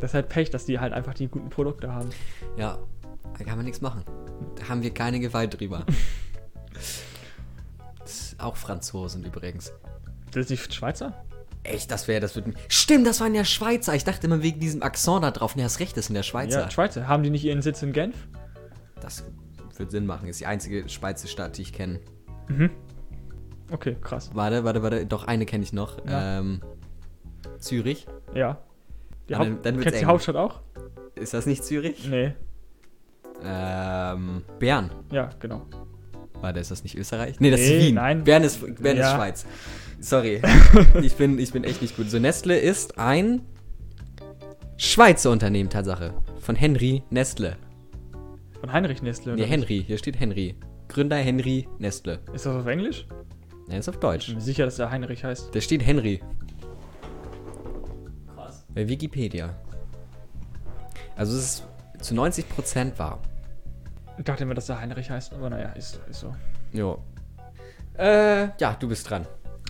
Das 0.00 0.10
ist 0.10 0.14
halt 0.14 0.28
Pech, 0.28 0.50
dass 0.50 0.64
die 0.64 0.78
halt 0.78 0.92
einfach 0.92 1.14
die 1.14 1.28
guten 1.28 1.50
Produkte 1.50 1.92
haben. 1.92 2.10
Ja. 2.56 2.78
Da 3.38 3.44
kann 3.44 3.56
man 3.56 3.64
nichts 3.64 3.80
machen. 3.80 4.04
Da 4.56 4.68
haben 4.68 4.82
wir 4.82 4.92
keine 4.92 5.18
Gewalt 5.18 5.58
drüber. 5.58 5.84
Auch 8.38 8.56
Franzosen 8.56 9.24
übrigens. 9.24 9.72
Das 10.32 10.50
ist 10.50 10.68
die 10.68 10.72
Schweizer? 10.72 11.24
Echt, 11.62 11.90
das 11.90 12.08
wäre, 12.08 12.20
das 12.20 12.34
würde 12.34 12.52
Stimmt, 12.68 13.06
das 13.06 13.20
waren 13.20 13.34
ja 13.34 13.44
Schweizer. 13.44 13.94
Ich 13.94 14.04
dachte 14.04 14.26
immer 14.26 14.42
wegen 14.42 14.60
diesem 14.60 14.82
Akzent 14.82 15.24
da 15.24 15.30
drauf. 15.30 15.56
Ne, 15.56 15.64
hast 15.64 15.80
recht, 15.80 15.96
das 15.96 16.06
sind 16.06 16.16
ja 16.16 16.22
Schweizer. 16.22 16.60
Ja, 16.60 16.70
Schweizer. 16.70 17.08
Haben 17.08 17.22
die 17.22 17.30
nicht 17.30 17.44
ihren 17.44 17.62
Sitz 17.62 17.82
in 17.82 17.92
Genf? 17.92 18.14
das 19.04 19.24
wird 19.76 19.90
Sinn 19.90 20.06
machen. 20.06 20.28
Ist 20.28 20.40
die 20.40 20.46
einzige 20.46 20.88
Schweizer 20.88 21.28
Stadt, 21.28 21.58
die 21.58 21.62
ich 21.62 21.72
kenne. 21.72 22.00
Okay, 23.70 23.96
krass. 24.00 24.30
Warte, 24.34 24.64
warte, 24.64 24.82
warte. 24.82 25.06
Doch, 25.06 25.24
eine 25.24 25.46
kenne 25.46 25.64
ich 25.64 25.72
noch. 25.72 26.04
Ja. 26.06 26.40
Ähm, 26.40 26.60
Zürich. 27.58 28.06
Ja. 28.34 28.58
Die 29.28 29.34
Haupt 29.36 29.46
dann- 29.48 29.62
dann 29.62 29.74
wird's 29.76 29.84
Kennst 29.84 29.86
du 29.86 29.90
die 29.98 30.02
eng. 30.04 30.06
Hauptstadt 30.08 30.36
auch? 30.36 30.60
Ist 31.14 31.34
das 31.34 31.46
nicht 31.46 31.64
Zürich? 31.64 32.08
Nee. 32.08 32.32
Ähm, 33.44 34.42
Bern. 34.58 34.90
Ja, 35.12 35.30
genau. 35.38 35.62
Warte, 36.40 36.60
ist 36.60 36.70
das 36.70 36.82
nicht 36.82 36.96
Österreich? 36.96 37.40
Nee, 37.40 37.50
das 37.50 37.60
Nee, 37.60 37.78
ist 37.78 37.86
Wien. 37.86 37.94
nein. 37.94 38.24
Bern 38.24 38.42
ist, 38.42 38.60
Bern 38.82 38.96
ist 38.96 39.02
Ja. 39.02 39.14
Schweiz. 39.16 39.46
Sorry. 40.00 40.40
ich, 41.02 41.14
bin, 41.14 41.38
ich 41.38 41.52
bin 41.52 41.64
echt 41.64 41.80
nicht 41.82 41.96
gut. 41.96 42.10
So, 42.10 42.18
Nestle 42.18 42.58
ist 42.58 42.98
ein 42.98 43.42
Schweizer 44.76 45.30
Unternehmen, 45.30 45.70
Tatsache. 45.70 46.12
Von 46.40 46.56
Henry 46.56 47.02
Nestle. 47.10 47.56
Von 48.60 48.72
Heinrich 48.72 49.02
Nestle. 49.02 49.34
Nee, 49.34 49.42
oder 49.42 49.50
Henry. 49.50 49.84
Hier 49.86 49.98
steht 49.98 50.18
Henry. 50.18 50.54
Gründer 50.88 51.16
Henry 51.16 51.66
Nestle. 51.78 52.18
Ist 52.34 52.46
das 52.46 52.54
auf 52.56 52.66
Englisch? 52.66 53.06
Er 53.68 53.78
ist 53.78 53.88
auf 53.88 53.98
Deutsch. 53.98 54.22
Ich 54.22 54.26
bin 54.28 54.36
mir 54.36 54.42
sicher, 54.42 54.64
dass 54.66 54.76
der 54.76 54.90
Heinrich 54.90 55.24
heißt. 55.24 55.54
Da 55.54 55.60
steht 55.60 55.86
Henry. 55.86 56.20
Bei 58.74 58.88
Wikipedia. 58.88 59.54
Also 61.16 61.36
es 61.36 61.44
ist 61.44 61.64
zu 62.06 62.14
90% 62.14 62.98
wahr. 62.98 63.20
Ich 64.18 64.24
dachte 64.24 64.44
immer, 64.44 64.54
dass 64.54 64.66
der 64.66 64.80
Heinrich 64.80 65.10
heißt, 65.10 65.32
aber 65.32 65.50
naja, 65.50 65.70
ist, 65.70 66.00
ist 66.10 66.20
so. 66.20 66.34
Jo. 66.72 66.98
Äh, 67.98 68.48
ja, 68.58 68.76
du 68.78 68.88
bist 68.88 69.08
dran. 69.08 69.26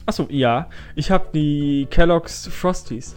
Achso, 0.07 0.27
ja. 0.31 0.69
Ich 0.95 1.11
habe 1.11 1.27
die 1.35 1.87
Kellogg's 1.90 2.47
Frosties. 2.49 3.17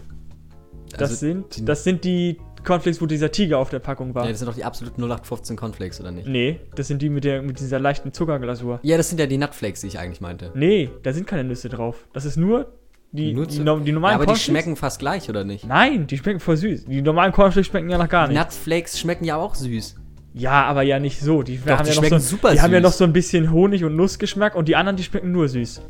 Das, 0.92 1.02
Also, 1.02 1.14
sind, 1.16 1.56
die- 1.56 1.64
das 1.64 1.84
sind 1.84 2.04
die 2.04 2.38
Cornflakes, 2.64 3.00
wo 3.00 3.06
dieser 3.06 3.30
Tiger 3.30 3.58
auf 3.58 3.70
der 3.70 3.78
Packung 3.78 4.14
war. 4.14 4.24
Ja, 4.24 4.30
das 4.30 4.40
sind 4.40 4.48
doch 4.48 4.54
die 4.54 4.64
absoluten 4.64 5.02
0815 5.02 5.56
Cornflakes, 5.56 6.00
oder 6.00 6.10
nicht? 6.10 6.26
nee, 6.26 6.60
das 6.74 6.88
sind 6.88 7.00
die 7.02 7.08
mit, 7.08 7.24
der, 7.24 7.42
mit 7.42 7.60
dieser 7.60 7.78
leichten 7.78 8.12
Zuckerglasur. 8.12 8.80
Ja, 8.82 8.96
das 8.96 9.08
sind 9.10 9.18
ja 9.20 9.26
die 9.26 9.38
Nutflakes, 9.38 9.82
die 9.82 9.86
ich 9.88 9.98
eigentlich 9.98 10.20
meinte. 10.20 10.50
Nee, 10.54 10.90
da 11.02 11.12
sind 11.12 11.26
keine 11.26 11.44
Nüsse 11.44 11.68
drauf. 11.68 12.06
Das 12.12 12.24
ist 12.24 12.36
nur 12.36 12.72
die, 13.12 13.32
Nur 13.32 13.46
die, 13.46 13.60
no- 13.60 13.78
die 13.78 13.88
Ja, 13.88 13.94
normalen 13.94 14.14
aber 14.16 14.24
die 14.24 14.28
Cornflakes. 14.28 14.44
schmecken 14.44 14.76
fast 14.76 14.98
gleich, 14.98 15.28
oder 15.30 15.44
nicht? 15.44 15.66
Nein, 15.66 16.06
die 16.06 16.18
schmecken 16.18 16.40
voll 16.40 16.56
süß. 16.56 16.84
Die 16.86 17.00
normalen 17.02 17.32
Cornflakes 17.32 17.68
schmecken 17.68 17.88
ja 17.88 17.96
noch 17.98 18.08
gar 18.08 18.28
nicht. 18.28 18.36
Nutflakes 18.38 18.98
schmecken 19.00 19.24
ja 19.24 19.36
auch 19.36 19.54
süß. 19.54 19.96
Ja, 20.34 20.64
aber 20.64 20.82
ja 20.82 20.98
nicht 20.98 21.18
so. 21.20 21.42
Die, 21.42 21.58
haben, 21.58 21.64
die 21.64 21.70
ja 21.70 21.76
noch 21.78 21.92
schmecken 21.94 22.20
so, 22.20 22.36
super 22.36 22.52
die 22.52 22.60
haben 22.60 22.70
ja 22.72 22.78
süß. 22.80 22.84
noch 22.84 22.92
so 22.92 23.04
ein 23.04 23.12
bisschen 23.12 23.50
Honig- 23.50 23.82
und 23.84 23.96
Nussgeschmack 23.96 24.54
und 24.54 24.68
die 24.68 24.76
anderen, 24.76 24.96
die 24.96 25.02
schmecken 25.02 25.32
nur 25.32 25.48
süß. 25.48 25.80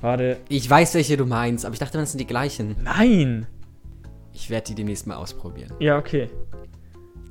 Warte. 0.00 0.38
Ich 0.48 0.68
weiß, 0.68 0.94
welche 0.94 1.18
du 1.18 1.26
meinst, 1.26 1.66
aber 1.66 1.74
ich 1.74 1.78
dachte, 1.78 1.98
das 1.98 2.12
sind 2.12 2.18
die 2.20 2.26
gleichen. 2.26 2.74
Nein! 2.82 3.46
Ich 4.32 4.48
werde 4.48 4.68
die 4.68 4.74
demnächst 4.74 5.06
mal 5.06 5.16
ausprobieren. 5.16 5.72
Ja, 5.78 5.98
okay. 5.98 6.30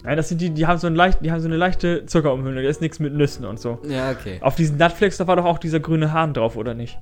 Nein, 0.03 0.15
das 0.17 0.29
sind 0.29 0.39
die, 0.39 0.51
die 0.51 0.67
haben 0.67 0.77
so, 0.77 0.85
ein 0.85 0.95
leicht, 0.95 1.25
die 1.25 1.31
haben 1.31 1.41
so 1.41 1.47
eine 1.47 1.57
leichte 1.57 2.05
Zuckerumhüllung. 2.05 2.63
Da 2.63 2.69
ist 2.69 2.79
nichts 2.79 2.99
mit 2.99 3.13
Nüssen 3.15 3.43
und 3.43 3.59
so. 3.59 3.79
Ja, 3.89 4.11
okay. 4.11 4.37
Auf 4.41 4.55
diesen 4.55 4.77
Nutflakes, 4.77 5.17
da 5.17 5.25
war 5.27 5.35
doch 5.35 5.45
auch 5.45 5.57
dieser 5.57 5.79
grüne 5.79 6.13
Hahn 6.13 6.33
drauf, 6.35 6.55
oder 6.55 6.75
nicht? 6.75 6.99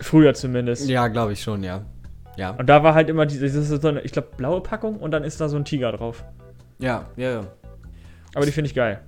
Früher 0.00 0.34
zumindest. 0.34 0.88
Ja, 0.88 1.08
glaube 1.08 1.32
ich 1.32 1.42
schon, 1.42 1.62
ja. 1.62 1.84
Ja. 2.36 2.50
Und 2.50 2.66
da 2.66 2.82
war 2.82 2.94
halt 2.94 3.08
immer 3.08 3.24
diese, 3.26 3.46
das 3.46 3.54
ist 3.54 3.82
so 3.82 3.88
eine, 3.88 4.02
ich 4.02 4.12
glaube, 4.12 4.28
blaue 4.36 4.60
Packung 4.60 4.98
und 4.98 5.10
dann 5.10 5.24
ist 5.24 5.40
da 5.40 5.48
so 5.48 5.56
ein 5.56 5.64
Tiger 5.64 5.92
drauf. 5.92 6.24
Ja, 6.78 7.08
ja, 7.16 7.30
ja. 7.30 7.46
Aber 8.34 8.44
die 8.44 8.52
finde 8.52 8.68
ich 8.68 8.74
geil. 8.74 9.00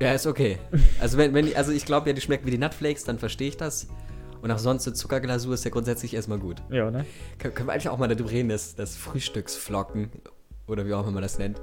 Ja, 0.00 0.12
ist 0.12 0.26
okay. 0.26 0.58
Also, 1.00 1.16
wenn, 1.16 1.32
wenn 1.32 1.46
die, 1.46 1.56
also 1.56 1.70
ich 1.70 1.84
glaube 1.84 2.08
ja, 2.08 2.12
die 2.12 2.20
schmecken 2.20 2.44
wie 2.46 2.50
die 2.50 2.58
Nutflakes, 2.58 3.04
dann 3.04 3.18
verstehe 3.18 3.48
ich 3.48 3.56
das. 3.56 3.86
Und 4.40 4.50
auch 4.50 4.58
sonst 4.58 4.86
eine 4.88 4.94
Zuckerglasur 4.94 5.54
ist 5.54 5.64
ja 5.64 5.70
grundsätzlich 5.70 6.14
erstmal 6.14 6.38
gut. 6.38 6.60
Ja, 6.68 6.90
ne? 6.90 7.06
Kön 7.38 7.54
können 7.54 7.68
wir 7.68 7.74
eigentlich 7.74 7.88
auch 7.88 7.98
mal 7.98 8.08
darüber 8.08 8.30
reden, 8.30 8.48
dass, 8.48 8.74
dass 8.74 8.96
Frühstücksflocken, 8.96 10.10
oder 10.66 10.84
wie 10.84 10.94
auch 10.94 11.02
immer 11.02 11.12
man 11.12 11.22
das 11.22 11.38
nennt, 11.38 11.60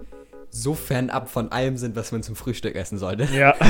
so 0.49 0.73
fernab 0.73 1.29
von 1.29 1.51
allem 1.51 1.75
sind, 1.75 1.97
was 1.97 2.13
man 2.13 2.23
zum 2.23 2.37
Frühstück 2.37 2.75
essen 2.75 2.97
sollte. 2.97 3.27
Ja. 3.33 3.55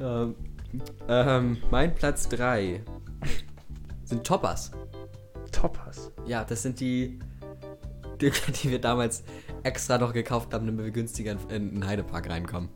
Ähm, 0.00 0.34
ähm, 1.08 1.58
mein 1.70 1.94
Platz 1.94 2.28
3 2.28 2.82
sind 4.04 4.24
Toppers. 4.24 4.70
Toppers. 5.50 6.10
Ja, 6.26 6.44
das 6.44 6.62
sind 6.62 6.80
die, 6.80 7.18
die, 8.20 8.30
die 8.62 8.70
wir 8.70 8.80
damals 8.80 9.22
extra 9.62 9.98
noch 9.98 10.12
gekauft 10.12 10.52
haben, 10.54 10.66
damit 10.66 10.84
wir 10.84 10.90
günstiger 10.92 11.36
in, 11.48 11.74
den 11.74 11.86
Heidepark 11.86 12.28
reinkommen. 12.28 12.68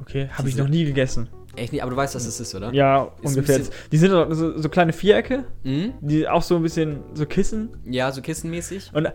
Okay, 0.00 0.28
habe 0.32 0.48
ich 0.48 0.56
noch 0.56 0.68
nie 0.68 0.84
gegessen. 0.84 1.28
Echt 1.56 1.72
nicht, 1.72 1.82
aber 1.82 1.90
du 1.90 1.96
weißt, 1.96 2.14
was 2.14 2.24
das 2.24 2.38
ist, 2.38 2.54
oder? 2.54 2.72
Ja, 2.72 3.10
Ist 3.20 3.36
ungefähr. 3.36 3.60
Die 3.90 3.98
sind 3.98 4.12
doch 4.12 4.32
so, 4.32 4.56
so 4.56 4.68
kleine 4.68 4.92
Vierecke, 4.92 5.44
Mhm. 5.64 5.94
die 6.00 6.28
auch 6.28 6.42
so 6.42 6.54
ein 6.56 6.62
bisschen 6.62 7.00
so 7.14 7.26
Kissen. 7.26 7.70
Ja, 7.84 8.12
so 8.12 8.22
kissenmäßig. 8.22 8.92
Und 8.94 9.12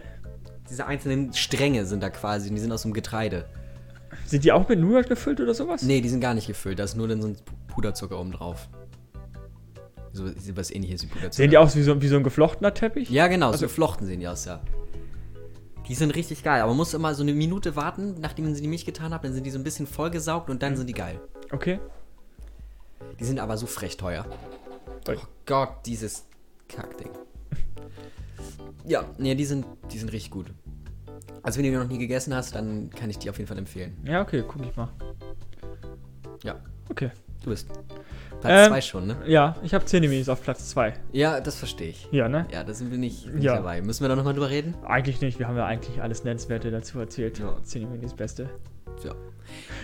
diese 0.70 0.86
einzelnen 0.86 1.32
Stränge 1.34 1.86
sind 1.86 2.04
da 2.04 2.10
quasi. 2.10 2.50
Und 2.50 2.56
die 2.56 2.62
sind 2.62 2.72
aus 2.74 2.82
dem 2.82 2.94
Getreide. 2.94 3.46
Sind 4.26 4.44
die 4.44 4.52
auch 4.52 4.68
mit 4.68 4.80
Nougat 4.80 5.08
gefüllt 5.08 5.40
oder 5.40 5.54
sowas? 5.54 5.84
Nee, 5.84 6.02
die 6.02 6.10
sind 6.10 6.20
gar 6.20 6.34
nicht 6.34 6.48
gefüllt. 6.48 6.80
Da 6.80 6.84
ist 6.84 6.96
nur 6.98 7.08
dann 7.08 7.22
so 7.22 7.30
ein 7.30 7.38
Puderzucker 7.74 8.20
oben 8.20 8.32
drauf. 8.32 8.68
So 10.12 10.26
was 10.56 10.70
ähnliches 10.72 11.04
wie 11.04 11.08
Puderzucker. 11.08 11.34
Sehen 11.34 11.50
die 11.50 11.58
aus 11.58 11.76
wie 11.76 11.82
so, 11.84 12.00
wie 12.02 12.08
so 12.08 12.16
ein 12.18 12.24
geflochtener 12.24 12.74
Teppich? 12.74 13.10
Ja, 13.10 13.28
genau, 13.28 13.48
Also- 13.48 13.60
so 13.60 13.66
geflochten 13.66 14.06
sehen 14.08 14.20
die 14.20 14.28
aus, 14.28 14.46
ja. 14.46 14.62
Die 15.88 15.96
sind 15.96 16.16
richtig 16.16 16.44
geil, 16.44 16.62
aber 16.62 16.70
man 16.70 16.78
muss 16.78 16.94
immer 16.94 17.14
so 17.14 17.24
eine 17.24 17.34
Minute 17.34 17.76
warten, 17.76 18.16
nachdem 18.22 18.54
sie 18.56 18.62
die 18.62 18.68
Milch 18.70 18.86
getan 18.86 19.14
hat, 19.14 19.24
dann 19.26 19.34
sind 19.34 19.46
die 19.46 19.52
so 19.52 19.60
ein 19.60 19.64
bisschen 19.66 19.86
vollgesaugt 19.88 20.50
und 20.50 20.64
dann 20.64 20.78
sind 20.78 20.88
die 20.88 20.94
geil. 20.94 21.20
Okay. 21.52 21.80
Die 23.20 23.26
sind 23.26 23.40
aber 23.40 23.58
so 23.58 23.66
frech 23.66 23.98
teuer. 23.98 24.26
Oh 25.10 25.14
Gott, 25.46 25.70
dieses 25.86 26.26
Kackding. 26.68 27.10
Ja, 28.86 29.06
nee, 29.18 29.34
die 29.34 29.46
sind, 29.46 29.66
die 29.94 29.98
sind 29.98 30.12
richtig 30.12 30.30
gut. 30.32 30.48
Also 31.42 31.58
wenn 31.58 31.64
du 31.66 31.72
die 31.72 31.78
noch 31.78 31.88
nie 31.88 31.98
gegessen 32.00 32.34
hast, 32.36 32.54
dann 32.54 32.90
kann 32.90 33.10
ich 33.10 33.18
die 33.18 33.30
auf 33.30 33.38
jeden 33.38 33.48
Fall 33.48 33.58
empfehlen. 33.58 33.96
Ja, 34.04 34.22
okay, 34.22 34.44
guck 34.46 34.62
ich 34.66 34.76
mal. 34.76 34.90
Ja, 36.44 36.60
Okay. 36.90 37.12
Du 37.44 37.50
bist. 37.52 37.68
Platz 38.42 38.66
Ähm, 38.66 38.72
2 38.72 38.82
schon, 38.82 39.08
ne? 39.08 39.16
Ja, 39.26 39.56
ich 39.64 39.74
habe 39.74 39.86
Zähne-Minis 39.86 40.28
auf 40.28 40.42
Platz 40.44 40.70
2. 40.70 40.94
Ja, 41.14 41.40
das 41.40 41.56
verstehe 41.56 41.90
ich. 41.90 42.08
Ja, 42.12 42.28
ne? 42.28 42.46
Ja, 42.52 42.64
da 42.64 42.74
sind 42.74 42.92
wir 42.92 42.98
nicht, 42.98 43.34
nicht 43.34 43.44
Ja. 43.44 43.56
dabei. 43.56 43.82
Müssen 43.82 44.04
wir 44.04 44.10
da 44.10 44.16
nochmal 44.16 44.34
drüber 44.34 44.50
reden? 44.50 44.74
Eigentlich 44.86 45.22
nicht, 45.22 45.40
wir 45.40 45.48
haben 45.48 45.56
ja 45.56 45.66
eigentlich 45.66 46.02
alles 46.02 46.24
Nennenswerte 46.26 46.70
dazu 46.72 47.00
erzählt. 47.00 47.40
Ja. 47.40 47.56
Zähne-Minis 47.64 48.14
Beste. 48.16 48.50
Ja. 49.04 49.14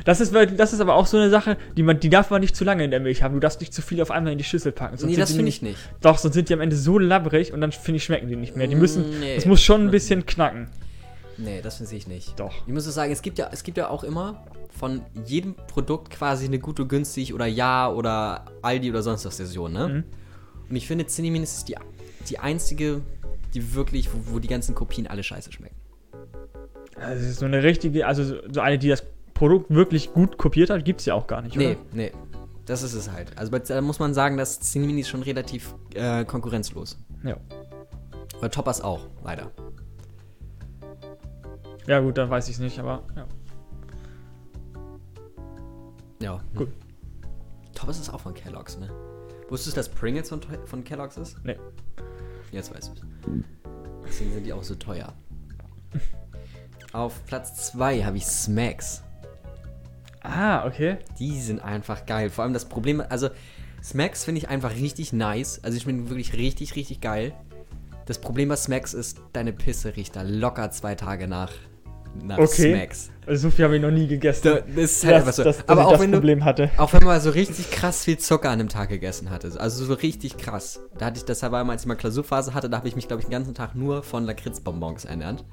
Das 0.06 0.20
ist, 0.22 0.34
das 0.36 0.74
ist 0.74 0.82
aber 0.82 0.96
auch 0.96 1.06
so 1.06 1.18
eine 1.18 1.30
Sache, 1.30 1.58
die, 1.78 1.84
man, 1.84 2.00
die 2.00 2.10
darf 2.10 2.30
man 2.32 2.42
nicht 2.42 2.56
zu 2.56 2.64
lange 2.64 2.84
in 2.84 2.92
der 2.92 3.00
Milch 3.00 3.24
haben. 3.24 3.34
Du 3.34 3.40
darfst 3.40 3.60
nicht 3.60 3.74
zu 3.74 3.82
viel 3.82 4.02
auf 4.02 4.12
einmal 4.12 4.32
in 4.34 4.38
die 4.38 4.44
Schüssel 4.44 4.72
packen. 4.72 4.98
sonst 4.98 5.12
Nee, 5.12 5.18
das 5.18 5.32
finde 5.34 5.50
ich 5.50 5.62
nicht. 5.62 5.78
Doch, 6.02 6.18
sonst 6.18 6.34
sind 6.36 6.50
die 6.50 6.54
am 6.54 6.62
Ende 6.62 6.76
so 6.76 7.00
labbrig 7.00 7.54
und 7.54 7.62
dann 7.62 7.72
finde 7.72 7.98
ich, 7.98 8.04
schmecken 8.04 8.28
die 8.28 8.36
nicht 8.36 8.56
mehr. 8.56 8.68
Die 8.68 8.76
müssen, 8.76 9.10
Mm, 9.10 9.20
nee. 9.20 9.36
es 9.36 9.46
muss 9.46 9.62
schon 9.64 9.86
ein 9.86 9.92
bisschen 9.92 10.26
knacken. 10.26 10.68
Nee, 11.40 11.62
das 11.62 11.78
finde 11.78 11.96
ich 11.96 12.08
nicht. 12.08 12.40
Doch. 12.40 12.54
Ich 12.68 12.74
muss 12.74 12.84
so 12.84 12.92
sagen, 12.92 13.12
es 13.12 13.22
gibt 13.22 13.38
ja, 13.38 13.50
es 13.52 13.64
gibt 13.64 13.78
ja 13.78 13.90
auch 13.90 14.04
immer 14.04 14.44
von 14.78 15.02
jedem 15.26 15.56
Produkt 15.56 16.10
quasi 16.10 16.46
eine 16.46 16.60
gute 16.60 16.86
günstig 16.86 17.34
oder 17.34 17.46
ja 17.46 17.92
oder 17.92 18.46
Aldi 18.62 18.90
oder 18.90 19.02
sonst 19.02 19.26
was 19.26 19.38
Version, 19.38 19.74
ne? 19.74 19.88
Mhm. 19.88 20.04
Und 20.70 20.76
ich 20.76 20.86
finde, 20.88 21.06
Cineminis 21.08 21.58
ist 21.58 21.70
die, 21.70 21.76
die 22.30 22.40
einzige, 22.40 23.02
die 23.54 23.74
wirklich, 23.74 24.10
wo, 24.14 24.36
wo 24.36 24.40
die 24.40 24.48
ganzen 24.48 24.76
Kopien 24.76 25.08
alle 25.08 25.24
scheiße 25.24 25.52
schmecken. 25.52 25.76
Also, 26.96 27.24
es 27.24 27.32
ist 27.32 27.40
so 27.40 27.46
eine 27.46 27.64
richtige, 27.64 28.06
also 28.06 28.40
so 28.52 28.60
eine, 28.60 28.78
die 28.78 28.90
das 28.90 29.04
Produkt 29.34 29.74
wirklich 29.74 30.14
gut 30.14 30.38
kopiert 30.38 30.70
hat, 30.70 30.84
gibt 30.84 31.00
es 31.00 31.06
ja 31.06 31.14
auch 31.14 31.26
gar 31.28 31.42
nicht, 31.42 31.56
Nee, 31.56 31.72
oder? 31.72 31.78
nee. 31.94 32.12
Das 32.66 32.84
ist 32.84 32.94
es 32.94 33.10
halt. 33.10 33.36
Also 33.36 33.58
da 33.58 33.82
muss 33.82 33.98
man 33.98 34.14
sagen, 34.14 34.38
dass 34.38 34.60
Cineminis 34.60 35.08
schon 35.08 35.24
relativ 35.24 35.74
äh, 35.96 36.24
konkurrenzlos. 36.24 36.98
Ja. 37.24 37.38
Aber 38.38 38.52
Toppers 38.52 38.82
auch, 38.82 39.08
leider. 39.24 39.50
Ja, 41.90 42.00
gut, 42.02 42.20
dann 42.20 42.30
weiß 42.30 42.48
ich 42.50 42.54
es 42.54 42.60
nicht, 42.60 42.78
aber 42.78 43.02
ja. 43.16 43.26
Ja. 46.22 46.40
Gut. 46.56 46.70
Toppers 47.74 48.00
ist 48.00 48.14
auch 48.14 48.20
von 48.20 48.36
Kellogg's, 48.36 48.78
ne? 48.78 48.92
Wusstest 49.50 49.76
du, 49.76 49.80
dass 49.80 49.90
Pringles 49.90 50.30
von, 50.30 50.40
von 50.66 50.84
Kellogg's 50.84 51.18
ist? 51.18 51.44
Nee. 51.44 51.58
Jetzt 52.52 52.76
weißt 52.76 52.90
du 52.90 52.94
es. 52.94 53.02
Deswegen 54.06 54.34
sind 54.34 54.46
die 54.46 54.54
auch 54.54 54.62
so 54.62 54.76
teuer. 54.76 55.16
Auf 56.94 57.26
Platz 57.26 57.72
2 57.72 58.04
habe 58.04 58.18
ich 58.18 58.28
Smacks. 58.28 59.02
Ah, 60.22 60.68
okay. 60.68 61.00
Die 61.18 61.42
sind 61.42 61.60
einfach 61.60 62.06
geil. 62.06 62.30
Vor 62.30 62.44
allem 62.44 62.54
das 62.54 62.66
Problem, 62.66 63.02
also 63.10 63.30
Smacks 63.82 64.26
finde 64.26 64.42
ich 64.42 64.50
einfach 64.50 64.76
richtig 64.76 65.12
nice. 65.12 65.60
Also 65.64 65.76
ich 65.76 65.88
bin 65.88 66.08
wirklich 66.10 66.34
richtig, 66.34 66.76
richtig 66.76 67.02
geil. 67.02 67.34
Das 68.06 68.22
Problem 68.22 68.50
bei 68.50 68.58
Smacks 68.58 68.94
ist, 68.94 69.22
deine 69.34 69.54
Pisse 69.54 69.96
riecht 69.96 70.16
da 70.16 70.22
locker 70.22 70.70
zwei 70.70 70.94
Tage 70.94 71.28
nach, 71.28 71.52
nach 72.24 72.38
Okay. 72.38 72.74
Smacks. 72.74 73.10
Also 73.26 73.50
so 73.50 73.56
viel 73.56 73.66
habe 73.66 73.76
ich 73.76 73.82
noch 73.82 73.92
nie 73.92 74.08
gegessen. 74.08 74.42
Da, 74.44 74.60
das 74.62 74.92
ist 74.92 75.06
halt 75.06 75.16
einfach 75.18 75.34
so. 75.34 75.44
dass, 75.44 75.58
dass 75.58 75.70
Aber 75.70 75.82
ich 75.82 75.88
auch 75.88 75.92
das 75.94 76.02
wenn, 76.02 76.12
du, 76.12 76.18
Problem 76.18 76.44
hatte. 76.46 76.72
auch 76.78 76.92
wenn 76.94 77.04
man 77.04 77.22
so 77.22 77.30
richtig 77.30 77.70
krass 77.70 78.04
viel 78.04 78.18
Zucker 78.18 78.50
an 78.50 78.60
einem 78.60 78.70
Tag 78.70 78.90
gegessen 78.90 79.30
hatte. 79.30 79.52
Also 79.60 79.86
so 79.86 79.94
richtig 79.94 80.38
krass. 80.38 80.80
Da 80.98 81.06
hatte 81.06 81.18
ich 81.20 81.26
das 81.26 81.44
aber 81.44 81.64
mal, 81.64 81.74
als 81.74 81.84
ich 81.84 81.88
mal 81.88 81.96
Klausurphase 81.96 82.54
hatte, 82.56 82.70
da 82.70 82.78
habe 82.78 82.88
ich 82.88 82.96
mich, 82.96 83.08
glaube 83.08 83.22
ich, 83.22 83.28
den 83.28 83.32
ganzen 83.32 83.54
Tag 83.54 83.76
nur 83.76 84.02
von 84.04 84.26
Lakritzbonbons 84.26 85.06
ernährt. 85.06 85.44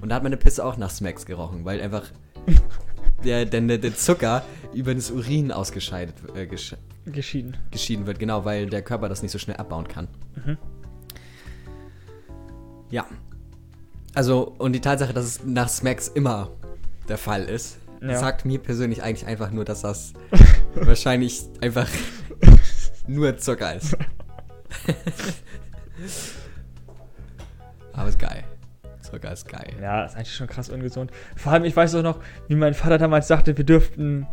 Und 0.00 0.08
da 0.10 0.16
hat 0.16 0.22
meine 0.22 0.36
Pisse 0.36 0.64
auch 0.64 0.76
nach 0.76 0.90
Smacks 0.90 1.24
gerochen, 1.26 1.64
weil 1.64 1.80
einfach 1.80 2.04
der, 3.24 3.46
der, 3.46 3.60
der, 3.62 3.78
der 3.78 3.96
Zucker 3.96 4.44
über 4.74 4.94
das 4.94 5.10
Urin 5.10 5.50
ausgescheidet 5.50 6.14
äh, 6.36 6.46
gesch 6.46 6.76
Geschieden. 7.06 7.56
geschieden 7.70 8.06
wird, 8.06 8.18
genau, 8.18 8.44
weil 8.44 8.66
der 8.66 8.82
Körper 8.82 9.08
das 9.08 9.22
nicht 9.22 9.32
so 9.32 9.38
schnell 9.38 9.56
abbauen 9.56 9.88
kann. 9.88 10.08
Mhm. 10.44 10.58
Ja. 12.90 13.06
Also, 14.14 14.54
und 14.58 14.72
die 14.72 14.80
Tatsache, 14.80 15.12
dass 15.12 15.24
es 15.24 15.44
nach 15.44 15.68
Smacks 15.68 16.08
immer 16.08 16.50
der 17.08 17.18
Fall 17.18 17.44
ist, 17.44 17.78
Ja. 18.00 18.16
sagt 18.18 18.44
mir 18.44 18.58
persönlich 18.58 19.02
eigentlich 19.02 19.26
einfach 19.26 19.50
nur, 19.50 19.64
dass 19.64 19.82
das 19.82 20.12
wahrscheinlich 20.74 21.42
einfach 21.60 21.88
nur 23.06 23.36
Zucker 23.38 23.74
ist. 23.74 23.96
Aber 27.92 28.08
ist 28.08 28.18
geil. 28.18 28.44
Zucker 29.02 29.32
ist 29.32 29.48
geil. 29.48 29.72
Ja, 29.80 30.04
ist 30.04 30.16
eigentlich 30.16 30.34
schon 30.34 30.46
krass 30.48 30.68
ungesund. 30.68 31.10
Vor 31.36 31.52
allem, 31.52 31.64
ich 31.64 31.76
weiß 31.76 31.94
auch 31.96 32.02
noch, 32.02 32.18
wie 32.48 32.56
mein 32.56 32.74
Vater 32.74 32.98
damals 32.98 33.28
sagte, 33.28 33.56
wir 33.56 33.64
dürften, 33.64 34.26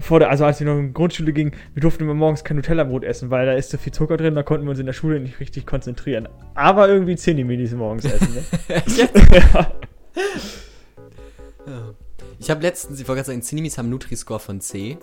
vor 0.00 0.18
der, 0.18 0.30
also 0.30 0.44
als 0.44 0.60
wir 0.60 0.66
noch 0.66 0.78
in 0.78 0.88
die 0.88 0.92
Grundschule 0.92 1.32
gingen, 1.32 1.52
wir 1.74 1.80
durften 1.80 2.04
immer 2.04 2.14
morgens 2.14 2.44
kein 2.44 2.56
Nutella-Brot 2.56 3.04
essen, 3.04 3.30
weil 3.30 3.46
da 3.46 3.52
ist 3.52 3.70
so 3.70 3.78
viel 3.78 3.92
Zucker 3.92 4.16
drin, 4.16 4.34
da 4.34 4.42
konnten 4.42 4.66
wir 4.66 4.70
uns 4.70 4.80
in 4.80 4.86
der 4.86 4.92
Schule 4.92 5.20
nicht 5.20 5.40
richtig 5.40 5.66
konzentrieren. 5.66 6.28
Aber 6.54 6.88
irgendwie 6.88 7.16
10 7.16 7.46
Minis 7.46 7.72
morgens 7.72 8.04
essen, 8.04 8.34
ne? 8.34 8.42
ja. 9.34 9.72
Ich 12.40 12.50
habe 12.50 12.62
letztens, 12.62 12.98
ich 13.00 13.06
wollte 13.06 13.18
gerade 13.18 13.26
sagen, 13.26 13.42
Cinemis 13.42 13.76
haben 13.76 13.90
Nutri-Score 13.90 14.40
von 14.40 14.62
C, 14.62 14.96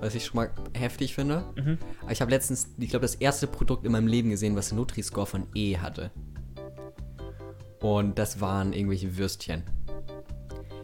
was 0.00 0.14
ich 0.14 0.24
schon 0.24 0.36
mal 0.36 0.50
heftig 0.74 1.14
finde. 1.14 1.44
Mhm. 1.56 1.78
Aber 2.02 2.12
ich 2.12 2.20
habe 2.20 2.30
letztens, 2.30 2.68
ich 2.78 2.90
glaube, 2.90 3.02
das 3.02 3.16
erste 3.16 3.48
Produkt 3.48 3.84
in 3.84 3.92
meinem 3.92 4.06
Leben 4.06 4.30
gesehen, 4.30 4.54
was 4.54 4.70
einen 4.70 4.78
Nutri-Score 4.78 5.26
von 5.26 5.46
E 5.54 5.78
hatte. 5.78 6.12
Und 7.80 8.16
das 8.18 8.40
waren 8.40 8.72
irgendwelche 8.72 9.16
Würstchen. 9.18 9.64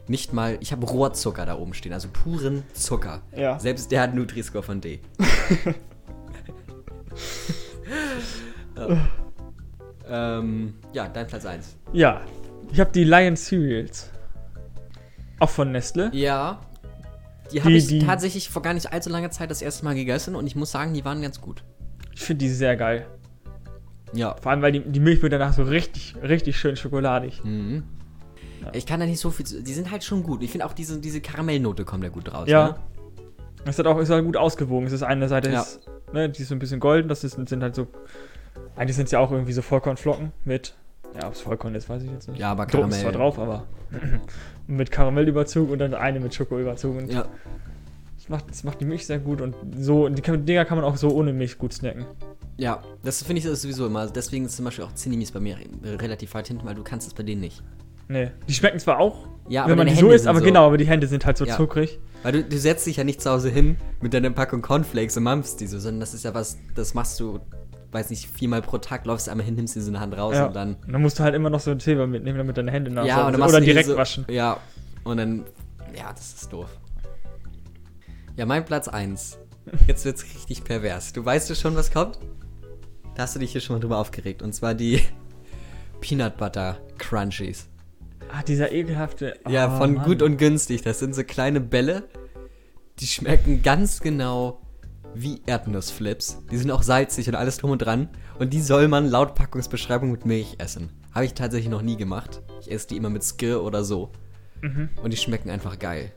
Nicht 0.08 0.32
mal, 0.32 0.56
ich 0.60 0.72
habe 0.72 0.86
Rohrzucker 0.86 1.44
da 1.46 1.56
oben 1.58 1.74
stehen, 1.74 1.92
also 1.92 2.08
puren 2.10 2.62
Zucker. 2.72 3.20
Ja. 3.36 3.58
Selbst 3.58 3.92
der 3.92 4.00
hat 4.02 4.10
einen 4.10 4.18
Nutri-Score 4.20 4.62
von 4.64 4.80
D. 4.80 5.00
ja. 8.76 9.08
ähm, 10.08 10.74
ja, 10.92 11.08
dein 11.08 11.26
Platz 11.26 11.44
1. 11.44 11.76
Ja, 11.92 12.22
ich 12.72 12.80
habe 12.80 12.90
die 12.92 13.04
Lion 13.04 13.36
Cereals. 13.36 14.10
Auch 15.40 15.50
von 15.50 15.72
Nestle. 15.72 16.10
Ja. 16.14 16.60
Die 17.52 17.60
habe 17.62 17.72
ich 17.72 17.86
die- 17.86 18.00
tatsächlich 18.00 18.48
vor 18.50 18.62
gar 18.62 18.74
nicht 18.74 18.92
allzu 18.92 19.08
langer 19.10 19.30
Zeit 19.30 19.50
das 19.50 19.62
erste 19.62 19.84
Mal 19.84 19.94
gegessen 19.94 20.34
und 20.34 20.46
ich 20.46 20.56
muss 20.56 20.70
sagen, 20.70 20.94
die 20.94 21.04
waren 21.04 21.22
ganz 21.22 21.40
gut. 21.40 21.62
Ich 22.14 22.20
finde 22.22 22.44
die 22.44 22.50
sehr 22.50 22.76
geil. 22.76 23.06
Ja. 24.12 24.36
Vor 24.40 24.50
allem, 24.52 24.62
weil 24.62 24.72
die, 24.72 24.80
die 24.80 25.00
Milch 25.00 25.22
wird 25.22 25.32
danach 25.32 25.52
so 25.52 25.62
richtig, 25.62 26.14
richtig 26.22 26.58
schön 26.58 26.76
schokoladig. 26.76 27.42
Mhm. 27.44 27.84
Ja. 28.60 28.70
Ich 28.72 28.86
kann 28.86 29.00
da 29.00 29.06
nicht 29.06 29.20
so 29.20 29.30
viel 29.30 29.46
zu. 29.46 29.62
Die 29.62 29.72
sind 29.72 29.90
halt 29.90 30.04
schon 30.04 30.22
gut. 30.22 30.42
Ich 30.42 30.50
finde 30.50 30.66
auch 30.66 30.72
diese, 30.72 30.98
diese 31.00 31.20
Karamellnote 31.20 31.84
kommt 31.84 32.04
da 32.04 32.08
gut 32.08 32.32
raus. 32.32 32.48
Ja. 32.48 32.68
Ne? 32.68 32.74
Es 33.64 33.78
hat 33.78 33.86
auch 33.86 33.98
ist 33.98 34.10
halt 34.10 34.24
gut 34.24 34.36
ausgewogen. 34.36 34.86
Es 34.86 34.92
ist 34.92 35.02
eine 35.02 35.28
Seite, 35.28 35.50
Ja. 35.50 35.60
ist, 35.62 35.80
ne, 36.12 36.28
die 36.28 36.42
ist 36.42 36.48
so 36.48 36.54
ein 36.54 36.58
bisschen 36.58 36.80
golden, 36.80 37.08
das 37.08 37.24
ist, 37.24 37.32
sind 37.48 37.62
halt 37.62 37.74
so. 37.74 37.86
Eigentlich 38.76 38.96
sind 38.96 39.06
es 39.06 39.10
ja 39.12 39.18
auch 39.18 39.30
irgendwie 39.30 39.52
so 39.52 39.62
Vollkornflocken 39.62 40.32
mit. 40.44 40.74
Ja, 41.20 41.26
ob 41.28 41.34
es 41.34 41.40
Vollkorn 41.40 41.74
ist, 41.74 41.88
weiß 41.88 42.02
ich 42.02 42.10
jetzt 42.10 42.28
nicht. 42.28 42.38
Ja, 42.38 42.52
aber 42.52 42.66
Drucken 42.66 42.90
ist 42.90 43.02
Karamell. 43.02 43.12
zwar 43.12 43.12
drauf, 43.12 43.38
aber. 43.38 43.64
mit 44.66 44.90
Karamellüberzug 44.90 45.70
und 45.70 45.78
dann 45.78 45.94
eine 45.94 46.20
mit 46.20 46.34
Schokoüberzug. 46.34 46.96
Und 46.96 47.12
Ja. 47.12 47.26
das, 48.16 48.28
macht, 48.28 48.50
das 48.50 48.64
macht 48.64 48.80
die 48.80 48.84
Milch 48.84 49.06
sehr 49.06 49.18
gut 49.18 49.40
und 49.40 49.54
so. 49.78 50.08
Die 50.08 50.20
Dinger 50.22 50.64
kann 50.64 50.76
man 50.78 50.84
auch 50.84 50.96
so 50.96 51.10
ohne 51.10 51.32
Milch 51.32 51.58
gut 51.58 51.72
snacken. 51.72 52.04
Ja, 52.58 52.82
das 53.02 53.22
finde 53.22 53.40
ich 53.40 53.44
sowieso 53.60 53.86
immer. 53.86 54.06
Deswegen 54.08 54.44
ist 54.46 54.56
zum 54.56 54.64
Beispiel 54.64 54.84
auch 54.84 54.92
Cinemis 54.94 55.32
bei 55.32 55.40
mir 55.40 55.56
relativ 55.84 56.34
weit 56.34 56.48
hinten, 56.48 56.66
weil 56.66 56.74
du 56.74 56.82
kannst 56.82 57.06
es 57.06 57.14
bei 57.14 57.22
denen 57.22 57.40
nicht. 57.40 57.62
Nee. 58.08 58.30
Die 58.48 58.54
schmecken 58.54 58.78
zwar 58.78 58.98
auch, 58.98 59.26
Ja, 59.48 59.66
wenn 59.68 59.76
man 59.78 59.86
die 59.86 59.94
so 59.94 60.10
isst, 60.10 60.26
aber 60.26 60.40
genau, 60.40 60.66
aber 60.66 60.76
die 60.78 60.86
Hände 60.86 61.06
sind 61.06 61.24
halt 61.26 61.36
so 61.36 61.44
Ja. 61.44 61.56
zuckrig. 61.56 61.98
Weil 62.22 62.32
du, 62.32 62.44
du 62.44 62.58
setzt 62.58 62.86
dich 62.86 62.96
ja 62.96 63.04
nicht 63.04 63.20
zu 63.22 63.30
Hause 63.30 63.50
hin 63.50 63.76
mit 64.00 64.12
deiner 64.14 64.30
Packung 64.30 64.60
Cornflakes 64.62 65.16
und 65.16 65.22
mampfst 65.22 65.56
die 65.60 65.66
so, 65.66 65.78
sondern 65.78 66.00
das 66.00 66.14
ist 66.14 66.24
ja 66.24 66.34
was, 66.34 66.58
das 66.74 66.94
machst 66.94 67.20
du, 67.20 67.38
weiß 67.92 68.10
nicht, 68.10 68.26
viermal 68.28 68.60
pro 68.62 68.78
Tag, 68.78 69.06
läufst 69.06 69.28
einmal 69.28 69.44
hin, 69.46 69.54
nimmst 69.54 69.76
dir 69.76 69.82
so 69.82 69.90
eine 69.90 70.00
Hand 70.00 70.16
raus 70.16 70.34
Ja. 70.34 70.46
und 70.46 70.56
dann. 70.56 70.76
Und 70.86 70.92
dann 70.92 71.00
musst 71.02 71.18
du 71.18 71.22
halt 71.22 71.34
immer 71.34 71.48
noch 71.50 71.60
so 71.60 71.70
ein 71.70 71.80
Silber 71.80 72.06
mitnehmen, 72.06 72.38
damit 72.38 72.56
deine 72.58 72.70
Hände 72.70 72.90
nach 72.90 73.04
Ja, 73.04 73.26
und 73.26 73.32
dann 73.32 73.40
machst 73.40 73.52
Oder 73.54 73.60
du 73.60 73.66
direkt 73.66 73.88
so, 73.88 73.96
waschen. 73.96 74.24
Ja, 74.28 74.58
und 75.04 75.16
dann. 75.18 75.44
Ja, 75.96 76.12
das 76.12 76.32
ist 76.34 76.52
doof. 76.52 76.68
Ja, 78.36 78.46
mein 78.46 78.64
Platz 78.64 78.88
1. 78.88 79.38
Jetzt 79.86 80.04
wird's 80.04 80.24
richtig 80.24 80.64
pervers. 80.64 81.12
Du 81.12 81.24
weißt 81.24 81.48
du 81.50 81.54
schon, 81.54 81.74
was 81.76 81.90
kommt? 81.92 82.18
Da 83.14 83.22
hast 83.22 83.34
du 83.34 83.38
dich 83.40 83.52
hier 83.52 83.60
schon 83.60 83.76
mal 83.76 83.80
drüber 83.80 83.98
aufgeregt. 83.98 84.42
Und 84.42 84.54
zwar 84.54 84.74
die 84.74 85.02
Peanut 86.00 86.36
Butter 86.36 86.78
Crunchies. 86.98 87.68
Ah, 88.30 88.42
dieser 88.42 88.72
ekelhafte. 88.72 89.38
ja, 89.48 89.74
oh, 89.74 89.78
von 89.78 89.94
Mann. 89.94 90.04
gut 90.04 90.22
und 90.22 90.36
günstig. 90.36 90.82
Das 90.82 90.98
sind 90.98 91.14
so 91.14 91.24
kleine 91.24 91.60
Bälle. 91.60 92.04
Die 92.98 93.06
schmecken 93.06 93.62
ganz 93.62 94.00
genau 94.00 94.60
wie 95.14 95.40
Erdnussflips. 95.46 96.44
Die 96.50 96.56
sind 96.56 96.70
auch 96.70 96.82
salzig 96.82 97.28
und 97.28 97.34
alles 97.34 97.58
drum 97.58 97.70
und 97.70 97.78
dran. 97.78 98.08
Und 98.38 98.52
die 98.52 98.60
soll 98.60 98.88
man 98.88 99.08
laut 99.08 99.34
Packungsbeschreibung 99.34 100.10
mit 100.10 100.26
Milch 100.26 100.56
essen. 100.58 100.90
Habe 101.14 101.24
ich 101.24 101.34
tatsächlich 101.34 101.70
noch 101.70 101.82
nie 101.82 101.96
gemacht. 101.96 102.42
Ich 102.60 102.70
esse 102.70 102.88
die 102.88 102.96
immer 102.96 103.10
mit 103.10 103.24
Skir 103.24 103.62
oder 103.62 103.84
so. 103.84 104.10
Mhm. 104.60 104.90
Und 105.02 105.12
die 105.12 105.16
schmecken 105.16 105.50
einfach 105.50 105.78
geil. 105.78 106.12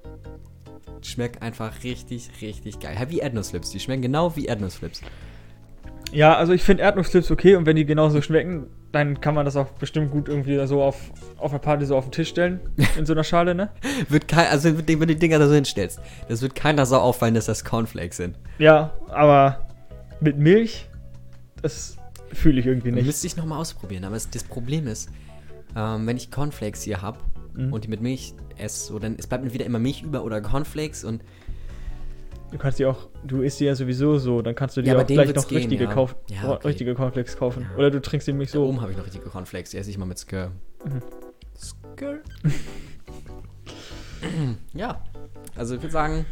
Die 1.03 1.07
schmecken 1.07 1.41
einfach 1.41 1.83
richtig, 1.83 2.29
richtig 2.41 2.79
geil. 2.79 2.97
Wie 3.09 3.19
Erdnussflips. 3.19 3.71
Die 3.71 3.79
schmecken 3.79 4.01
genau 4.01 4.35
wie 4.35 4.45
Erdnussflips. 4.45 5.01
Ja, 6.11 6.35
also 6.35 6.53
ich 6.53 6.61
finde 6.63 6.83
Erdnussflips 6.83 7.31
okay 7.31 7.55
und 7.55 7.65
wenn 7.65 7.75
die 7.75 7.85
genauso 7.85 8.21
schmecken, 8.21 8.67
dann 8.91 9.21
kann 9.21 9.35
man 9.35 9.45
das 9.45 9.55
auch 9.55 9.67
bestimmt 9.71 10.11
gut 10.11 10.27
irgendwie 10.27 10.65
so 10.67 10.81
auf, 10.81 11.11
auf 11.37 11.51
einer 11.51 11.59
Party 11.59 11.85
so 11.85 11.95
auf 11.95 12.05
den 12.05 12.11
Tisch 12.11 12.29
stellen. 12.29 12.59
In 12.97 13.05
so 13.05 13.13
einer 13.13 13.23
Schale, 13.23 13.55
ne? 13.55 13.69
Wird 14.09 14.27
kein, 14.27 14.47
also 14.47 14.75
wenn 14.77 14.99
du 14.99 15.05
die 15.07 15.15
Dinger 15.15 15.39
da 15.39 15.47
so 15.47 15.53
hinstellst, 15.53 15.99
das 16.27 16.41
wird 16.41 16.55
keiner 16.55 16.85
so 16.85 16.97
auffallen, 16.97 17.33
dass 17.33 17.45
das 17.45 17.63
Cornflakes 17.63 18.17
sind. 18.17 18.37
Ja, 18.57 18.93
aber 19.09 19.67
mit 20.19 20.37
Milch, 20.37 20.87
das 21.61 21.97
fühle 22.33 22.59
ich 22.59 22.65
irgendwie 22.65 22.91
nicht. 22.91 23.05
Müsste 23.05 23.27
ich 23.27 23.37
nochmal 23.37 23.59
ausprobieren, 23.59 24.03
aber 24.03 24.15
es, 24.15 24.29
das 24.29 24.43
Problem 24.43 24.87
ist, 24.87 25.09
ähm, 25.75 26.05
wenn 26.07 26.17
ich 26.17 26.31
Cornflakes 26.31 26.83
hier 26.83 27.01
habe 27.01 27.17
Mhm. 27.53 27.73
und 27.73 27.83
die 27.83 27.87
mit 27.89 28.01
Milch 28.01 28.33
esse, 28.57 28.87
so, 28.87 28.99
dann 28.99 29.15
es 29.17 29.27
bleibt 29.27 29.43
mir 29.43 29.53
wieder 29.53 29.65
immer 29.65 29.79
Milch 29.79 30.03
über 30.03 30.23
oder 30.23 30.41
Cornflakes 30.41 31.03
und 31.03 31.21
Du 32.51 32.57
kannst 32.57 32.79
die 32.79 32.85
auch, 32.85 33.07
du 33.25 33.41
isst 33.41 33.59
die 33.61 33.65
ja 33.65 33.75
sowieso 33.75 34.17
so, 34.17 34.41
dann 34.41 34.55
kannst 34.55 34.75
du 34.75 34.81
dir 34.81 34.93
Ja, 34.93 34.99
auch 35.01 35.07
gleich 35.07 35.33
noch 35.33 35.47
gehen, 35.47 35.57
richtige, 35.59 35.85
ja. 35.85 35.93
kauf, 35.93 36.15
Ja, 36.29 36.49
oh, 36.49 36.53
okay. 36.55 36.67
richtige 36.67 36.95
Cornflakes 36.95 37.37
kaufen. 37.37 37.65
Oder 37.77 37.89
du 37.91 38.01
trinkst 38.01 38.27
die 38.27 38.33
Milch 38.33 38.51
da 38.51 38.59
so. 38.59 38.65
oben 38.65 38.81
habe 38.81 38.91
ich 38.91 38.97
noch 38.97 39.05
richtige 39.05 39.29
Cornflakes, 39.29 39.71
die 39.71 39.77
esse 39.77 39.89
ich 39.89 39.97
mal 39.97 40.05
mit 40.05 40.19
Skir. 40.19 40.51
Mhm. 40.83 41.01
Skir. 41.95 42.19
ja, 44.73 45.01
also 45.55 45.75
ich 45.75 45.81
würde 45.81 45.91
sagen, 45.93 46.25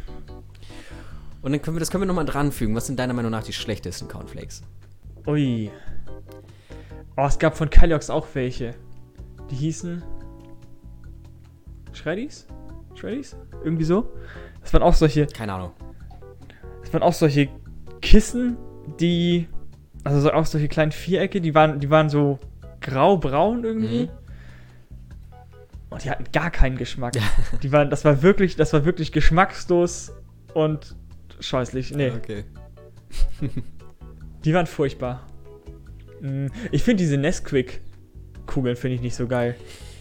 und 1.42 1.52
dann 1.52 1.62
können 1.62 1.76
wir, 1.76 1.80
das 1.80 1.90
können 1.90 2.02
wir 2.02 2.06
nochmal 2.06 2.26
dranfügen. 2.26 2.74
Was 2.76 2.86
sind 2.86 2.98
deiner 2.98 3.14
Meinung 3.14 3.30
nach 3.30 3.42
die 3.42 3.52
schlechtesten 3.54 4.08
Cornflakes? 4.08 4.62
Ui. 5.26 5.70
Oh, 7.16 7.24
es 7.26 7.38
gab 7.38 7.56
von 7.56 7.70
Kellogg's 7.70 8.10
auch 8.10 8.26
welche. 8.34 8.74
Die 9.50 9.54
hießen. 9.56 10.02
Shreddies? 11.92 12.46
Shreddies? 12.94 13.36
Irgendwie 13.64 13.84
so? 13.84 14.12
Das 14.60 14.72
waren 14.74 14.82
auch 14.82 14.94
solche. 14.94 15.26
Keine 15.26 15.54
Ahnung. 15.54 15.72
Das 16.90 16.94
waren 16.94 17.02
auch 17.08 17.12
solche 17.14 17.48
Kissen, 18.02 18.56
die. 18.98 19.46
Also 20.02 20.20
so, 20.20 20.32
auch 20.32 20.44
solche 20.46 20.66
kleinen 20.66 20.90
Vierecke, 20.92 21.40
die 21.40 21.54
waren, 21.54 21.78
die 21.78 21.88
waren 21.90 22.08
so 22.08 22.38
grau-braun 22.80 23.62
irgendwie. 23.64 24.04
Mhm. 24.04 24.08
Und 25.90 26.04
die 26.04 26.10
hatten 26.10 26.24
gar 26.32 26.50
keinen 26.50 26.76
Geschmack. 26.76 27.14
Die 27.62 27.70
waren, 27.70 27.90
das 27.90 28.04
war 28.04 28.22
wirklich, 28.22 28.56
das 28.56 28.72
war 28.72 28.84
wirklich 28.84 29.12
geschmackslos 29.12 30.12
und 30.54 30.96
scheußlich. 31.38 31.92
Nee, 31.94 32.10
Okay. 32.12 32.44
die 34.44 34.54
waren 34.54 34.66
furchtbar. 34.66 35.26
Mm, 36.20 36.46
Ich 36.72 36.82
finde 36.82 37.02
diese 37.02 37.16
Nesquik-Kugeln 37.18 38.76
finde 38.76 38.96
ich 38.96 39.00
nicht 39.02 39.14
so 39.14 39.26
geil. 39.28 39.54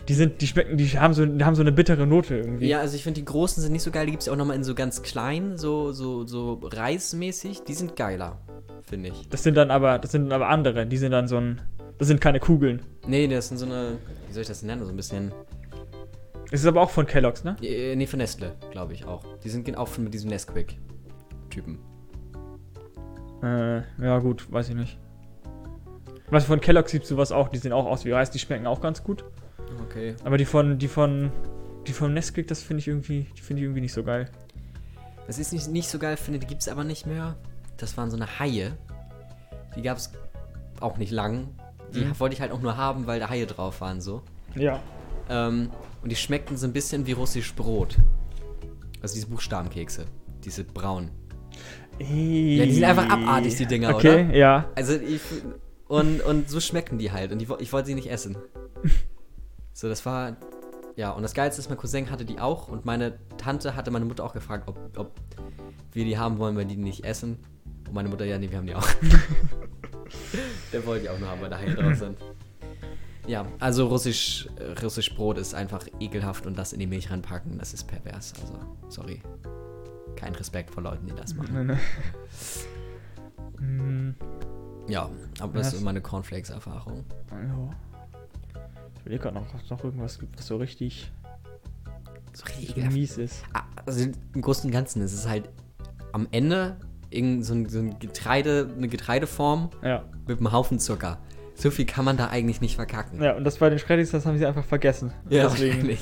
Die 0.10 0.16
sind, 0.16 0.42
die 0.42 0.48
schmecken, 0.48 0.76
die 0.76 0.88
haben 1.00 1.14
so, 1.14 1.24
die 1.24 1.46
haben 1.46 1.54
so 1.54 1.62
eine 1.62 1.72
bittere 1.72 2.08
Note 2.08 2.36
irgendwie. 2.36 2.68
Ja, 2.68 2.80
also 2.80 2.96
ich 2.96 3.04
finde 3.04 3.22
die 3.22 3.26
großen 3.26 3.62
sind 3.62 3.72
nicht 3.72 3.84
so 3.84 3.92
geil. 3.92 4.08
Die 4.08 4.12
gibt 4.12 4.24
es 4.24 4.26
ja 4.26 4.34
auch 4.34 4.38
nochmal 4.38 4.56
in 4.56 4.64
so 4.64 4.74
ganz 4.74 5.04
klein, 5.04 5.56
so, 5.56 5.92
so, 5.92 6.26
so 6.26 6.60
reismäßig. 6.64 7.62
Die 7.66 7.76
sind 7.76 7.96
geiler, 7.96 8.40
finde 8.82 9.10
ich. 9.10 9.30
Das 9.30 9.44
sind 9.44 9.54
dann 9.54 9.70
aber, 9.70 10.00
das 10.00 10.12
sind 10.12 10.24
dann 10.24 10.32
aber 10.32 10.50
andere. 10.50 10.88
Die 10.88 10.98
sind 10.98 11.12
dann 11.12 11.28
so 11.28 11.38
ein, 11.38 11.62
das 12.00 12.08
sind 12.08 12.20
keine 12.20 12.40
Kugeln. 12.40 12.82
Nee, 13.06 13.28
das 13.28 13.50
sind 13.50 13.60
so 13.60 13.68
eine, 13.68 14.00
wie 14.28 14.34
soll 14.34 14.42
ich 14.42 14.48
das 14.48 14.64
nennen? 14.64 14.84
So 14.84 14.90
ein 14.90 14.96
bisschen, 14.96 15.32
Es 16.50 16.62
ist 16.62 16.66
aber 16.66 16.82
auch 16.82 16.90
von 16.90 17.06
Kellogg's, 17.06 17.44
ne? 17.44 17.56
äh, 17.62 17.96
nee, 17.96 18.08
von 18.08 18.18
Nestle, 18.18 18.56
glaube 18.72 18.94
ich 18.94 19.06
auch. 19.06 19.24
Die 19.44 19.50
sind 19.50 19.78
auch 19.78 19.90
von 19.90 20.06
mit 20.06 20.16
diesem 20.16 20.32
Nesquik-Typen. 20.32 21.78
Äh, 23.44 23.82
ja 24.02 24.18
gut, 24.18 24.52
weiß 24.52 24.70
ich 24.70 24.76
nicht. 24.76 24.98
Was 26.32 26.46
von 26.46 26.60
Kellogg's 26.60 26.92
gibt 26.92 27.06
sowas 27.06 27.32
auch, 27.32 27.50
die 27.50 27.60
sehen 27.60 27.74
auch 27.74 27.86
aus 27.86 28.06
wie 28.06 28.12
Reis, 28.12 28.32
die 28.32 28.40
schmecken 28.40 28.66
auch 28.66 28.82
ganz 28.82 29.04
gut. 29.04 29.24
Okay. 29.88 30.16
Aber 30.24 30.38
die 30.38 30.46
von, 30.46 30.78
die 30.78 30.88
von, 30.88 31.32
die 31.88 31.94
von 31.94 32.14
Nesquik, 32.14 32.48
das 32.48 32.62
finde 32.62 32.80
ich 32.80 32.88
irgendwie, 32.88 33.28
die 33.38 33.42
finde 33.42 33.62
ich 33.62 33.66
irgendwie 33.66 33.82
nicht 33.82 33.94
so 33.94 34.04
geil. 34.04 34.30
Was 35.28 35.38
ich 35.40 35.52
nicht, 35.52 35.68
nicht 35.70 35.90
so 35.90 36.00
geil 36.00 36.18
finde, 36.18 36.40
die 36.40 36.48
gibt 36.48 36.62
es 36.62 36.68
aber 36.68 36.84
nicht 36.84 37.06
mehr. 37.06 37.36
Das 37.78 37.96
waren 37.98 38.10
so 38.10 38.16
eine 38.18 38.40
Haie. 38.40 38.78
Die 39.76 39.82
gab 39.82 39.98
es 39.98 40.12
auch 40.80 40.98
nicht 40.98 41.12
lang. 41.12 41.48
Die 41.94 42.06
Mhm. 42.06 42.20
wollte 42.20 42.34
ich 42.36 42.42
halt 42.42 42.52
auch 42.52 42.62
nur 42.62 42.78
haben, 42.78 43.08
weil 43.08 43.20
da 43.20 43.30
Haie 43.30 43.46
drauf 43.46 43.82
waren 43.82 44.02
so. 44.02 44.22
Ja. 44.56 44.80
Ähm, 45.30 45.70
und 46.02 46.12
die 46.12 46.16
schmeckten 46.16 46.58
so 46.58 46.66
ein 46.68 46.74
bisschen 46.74 47.06
wie 47.06 47.12
russisch 47.12 47.54
Brot. 47.54 47.98
Also 49.02 49.16
diese 49.16 49.28
Buchstabenkekse. 49.28 50.06
Diese 50.44 50.64
braun. 50.64 51.10
Ja, 52.00 52.06
die 52.66 52.74
sind 52.74 52.84
einfach 52.86 53.10
abartig, 53.10 53.56
die 53.58 53.66
Dinger, 53.66 53.94
okay, 53.96 54.26
oder? 54.26 54.36
ja. 54.36 54.70
Also 54.76 54.94
ich. 54.96 55.22
Und, 55.88 56.22
und 56.22 56.50
so 56.50 56.60
schmecken 56.60 56.98
die 56.98 57.12
halt. 57.12 57.32
Und 57.32 57.48
wo- 57.50 57.58
ich 57.60 57.74
wollte 57.74 57.88
sie 57.88 57.96
nicht 57.96 58.10
essen. 58.10 58.38
So, 59.74 59.88
das 59.90 60.06
war. 60.06 60.36
Ja, 60.96 61.12
und 61.12 61.22
das 61.24 61.34
Geilste 61.34 61.62
ist, 61.62 61.70
mein 61.70 61.78
Cousin 61.78 62.10
hatte 62.12 62.26
die 62.26 62.40
auch. 62.40 62.68
Und 62.68 62.86
meine 62.86 63.18
Tante 63.38 63.76
hatte 63.76 63.90
meine 63.92 64.06
Mutter 64.06 64.24
auch 64.24 64.34
gefragt, 64.34 64.68
ob, 64.68 64.78
ob 64.98 65.12
wir 65.94 66.04
die 66.06 66.18
haben 66.18 66.38
wollen, 66.40 66.56
weil 66.58 66.66
die 66.66 66.76
nicht 66.76 67.06
essen. 67.06 67.38
Und 67.88 67.94
meine 67.94 68.10
Mutter, 68.10 68.26
ja, 68.26 68.38
nee, 68.38 68.50
wir 68.52 68.58
haben 68.58 68.68
die 68.68 68.76
auch. 68.76 68.88
Der 70.74 70.86
wollte 70.86 71.04
die 71.04 71.10
auch 71.10 71.20
nur 71.20 71.30
haben, 71.30 71.42
weil 71.42 71.50
da 71.50 71.58
Haie 71.58 71.74
drauf 71.74 71.96
sind. 71.98 72.18
Ja, 73.28 73.46
also 73.60 73.88
russisch, 73.88 74.48
äh, 74.58 74.80
russisch 74.82 75.14
Brot 75.16 75.38
ist 75.38 75.54
einfach 75.54 75.86
ekelhaft 76.00 76.46
und 76.48 76.58
das 76.58 76.74
in 76.74 76.80
die 76.80 76.88
Milch 76.88 77.12
reinpacken, 77.12 77.58
das 77.60 77.74
ist 77.74 77.86
pervers. 77.88 78.34
Also, 78.42 78.56
sorry. 78.90 79.22
Kein 80.16 80.34
Respekt 80.36 80.72
vor 80.72 80.84
Leuten, 80.84 81.06
die 81.08 81.14
das 81.14 81.36
machen. 81.36 81.68
Nee. 81.68 83.66
Mm, 83.66 84.16
Ja, 84.88 85.10
aber 85.40 85.54
das 85.60 85.68
Was? 85.68 85.74
ist 85.76 85.82
meine 85.84 86.02
Cornflakes-Erfahrung. 86.02 87.06
ja. 87.32 87.70
Überlege 89.10 89.24
gerade 89.24 89.36
noch, 89.44 89.70
noch 89.72 89.84
irgendwas 89.84 90.20
gibt, 90.20 90.38
was 90.38 90.46
so 90.46 90.58
richtig 90.58 91.12
So 92.34 92.44
ekelhaft. 92.62 92.94
mies 92.94 93.18
ist. 93.18 93.44
Ah, 93.54 93.64
Also 93.88 94.04
im 94.36 94.42
Großen 94.42 94.68
und 94.68 94.72
Ganzen 94.72 95.02
ist 95.02 95.14
es 95.14 95.28
halt 95.28 95.50
am 96.12 96.28
Ende 96.30 96.78
irgend 97.10 97.44
so 97.44 97.56
ein, 97.56 97.68
so 97.70 97.80
ein 97.80 97.98
Getreide, 97.98 98.70
eine 98.78 98.88
Getreideform 98.88 99.72
Ja. 99.82 100.06
mit 100.28 100.38
einem 100.38 100.52
Haufen 100.52 100.78
Zucker. 100.78 101.18
So 101.56 101.72
viel 101.72 101.86
kann 101.88 102.06
man 102.06 102.18
da 102.18 102.28
eigentlich 102.28 102.62
nicht 102.62 102.76
verkacken. 102.76 103.20
Ja, 103.22 103.36
und 103.36 103.44
das 103.46 103.58
bei 103.58 103.70
den 103.72 103.80
Shreddies, 103.80 104.12
das 104.12 104.28
haben 104.28 104.38
sie 104.38 104.46
einfach 104.46 104.64
vergessen. 104.64 105.12
Ja, 105.30 105.48
Deswegen. 105.50 105.98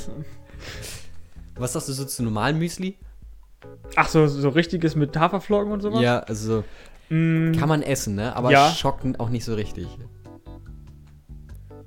Was 1.56 1.74
sagst 1.74 1.88
du 1.88 1.94
so 1.94 2.04
zu 2.04 2.24
normalen 2.24 2.60
Müsli? 2.60 2.98
Ach 3.96 4.10
so, 4.10 4.28
so 4.28 4.50
richtiges 4.50 4.96
mit 4.98 5.16
Haferflocken 5.18 5.72
und 5.72 5.82
sowas? 5.82 6.02
Ja, 6.02 6.20
also 6.20 6.64
Mm, 7.10 7.54
kann 7.54 7.70
man 7.70 7.84
essen, 7.84 8.16
ne? 8.16 8.36
Aber 8.36 8.52
Ja. 8.52 8.70
schockt 8.70 9.18
auch 9.22 9.30
nicht 9.30 9.46
so 9.46 9.54
richtig. 9.56 9.88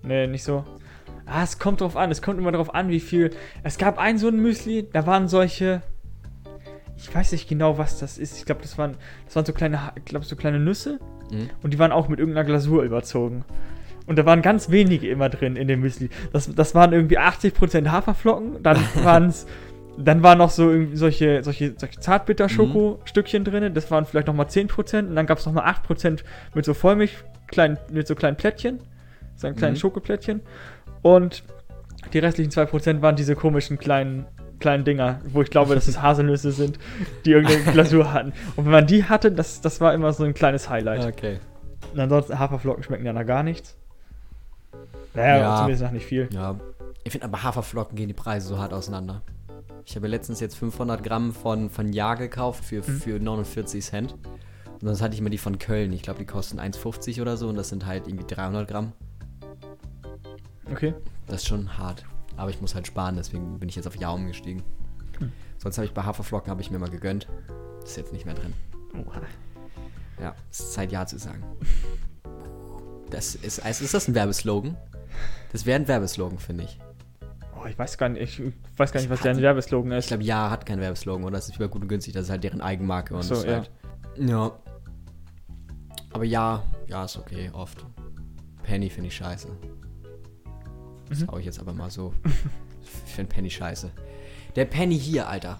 Nee, 0.02 0.26
nicht 0.26 0.42
so. 0.42 0.64
Ah, 1.33 1.45
es 1.45 1.59
kommt 1.59 1.81
drauf 1.81 1.97
an. 1.97 2.11
Es 2.11 2.22
kommt 2.22 2.39
immer 2.39 2.51
drauf 2.53 2.74
an, 2.74 2.89
wie 2.89 2.99
viel. 3.01 3.31
Es 3.62 3.78
gab 3.78 3.99
ein 3.99 4.18
so 4.18 4.28
ein 4.28 4.37
Müsli, 4.41 4.89
da 4.93 5.07
waren 5.07 5.28
solche. 5.28 5.83
Ich 6.97 7.14
weiß 7.14 7.33
nicht 7.33 7.49
genau, 7.49 7.78
was 7.78 7.99
das 7.99 8.18
ist. 8.18 8.37
Ich 8.37 8.45
glaube, 8.45 8.61
das 8.62 8.76
waren, 8.76 8.97
das 9.24 9.37
waren 9.37 9.47
so 9.47 9.53
kleine, 9.53 9.78
glaube, 10.05 10.26
so 10.26 10.37
kleine 10.37 10.59
Nüsse. 10.59 10.99
Mhm. 11.31 11.49
Und 11.62 11.72
die 11.72 11.78
waren 11.78 11.93
auch 11.93 12.09
mit 12.09 12.18
irgendeiner 12.18 12.45
Glasur 12.45 12.83
überzogen. 12.83 13.45
Und 14.07 14.18
da 14.18 14.26
waren 14.26 14.43
ganz 14.43 14.70
wenige 14.70 15.09
immer 15.09 15.28
drin 15.28 15.55
in 15.57 15.68
dem 15.68 15.81
Müsli. 15.81 16.11
Das, 16.33 16.53
das 16.53 16.74
waren 16.74 16.93
irgendwie 16.93 17.18
80% 17.18 17.89
Haferflocken. 17.89 18.62
Dann 18.62 18.78
waren 19.05 19.26
es. 19.26 19.47
Dann 19.97 20.22
waren 20.22 20.39
noch 20.39 20.51
so 20.51 20.70
irgendwie 20.70 20.97
solche, 20.97 21.43
solche, 21.45 21.74
solche 21.76 22.01
Zartbitter-Schoko-Stückchen 22.01 23.45
drin. 23.45 23.74
Das 23.74 23.91
waren 23.91 24.05
vielleicht 24.07 24.26
nochmal 24.26 24.47
10%. 24.47 25.09
Und 25.09 25.14
dann 25.14 25.26
gab 25.26 25.39
es 25.39 25.47
nochmal 25.47 25.70
8% 25.72 26.20
mit 26.55 26.64
so 26.64 26.74
Vollmilch, 26.74 27.16
kleinen, 27.49 27.76
mit 27.93 28.07
so 28.07 28.14
kleinen 28.14 28.37
Plättchen. 28.37 28.81
So 29.37 29.47
einen 29.47 29.57
kleinen 29.57 29.74
Mhm. 29.74 29.78
Schokoplättchen. 29.78 30.41
Und 31.03 31.42
die 32.12 32.18
restlichen 32.18 32.51
2% 32.51 33.03
waren 33.03 33.16
diese 33.16 33.34
komischen 33.36 33.78
kleinen, 33.78 34.26
kleinen 34.59 34.84
Dinger, 34.84 35.20
wo 35.28 35.42
ich 35.42 35.51
glaube, 35.51 35.74
dass 35.74 35.88
es 35.88 36.01
Haselnüsse 36.03 36.53
sind, 36.53 36.78
die 37.24 37.32
irgendeine 37.32 37.62
Glasur 37.72 38.12
hatten. 38.12 38.32
Und 38.57 38.64
wenn 38.66 38.72
man 38.72 38.86
die 38.86 39.05
hatte, 39.05 39.32
das, 39.32 39.61
das 39.61 39.80
war 39.80 39.94
immer 39.94 40.12
so 40.12 40.24
ein 40.24 40.34
kleines 40.34 40.68
Highlight. 40.68 41.07
Okay. 41.07 41.38
Und 41.92 42.01
ansonsten 42.01 42.38
Haferflocken 42.38 42.82
schmecken 42.82 43.07
ja 43.07 43.12
nach 43.12 43.26
gar 43.26 43.42
nichts. 43.42 43.76
Naja, 45.14 45.38
Ja. 45.38 45.57
zumindest 45.57 45.82
nach 45.82 45.90
nicht 45.92 46.07
viel. 46.07 46.28
Ja. 46.32 46.57
Ich 47.05 47.12
finde 47.12 47.24
aber 47.26 47.42
Haferflocken 47.42 47.96
gehen 47.96 48.09
die 48.09 48.14
Preise 48.14 48.48
so 48.48 48.59
hart 48.59 48.72
auseinander. 48.72 49.22
Ich 49.86 49.96
habe 49.96 50.07
letztens 50.07 50.40
jetzt 50.40 50.57
500 50.57 51.03
Gramm 51.03 51.32
von, 51.32 51.70
von 51.70 51.92
Ja 51.92 52.14
gekauft 52.14 52.64
für, 52.64 52.76
Mhm. 52.76 52.82
für 53.01 53.18
49 53.18 53.82
Cent. 53.84 54.12
Und 54.12 54.86
sonst 54.86 55.03
hatte 55.03 55.14
ich 55.14 55.20
immer 55.20 55.30
die 55.30 55.38
von 55.38 55.59
Köln. 55.59 55.92
Ich 55.92 56.03
glaube, 56.03 56.18
die 56.20 56.26
kosten 56.26 56.59
1,50 56.61 57.20
oder 57.20 57.36
so 57.36 57.48
und 57.48 57.57
das 57.57 57.68
sind 57.70 57.86
halt 57.86 58.07
irgendwie 58.07 58.26
300 58.26 58.68
Gramm. 58.68 58.92
Okay. 60.70 60.94
Das 61.26 61.42
ist 61.42 61.48
schon 61.48 61.78
hart. 61.78 62.04
Aber 62.36 62.50
ich 62.50 62.60
muss 62.60 62.74
halt 62.74 62.86
sparen, 62.86 63.16
deswegen 63.16 63.58
bin 63.58 63.68
ich 63.68 63.76
jetzt 63.76 63.86
auf 63.86 63.96
Ja 63.96 64.10
umgestiegen. 64.10 64.62
Hm. 65.18 65.32
Sonst 65.58 65.76
habe 65.78 65.86
ich 65.86 65.92
bei 65.92 66.02
Haferflocken 66.02 66.50
habe 66.50 66.62
ich 66.62 66.70
mir 66.70 66.78
mal 66.78 66.90
gegönnt. 66.90 67.28
Ist 67.84 67.96
jetzt 67.96 68.12
nicht 68.12 68.24
mehr 68.24 68.34
drin. 68.34 68.52
Oha. 68.94 69.20
Ja, 70.20 70.34
es 70.50 70.60
ist 70.60 70.72
Zeit 70.72 70.92
Ja 70.92 71.06
zu 71.06 71.18
sagen. 71.18 71.42
Das 73.10 73.34
ist, 73.34 73.64
also 73.64 73.84
ist 73.84 73.94
das 73.94 74.08
ein 74.08 74.14
Werbeslogan? 74.14 74.76
Das 75.52 75.66
wäre 75.66 75.80
ein 75.80 75.88
Werbeslogan, 75.88 76.38
finde 76.38 76.64
ich. 76.64 76.78
Oh, 77.60 77.66
ich 77.66 77.78
weiß 77.78 77.98
gar 77.98 78.08
nicht, 78.08 78.38
ich 78.38 78.52
weiß 78.76 78.92
gar 78.92 79.00
nicht, 79.00 79.10
was 79.10 79.20
deren 79.20 79.42
Werbeslogan 79.42 79.92
Ich 79.92 79.98
ist. 79.98 80.08
glaube, 80.08 80.22
Ja 80.22 80.50
hat 80.50 80.64
keinen 80.64 80.80
Werbeslogan, 80.80 81.24
oder? 81.24 81.32
Das 81.32 81.48
ist 81.48 81.56
über 81.56 81.68
gut 81.68 81.82
und 81.82 81.88
günstig, 81.88 82.14
das 82.14 82.24
ist 82.24 82.30
halt 82.30 82.44
deren 82.44 82.60
Eigenmarke. 82.60 83.14
Und 83.14 83.22
so, 83.22 83.34
ja. 83.44 83.56
Halt, 83.56 83.70
ja. 84.16 84.52
Aber 86.12 86.24
ja, 86.24 86.62
ja 86.86 87.04
ist 87.04 87.16
okay, 87.18 87.50
oft. 87.52 87.84
Penny 88.62 88.88
finde 88.88 89.08
ich 89.08 89.16
scheiße. 89.16 89.48
Das 91.11 91.26
hau 91.26 91.36
ich 91.38 91.44
jetzt 91.44 91.61
aber 91.61 91.74
mal 91.74 91.90
so. 91.90 92.14
Ich 93.06 93.12
finde 93.14 93.34
Penny 93.34 93.50
scheiße. 93.50 93.90
Der 94.56 94.64
Penny 94.64 94.98
hier, 94.98 95.28
Alter. 95.28 95.58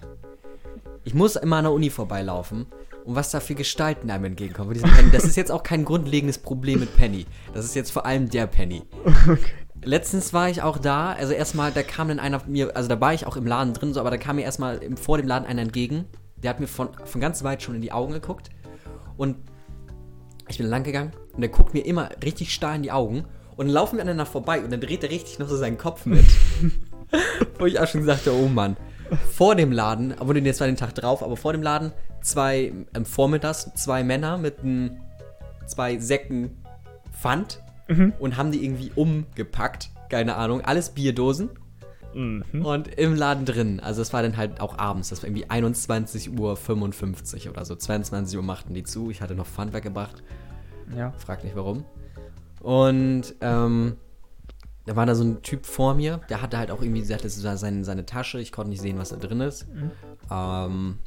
Ich 1.05 1.13
muss 1.15 1.37
immer 1.37 1.57
an 1.57 1.65
der 1.65 1.73
Uni 1.73 1.91
vorbeilaufen 1.91 2.67
und 3.05 3.15
was 3.15 3.31
da 3.31 3.41
für 3.41 3.55
Gestalten 3.55 4.11
einem 4.11 4.25
entgegenkommen. 4.27 4.79
Das 5.13 5.25
ist 5.25 5.37
jetzt 5.37 5.51
auch 5.51 5.63
kein 5.63 5.85
grundlegendes 5.85 6.39
Problem 6.39 6.81
mit 6.81 6.97
Penny. 6.97 7.27
Das 7.53 7.65
ist 7.65 7.75
jetzt 7.75 7.91
vor 7.91 8.07
allem 8.07 8.31
der 8.31 8.47
Penny. 8.47 8.83
Letztens 9.83 10.33
war 10.33 10.49
ich 10.51 10.63
auch 10.63 10.79
da, 10.79 11.13
also 11.13 11.33
erstmal, 11.33 11.73
da 11.73 11.83
kam 11.83 12.09
dann 12.09 12.21
einer 12.21 12.43
mir, 12.47 12.77
also 12.77 12.89
da 12.89 13.01
war 13.01 13.15
ich 13.15 13.27
auch 13.27 13.37
im 13.37 13.47
Laden 13.47 13.73
drin, 13.73 13.95
so, 13.95 14.01
aber 14.01 14.11
da 14.11 14.19
kam 14.19 14.37
mir 14.37 14.43
erstmal 14.43 14.77
im- 14.79 14.97
vor 14.99 15.17
dem 15.17 15.27
Laden 15.27 15.47
einer 15.47 15.63
entgegen. 15.63 16.05
Der 16.37 16.51
hat 16.51 16.61
mir 16.61 16.67
von, 16.67 16.91
von 17.05 17.21
ganz 17.21 17.43
weit 17.45 17.63
schon 17.63 17.75
in 17.75 17.81
die 17.81 17.91
Augen 17.93 18.13
geguckt. 18.13 18.51
Und 19.17 19.37
ich 20.49 20.59
bin 20.59 20.67
lang 20.67 20.85
gegangen 20.85 21.13
und 21.33 21.41
der 21.41 21.49
guckt 21.49 21.73
mir 21.73 21.85
immer 21.87 22.11
richtig 22.23 22.53
starr 22.53 22.75
in 22.75 22.83
die 22.83 22.93
Augen 22.93 23.25
und 23.61 23.67
dann 23.67 23.75
laufen 23.75 23.97
wir 23.97 24.05
aneinander 24.05 24.25
vorbei 24.25 24.65
und 24.65 24.73
dann 24.73 24.81
dreht 24.81 25.05
er 25.05 25.11
richtig 25.11 25.39
noch 25.39 25.47
so 25.47 25.55
seinen 25.55 25.77
Kopf 25.77 26.07
mit. 26.07 26.25
Wo 27.59 27.67
ich 27.67 27.79
auch 27.79 27.87
schon 27.87 28.05
sagte, 28.05 28.33
oh 28.33 28.49
Mann. 28.49 28.75
Vor 29.33 29.55
dem 29.55 29.71
Laden, 29.71 30.15
obwohl 30.19 30.33
den 30.33 30.47
jetzt 30.47 30.61
war 30.61 30.67
den 30.67 30.77
Tag 30.77 30.95
drauf, 30.95 31.23
aber 31.23 31.37
vor 31.37 31.53
dem 31.53 31.61
Laden 31.61 31.93
zwei, 32.23 32.73
ähm, 32.95 33.05
vormittags, 33.05 33.71
zwei 33.75 34.03
Männer 34.03 34.39
mit 34.39 34.61
n, 34.61 34.99
zwei 35.67 35.99
Säcken 35.99 36.57
Pfand 37.13 37.63
und 38.19 38.39
haben 38.39 38.51
die 38.51 38.65
irgendwie 38.65 38.93
umgepackt. 38.95 39.91
Keine 40.09 40.37
Ahnung, 40.37 40.63
alles 40.63 40.89
Bierdosen. 40.89 41.51
Mhm. 42.15 42.65
Und 42.65 42.89
im 42.95 43.15
Laden 43.15 43.45
drin, 43.45 43.79
also 43.81 44.01
es 44.01 44.15
war 44.15 44.23
dann 44.23 44.39
halt 44.39 44.63
auch 44.63 44.79
abends, 44.79 45.11
das 45.11 45.23
war 45.23 45.29
irgendwie 45.29 45.45
21.55 45.45 47.45
Uhr 47.45 47.53
oder 47.53 47.67
so. 47.67 47.77
22 47.77 48.39
Uhr 48.39 48.43
machten 48.43 48.73
die 48.73 48.85
zu, 48.85 49.11
ich 49.11 49.21
hatte 49.21 49.35
noch 49.35 49.47
Pfand 49.47 49.75
weggebracht. 49.75 50.23
Ja. 50.97 51.13
Frag 51.19 51.45
nicht 51.45 51.57
warum. 51.57 51.85
Und 52.61 53.35
ähm, 53.41 53.97
da 54.87 54.97
war 54.97 55.07
da 55.07 55.15
so 55.15 55.25
ein 55.25 55.43
Typ 55.43 55.67
vor 55.67 55.95
mir, 55.95 56.21
der 56.29 56.43
hatte 56.43 56.59
halt 56.59 56.71
auch 56.71 56.83
irgendwie, 56.83 57.03
der 57.03 57.19
hatte 57.19 57.29
seine, 57.29 57.85
seine 57.85 58.07
Tasche, 58.07 58.41
ich 58.41 58.53
konnte 58.53 58.71
nicht 58.71 58.81
sehen, 58.81 58.99
was 58.99 59.11
da 59.11 59.17
drin 59.17 59.41
ist. 59.41 59.67
Ähm, 60.31 60.99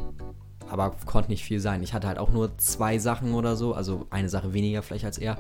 aber 0.70 0.96
konnte 1.06 1.30
nicht 1.30 1.44
viel 1.44 1.60
sein. 1.60 1.84
Ich 1.84 1.94
hatte 1.94 2.08
halt 2.08 2.18
auch 2.18 2.32
nur 2.32 2.58
zwei 2.58 2.98
Sachen 2.98 3.34
oder 3.34 3.56
so, 3.56 3.74
also 3.74 4.08
eine 4.10 4.30
Sache 4.30 4.54
weniger 4.54 4.82
vielleicht 4.82 5.06
als 5.06 5.18
er. 5.18 5.38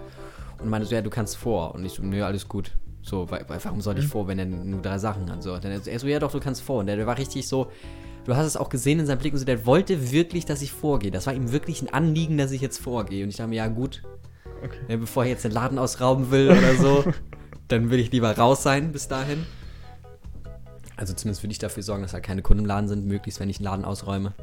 Und 0.59 0.70
meinte 0.70 0.88
so, 0.88 0.95
ja, 0.95 1.01
du 1.01 1.09
kannst 1.09 1.38
vor. 1.38 1.74
Und 1.74 1.86
ich 1.86 1.93
so, 1.93 2.03
nö, 2.03 2.24
alles 2.24 2.47
gut. 2.47 2.72
So, 3.01 3.30
weil, 3.30 3.43
weil 3.47 3.64
warum 3.64 3.82
sollte 3.82 4.01
ich 4.01 4.07
vor, 4.07 4.28
wenn 4.28 4.39
er 4.39 4.45
nur 4.45 4.82
drei 4.82 4.97
Sachen 4.97 5.30
hat? 5.30 5.43
So, 5.43 5.57
dann 5.57 5.72
er 5.72 5.82
so, 5.82 5.89
er 5.89 5.99
so, 5.99 6.07
ja 6.07 6.20
doch, 6.20 6.32
du 6.32 6.39
kannst 6.39 6.61
vor. 6.61 6.80
Und 6.80 6.86
der, 6.88 6.95
der 6.95 7.07
war 7.07 7.18
richtig 7.18 7.47
so, 7.47 7.68
du 8.26 8.36
hast 8.36 8.45
es 8.45 8.55
auch 8.55 8.70
gesehen 8.70 8.99
in 8.99 9.05
seinem 9.05 9.20
Blick 9.20 9.34
und 9.34 9.39
so, 9.39 9.45
der 9.45 9.66
wollte 9.66 10.11
wirklich, 10.11 10.45
dass 10.45 10.61
ich 10.61 10.72
vorgehe. 10.72 11.11
Das 11.11 11.28
war 11.28 11.34
ihm 11.34 11.51
wirklich 11.51 11.82
ein 11.82 11.93
Anliegen, 11.93 12.38
dass 12.38 12.51
ich 12.51 12.61
jetzt 12.61 12.78
vorgehe. 12.78 13.24
Und 13.24 13.30
ich 13.30 13.38
dachte 13.38 13.49
mir, 13.49 13.57
ja 13.57 13.68
gut, 13.68 14.03
Okay. 14.64 14.80
ja, 14.88 14.97
bevor 14.97 15.24
er 15.24 15.30
jetzt 15.30 15.43
den 15.43 15.51
Laden 15.51 15.78
ausrauben 15.78 16.32
will 16.32 16.49
oder 16.49 16.76
so, 16.76 17.03
dann 17.68 17.89
will 17.89 17.99
ich 17.99 18.11
lieber 18.11 18.36
raus 18.38 18.64
sein 18.64 18.91
bis 18.91 19.07
dahin. 19.07 19.45
Also 20.95 21.14
zumindest 21.14 21.43
würde 21.43 21.51
ich 21.51 21.59
dafür 21.59 21.84
sorgen, 21.84 22.03
dass 22.03 22.14
halt 22.14 22.24
keine 22.24 22.41
Kunden 22.41 22.64
im 22.64 22.66
Laden 22.68 22.88
sind, 22.88 23.05
möglichst, 23.05 23.39
wenn 23.39 23.49
ich 23.49 23.57
einen 23.57 23.66
Laden 23.66 23.86
ausräume. 23.86 24.34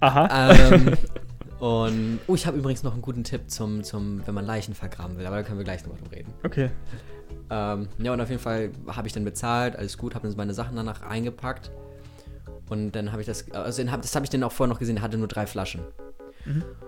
Aha. 0.00 0.56
Ähm, 0.72 0.98
und, 1.60 2.20
oh, 2.26 2.34
ich 2.34 2.46
habe 2.46 2.58
übrigens 2.58 2.82
noch 2.82 2.92
einen 2.92 3.02
guten 3.02 3.24
Tipp 3.24 3.50
zum, 3.50 3.84
zum, 3.84 4.26
wenn 4.26 4.34
man 4.34 4.44
Leichen 4.44 4.74
vergraben 4.74 5.16
will, 5.16 5.26
aber 5.26 5.36
da 5.36 5.42
können 5.42 5.58
wir 5.58 5.64
gleich 5.64 5.82
nochmal 5.82 5.98
drüber 6.00 6.16
reden. 6.16 6.34
Okay. 6.42 6.70
Ähm, 7.50 7.88
ja, 7.98 8.12
und 8.12 8.20
auf 8.20 8.30
jeden 8.30 8.42
Fall 8.42 8.70
habe 8.88 9.06
ich 9.06 9.12
dann 9.12 9.24
bezahlt, 9.24 9.76
alles 9.76 9.96
gut, 9.96 10.14
habe 10.14 10.26
dann 10.26 10.36
meine 10.36 10.54
Sachen 10.54 10.76
danach 10.76 11.02
eingepackt. 11.02 11.70
Und 12.68 12.92
dann 12.92 13.12
habe 13.12 13.20
ich 13.20 13.26
das, 13.26 13.50
also 13.52 13.82
den 13.82 13.90
das 13.92 14.14
habe 14.14 14.24
ich 14.24 14.30
dann 14.30 14.42
auch 14.42 14.52
vorher 14.52 14.72
noch 14.72 14.78
gesehen, 14.78 14.96
er 14.96 15.02
hatte 15.02 15.18
nur 15.18 15.28
drei 15.28 15.46
Flaschen. 15.46 15.82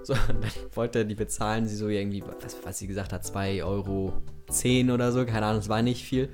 So, 0.03 0.13
und 0.29 0.43
dann 0.43 0.51
wollte 0.75 1.01
er 1.01 1.05
die 1.05 1.15
bezahlen, 1.15 1.67
sie 1.67 1.77
so 1.77 1.89
irgendwie, 1.89 2.23
was, 2.23 2.57
was 2.65 2.79
sie 2.79 2.87
gesagt 2.87 3.13
hat, 3.13 3.25
2,10 3.25 3.65
Euro 3.65 4.23
oder 4.95 5.13
so, 5.13 5.25
keine 5.25 5.47
Ahnung, 5.47 5.61
es 5.61 5.69
war 5.69 5.83
nicht 5.83 6.05
viel. 6.05 6.29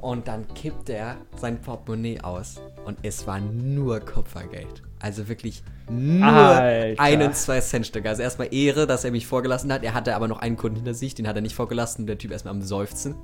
Und 0.00 0.28
dann 0.28 0.46
kippt 0.54 0.88
er 0.90 1.16
sein 1.36 1.60
Portemonnaie 1.60 2.20
aus 2.20 2.60
und 2.84 2.98
es 3.02 3.26
war 3.26 3.40
nur 3.40 3.98
Kupfergeld. 4.00 4.82
Also 5.00 5.28
wirklich 5.28 5.62
nur 5.90 6.24
Alter. 6.24 7.02
ein 7.02 7.22
und 7.22 7.36
zwei 7.36 7.60
Cent 7.60 7.86
Stück. 7.86 8.06
Also 8.06 8.22
erstmal 8.22 8.54
Ehre, 8.54 8.86
dass 8.86 9.04
er 9.04 9.10
mich 9.10 9.26
vorgelassen 9.26 9.72
hat. 9.72 9.82
Er 9.82 9.94
hatte 9.94 10.14
aber 10.14 10.28
noch 10.28 10.38
einen 10.38 10.56
Kunden 10.56 10.76
hinter 10.76 10.94
sich, 10.94 11.14
den 11.14 11.26
hat 11.26 11.36
er 11.36 11.42
nicht 11.42 11.56
vorgelassen. 11.56 12.06
Der 12.06 12.16
Typ 12.16 12.30
erstmal 12.30 12.54
am 12.54 12.62
Seufzen. 12.62 13.16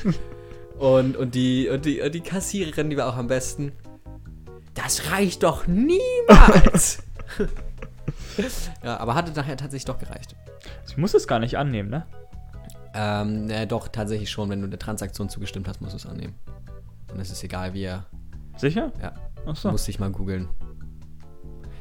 und, 0.78 1.16
und, 1.16 1.34
die, 1.34 1.68
und, 1.68 1.84
die, 1.84 2.00
und 2.00 2.14
die 2.14 2.20
Kassiererin, 2.20 2.88
die 2.88 2.96
war 2.96 3.08
auch 3.08 3.16
am 3.16 3.26
besten. 3.26 3.72
Das 4.74 5.12
reicht 5.12 5.42
doch 5.42 5.66
niemals! 5.66 7.02
ja, 8.82 8.98
aber 8.98 9.14
hatte 9.14 9.32
nachher 9.32 9.56
tatsächlich 9.56 9.84
doch 9.84 9.98
gereicht. 9.98 10.34
Ich 10.86 10.96
muss 10.96 11.14
es 11.14 11.26
gar 11.26 11.38
nicht 11.38 11.56
annehmen, 11.58 11.90
ne? 11.90 12.06
Ähm, 12.94 13.50
äh, 13.50 13.66
doch, 13.66 13.88
tatsächlich 13.88 14.30
schon. 14.30 14.48
Wenn 14.50 14.60
du 14.60 14.68
der 14.68 14.78
Transaktion 14.78 15.28
zugestimmt 15.28 15.68
hast, 15.68 15.80
musst 15.80 15.94
du 15.94 15.96
es 15.96 16.06
annehmen. 16.06 16.34
Und 17.12 17.20
es 17.20 17.30
ist 17.30 17.42
egal, 17.42 17.74
wie 17.74 17.82
er. 17.82 18.06
Sicher? 18.56 18.92
Ja, 19.02 19.12
Achso. 19.46 19.70
musste 19.70 19.90
ich 19.90 19.98
mal 19.98 20.10
googeln. 20.10 20.48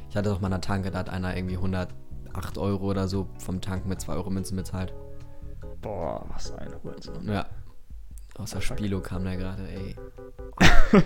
Ich 0.10 0.18
hatte 0.18 0.30
doch 0.30 0.42
mal 0.42 0.48
eine 0.48 0.62
Tanke, 0.62 0.92
da 0.92 1.00
hat 1.00 1.10
einer 1.10 1.36
irgendwie 1.36 1.56
108 1.56 2.58
Euro 2.58 2.86
oder 2.86 3.08
so 3.08 3.28
vom 3.40 3.62
Tanken 3.62 3.90
mit 3.90 4.02
2 4.02 4.14
Euro 4.14 4.30
Münzen 4.30 4.56
bezahlt. 4.58 4.94
Boah, 5.82 6.26
was 6.30 6.54
ein 6.56 6.72
Hurensohn. 6.84 7.28
Ja. 7.28 7.46
Außer 8.38 8.62
Spilo 8.62 9.00
kam 9.00 9.24
der 9.24 9.38
gerade, 9.38 9.68
ey. 9.70 9.96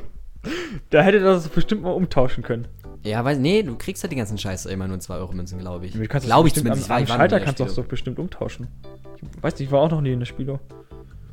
Da 0.89 1.01
hätte 1.01 1.19
das 1.19 1.49
bestimmt 1.49 1.81
mal 1.81 1.91
umtauschen 1.91 2.43
können. 2.43 2.67
Ja, 3.07 3.23
weiß, 3.23 3.37
nee, 3.37 3.63
du 3.63 3.77
kriegst 3.77 4.03
halt 4.03 4.11
die 4.11 4.17
ganzen 4.17 4.37
Scheiße 4.37 4.69
immer 4.69 4.85
nur 4.87 4.95
in 4.95 5.01
2 5.01 5.15
Euro 5.15 5.33
Münzen, 5.33 5.59
glaube 5.59 5.85
ich. 5.85 5.93
Glaube 5.93 6.09
ich 6.09 6.53
bestimmt 6.53 6.55
zumindest. 6.55 6.91
Am, 6.91 6.97
am 6.97 7.07
Schalter 7.07 7.39
kannst 7.39 7.59
du 7.59 7.63
das 7.63 7.75
doch 7.75 7.85
bestimmt 7.85 8.19
umtauschen. 8.19 8.67
Ich 9.15 9.43
weiß 9.43 9.53
nicht, 9.53 9.67
ich 9.67 9.71
war 9.71 9.81
auch 9.81 9.91
noch 9.91 10.01
nie 10.01 10.11
in 10.11 10.19
der 10.19 10.25
Spilo. 10.25 10.59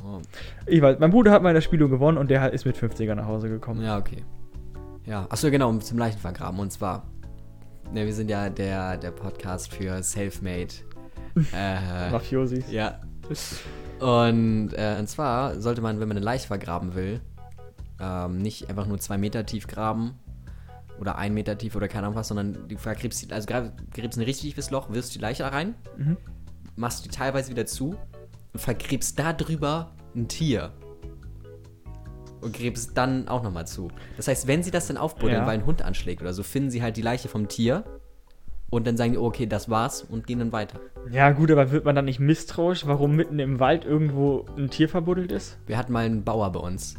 Oh. 0.05 0.21
Ich 0.67 0.81
weiß, 0.81 0.99
mein 1.01 1.11
Bruder 1.11 1.33
hat 1.33 1.43
mal 1.43 1.51
in 1.51 1.55
der 1.55 1.63
Spilo 1.63 1.89
gewonnen 1.89 2.17
und 2.17 2.31
der 2.31 2.53
ist 2.53 2.65
mit 2.65 2.77
50er 2.77 3.15
nach 3.17 3.27
Hause 3.27 3.49
gekommen. 3.49 3.83
Ja, 3.83 3.99
okay. 3.99 4.25
Ja, 5.05 5.27
achso, 5.29 5.51
genau, 5.51 5.69
um 5.69 5.81
zum 5.81 5.99
Leichenvergraben. 5.99 6.61
Und 6.61 6.73
zwar, 6.73 7.07
ne, 7.93 8.07
wir 8.07 8.15
sind 8.15 8.31
ja 8.31 8.49
der, 8.51 8.97
der 8.97 9.11
Podcast 9.11 9.75
für 9.75 10.03
Selfmade. 10.03 10.75
äh, 11.53 12.11
Mafiosis. 12.11 12.71
ja. 12.71 13.01
Und, 13.99 14.73
äh, 14.75 14.97
und 14.99 15.09
zwar 15.09 15.61
sollte 15.61 15.81
man, 15.81 15.99
wenn 15.99 16.09
man 16.09 16.17
eine 16.17 16.25
Leiche 16.25 16.47
vergraben 16.47 16.95
will, 16.95 17.21
ähm, 18.01 18.39
nicht 18.39 18.69
einfach 18.69 18.87
nur 18.87 18.99
zwei 18.99 19.19
Meter 19.19 19.45
tief 19.45 19.67
graben 19.67 20.15
oder 21.01 21.17
ein 21.19 21.35
Meter 21.35 21.57
tief 21.59 21.75
oder 21.77 21.89
keine 21.89 22.07
Ahnung 22.07 22.17
was, 22.17 22.29
sondern 22.29 22.69
du 22.69 22.77
vergräbst 22.77 23.23
die, 23.23 23.33
also 23.33 23.47
gräbst 23.93 24.19
ein 24.19 24.23
richtig 24.25 24.51
tiefes 24.51 24.71
Loch, 24.71 24.91
wirfst 24.91 25.15
die 25.15 25.19
Leiche 25.19 25.43
da 25.43 25.49
rein, 25.51 25.75
Mhm. 25.97 26.17
machst 26.77 27.05
die 27.05 27.09
teilweise 27.09 27.51
wieder 27.51 27.67
zu 27.67 27.97
und 28.53 28.61
vergräbst 28.61 29.19
da 29.19 29.33
drüber 29.33 29.93
ein 30.15 30.29
Tier. 30.29 30.73
Und 32.41 32.55
gräbst 32.55 32.97
dann 32.97 33.27
auch 33.29 33.43
nochmal 33.43 33.67
zu. 33.67 33.89
Das 34.19 34.29
heißt, 34.29 34.47
wenn 34.47 34.63
sie 34.63 34.71
das 34.71 34.87
dann 34.87 34.99
aufbuddeln, 34.99 35.43
Ja. 35.43 35.47
weil 35.47 35.59
ein 35.59 35.67
Hund 35.67 35.81
anschlägt 35.83 36.21
oder 36.21 36.35
so, 36.35 36.43
finden 36.43 36.71
sie 36.71 36.83
halt 36.83 36.97
die 36.99 37.03
Leiche 37.03 37.29
vom 37.29 37.49
Tier 37.49 37.85
und 38.69 38.87
dann 38.87 38.97
sagen 38.99 39.13
die, 39.13 39.19
oh, 39.19 39.25
okay, 39.27 39.47
das 39.47 39.71
war's 39.71 40.03
und 40.03 40.27
gehen 40.27 40.41
dann 40.41 40.53
weiter. 40.53 40.79
Ja, 41.11 41.31
gut, 41.31 41.51
aber 41.51 41.71
wird 41.71 41.87
man 41.87 41.95
dann 41.97 42.05
nicht 42.05 42.21
misstrauisch, 42.21 42.87
warum 42.87 43.17
mitten 43.17 43.39
im 43.39 43.61
Wald 43.61 43.85
irgendwo 43.87 44.45
ein 44.59 44.69
Tier 44.69 44.89
verbuddelt 44.91 45.33
ist? 45.33 45.57
Wir 45.67 45.79
hatten 45.79 45.93
mal 45.93 46.05
einen 46.05 46.23
Bauer 46.23 46.53
bei 46.53 46.61
uns. 46.61 46.97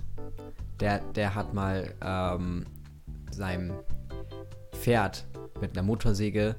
Der, 0.80 1.00
der 1.14 1.36
hat 1.36 1.54
mal 1.54 1.94
ähm, 2.02 2.66
seinem 3.36 3.74
Pferd 4.72 5.26
mit 5.62 5.72
einer 5.72 5.84
Motorsäge 5.84 6.56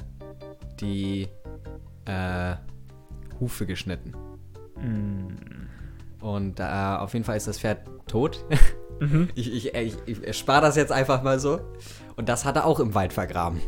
die 0.80 1.28
äh, 2.04 2.56
Hufe 3.40 3.66
geschnitten. 3.66 4.14
Und 6.20 6.60
äh, 6.60 6.62
auf 6.62 7.12
jeden 7.14 7.24
Fall 7.24 7.36
ist 7.36 7.46
das 7.46 7.58
Pferd 7.58 7.80
tot. 8.06 8.44
ich 9.34 9.52
ich, 9.52 9.74
ich, 9.74 9.96
ich 10.06 10.26
erspare 10.26 10.62
das 10.62 10.76
jetzt 10.76 10.92
einfach 10.92 11.22
mal 11.22 11.38
so. 11.38 11.60
Und 12.16 12.28
das 12.28 12.44
hat 12.44 12.56
er 12.56 12.66
auch 12.66 12.80
im 12.80 12.94
Wald 12.94 13.12
vergraben. 13.12 13.60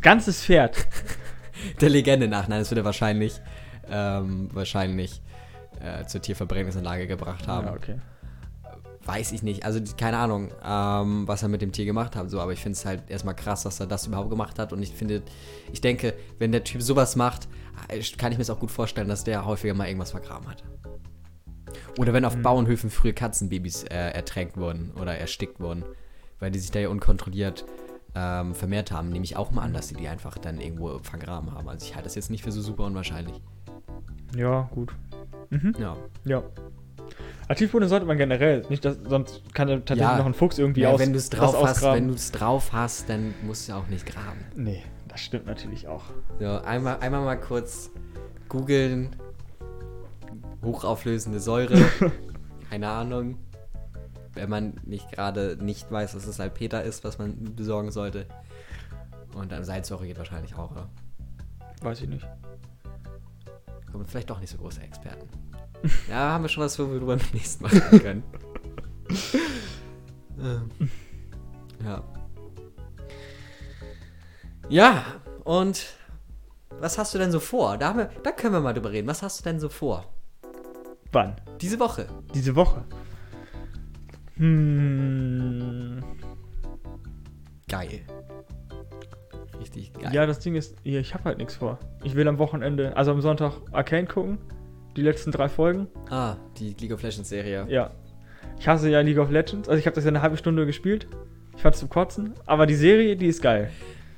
Ganzes 0.00 0.44
Pferd. 0.44 0.76
Der 1.80 1.90
Legende 1.90 2.28
nach. 2.28 2.48
Nein, 2.48 2.60
das 2.60 2.70
wird 2.70 2.78
er 2.78 2.84
wahrscheinlich, 2.84 3.40
ähm, 3.88 4.48
wahrscheinlich 4.52 5.22
äh, 5.80 6.04
zur 6.06 6.20
Tierverbrennungsanlage 6.20 7.06
gebracht 7.06 7.46
haben. 7.46 7.66
Ja, 7.66 7.74
okay. 7.74 7.96
Weiß 9.04 9.32
ich 9.32 9.42
nicht. 9.42 9.64
Also 9.64 9.80
keine 9.96 10.18
Ahnung, 10.18 10.52
ähm, 10.64 11.26
was 11.26 11.42
er 11.42 11.48
mit 11.48 11.60
dem 11.60 11.72
Tier 11.72 11.84
gemacht 11.84 12.14
hat. 12.14 12.30
So, 12.30 12.40
aber 12.40 12.52
ich 12.52 12.60
finde 12.60 12.76
es 12.76 12.84
halt 12.84 13.10
erstmal 13.10 13.34
krass, 13.34 13.64
dass 13.64 13.80
er 13.80 13.86
das 13.86 14.06
überhaupt 14.06 14.30
gemacht 14.30 14.58
hat. 14.58 14.72
Und 14.72 14.82
ich 14.82 14.92
finde, 14.92 15.22
ich 15.72 15.80
denke, 15.80 16.14
wenn 16.38 16.52
der 16.52 16.62
Typ 16.62 16.82
sowas 16.82 17.16
macht, 17.16 17.48
äh, 17.88 18.00
kann 18.16 18.30
ich 18.30 18.38
mir 18.38 18.42
es 18.42 18.50
auch 18.50 18.60
gut 18.60 18.70
vorstellen, 18.70 19.08
dass 19.08 19.24
der 19.24 19.44
häufiger 19.44 19.74
mal 19.74 19.88
irgendwas 19.88 20.12
vergraben 20.12 20.48
hat. 20.48 20.62
Oder 21.98 22.12
wenn 22.12 22.24
auf 22.24 22.36
Bauernhöfen 22.36 22.90
früher 22.90 23.12
Katzenbabys 23.12 23.84
äh, 23.84 24.10
ertränkt 24.10 24.56
wurden 24.56 24.92
oder 24.92 25.16
erstickt 25.16 25.60
wurden, 25.60 25.84
weil 26.38 26.50
die 26.50 26.58
sich 26.58 26.70
da 26.70 26.78
ja 26.80 26.88
unkontrolliert 26.88 27.64
ähm, 28.14 28.54
vermehrt 28.54 28.92
haben, 28.92 29.10
nehme 29.10 29.24
ich 29.24 29.36
auch 29.36 29.50
mal 29.50 29.62
an, 29.62 29.72
dass 29.72 29.88
sie 29.88 29.94
die 29.94 30.08
einfach 30.08 30.38
dann 30.38 30.60
irgendwo 30.60 30.98
vergraben 30.98 31.52
haben. 31.52 31.68
Also 31.68 31.86
ich 31.86 31.94
halte 31.94 32.04
das 32.04 32.14
jetzt 32.14 32.30
nicht 32.30 32.44
für 32.44 32.52
so 32.52 32.60
super 32.60 32.84
unwahrscheinlich. 32.84 33.40
Ja, 34.36 34.68
gut. 34.72 34.94
Ja. 35.78 35.96
Ja. 36.24 36.42
Aktivboden 37.48 37.88
sollte 37.88 38.06
man 38.06 38.16
generell, 38.18 38.64
nicht 38.68 38.84
dass, 38.84 38.96
sonst 39.06 39.42
kann 39.54 39.68
ja 39.68 39.76
tatsächlich 39.76 40.02
Ja. 40.02 40.18
noch 40.18 40.26
ein 40.26 40.34
Fuchs 40.34 40.58
irgendwie 40.58 40.82
ja 40.82 40.90
aus, 40.90 41.00
wenn 41.00 41.12
du 41.12 41.18
es 41.18 41.28
drauf 41.28 41.56
hast, 41.62 41.82
wenn 41.82 42.08
du 42.08 42.14
es 42.14 42.30
drauf 42.32 42.72
hast, 42.72 43.08
dann 43.08 43.34
musst 43.42 43.68
du 43.68 43.74
auch 43.74 43.86
nicht 43.88 44.06
graben. 44.06 44.40
Nee, 44.56 44.82
das 45.08 45.20
stimmt 45.20 45.46
natürlich 45.46 45.86
auch. 45.88 46.04
So, 46.38 46.46
einmal, 46.60 46.98
einmal 47.00 47.24
mal 47.24 47.36
kurz 47.40 47.90
googeln. 48.48 49.16
hochauflösende 50.64 51.40
Säure. 51.40 51.78
Keine 52.70 52.88
Ahnung. 52.88 53.38
Wenn 54.34 54.48
man 54.48 54.74
nicht 54.84 55.10
gerade 55.12 55.58
nicht 55.60 55.90
weiß, 55.92 56.12
dass 56.12 56.26
es 56.26 56.36
Salpeter 56.36 56.82
ist, 56.82 57.04
was 57.04 57.18
man 57.18 57.54
besorgen 57.54 57.90
sollte. 57.90 58.26
Und 59.34 59.52
dann 59.52 59.64
Salzsäure 59.64 60.06
geht 60.06 60.16
wahrscheinlich 60.18 60.54
auch, 60.54 60.70
oder? 60.70 60.88
Weiß 61.82 62.00
ich 62.00 62.08
nicht. 62.08 62.26
Aber 63.92 64.04
vielleicht 64.06 64.30
doch 64.30 64.40
nicht 64.40 64.50
so 64.50 64.56
große 64.58 64.80
Experten. 64.80 65.28
Ja, 66.08 66.32
haben 66.32 66.44
wir 66.44 66.48
schon 66.48 66.64
was, 66.64 66.78
worüber 66.78 67.00
wir 67.00 67.16
beim 67.16 67.26
nächsten 67.32 67.62
Mal 67.62 67.70
reden 67.72 68.00
können. 68.00 68.22
Ähm, 70.40 70.70
ja. 71.84 72.02
Ja, 74.68 75.04
und 75.44 75.86
was 76.80 76.98
hast 76.98 77.14
du 77.14 77.18
denn 77.18 77.30
so 77.30 77.40
vor? 77.40 77.76
Da, 77.78 77.96
wir, 77.96 78.10
da 78.22 78.32
können 78.32 78.54
wir 78.54 78.60
mal 78.60 78.74
drüber 78.74 78.90
reden. 78.90 79.06
Was 79.08 79.22
hast 79.22 79.40
du 79.40 79.44
denn 79.44 79.60
so 79.60 79.68
vor? 79.68 80.06
Wann? 81.12 81.36
Diese 81.60 81.78
Woche. 81.78 82.06
Diese 82.34 82.56
Woche. 82.56 82.84
Hm. 84.36 86.02
Geil. 87.68 88.00
Richtig 89.60 89.92
geil. 89.92 90.12
Ja, 90.12 90.26
das 90.26 90.40
Ding 90.40 90.54
ist, 90.56 90.74
ich 90.82 91.14
habe 91.14 91.24
halt 91.24 91.38
nichts 91.38 91.56
vor. 91.56 91.78
Ich 92.02 92.14
will 92.14 92.26
am 92.26 92.38
Wochenende, 92.38 92.96
also 92.96 93.12
am 93.12 93.20
Sonntag 93.20 93.52
Arcane 93.72 94.06
gucken. 94.06 94.38
Die 94.96 95.02
letzten 95.02 95.30
drei 95.30 95.48
Folgen. 95.48 95.86
Ah, 96.10 96.36
die 96.58 96.74
League 96.80 96.92
of 96.92 97.02
Legends 97.02 97.28
Serie. 97.28 97.66
Ja. 97.68 97.90
Ich 98.58 98.68
hasse 98.68 98.90
ja 98.90 99.00
League 99.00 99.18
of 99.18 99.30
Legends. 99.30 99.68
Also 99.68 99.78
ich 99.78 99.86
habe 99.86 99.94
das 99.94 100.04
ja 100.04 100.08
eine 100.10 100.22
halbe 100.22 100.36
Stunde 100.36 100.66
gespielt. 100.66 101.06
Ich 101.56 101.62
fand's 101.62 101.78
zum 101.78 101.88
Kotzen. 101.88 102.34
Aber 102.46 102.66
die 102.66 102.74
Serie, 102.74 103.16
die 103.16 103.26
ist 103.26 103.42
geil. 103.42 103.70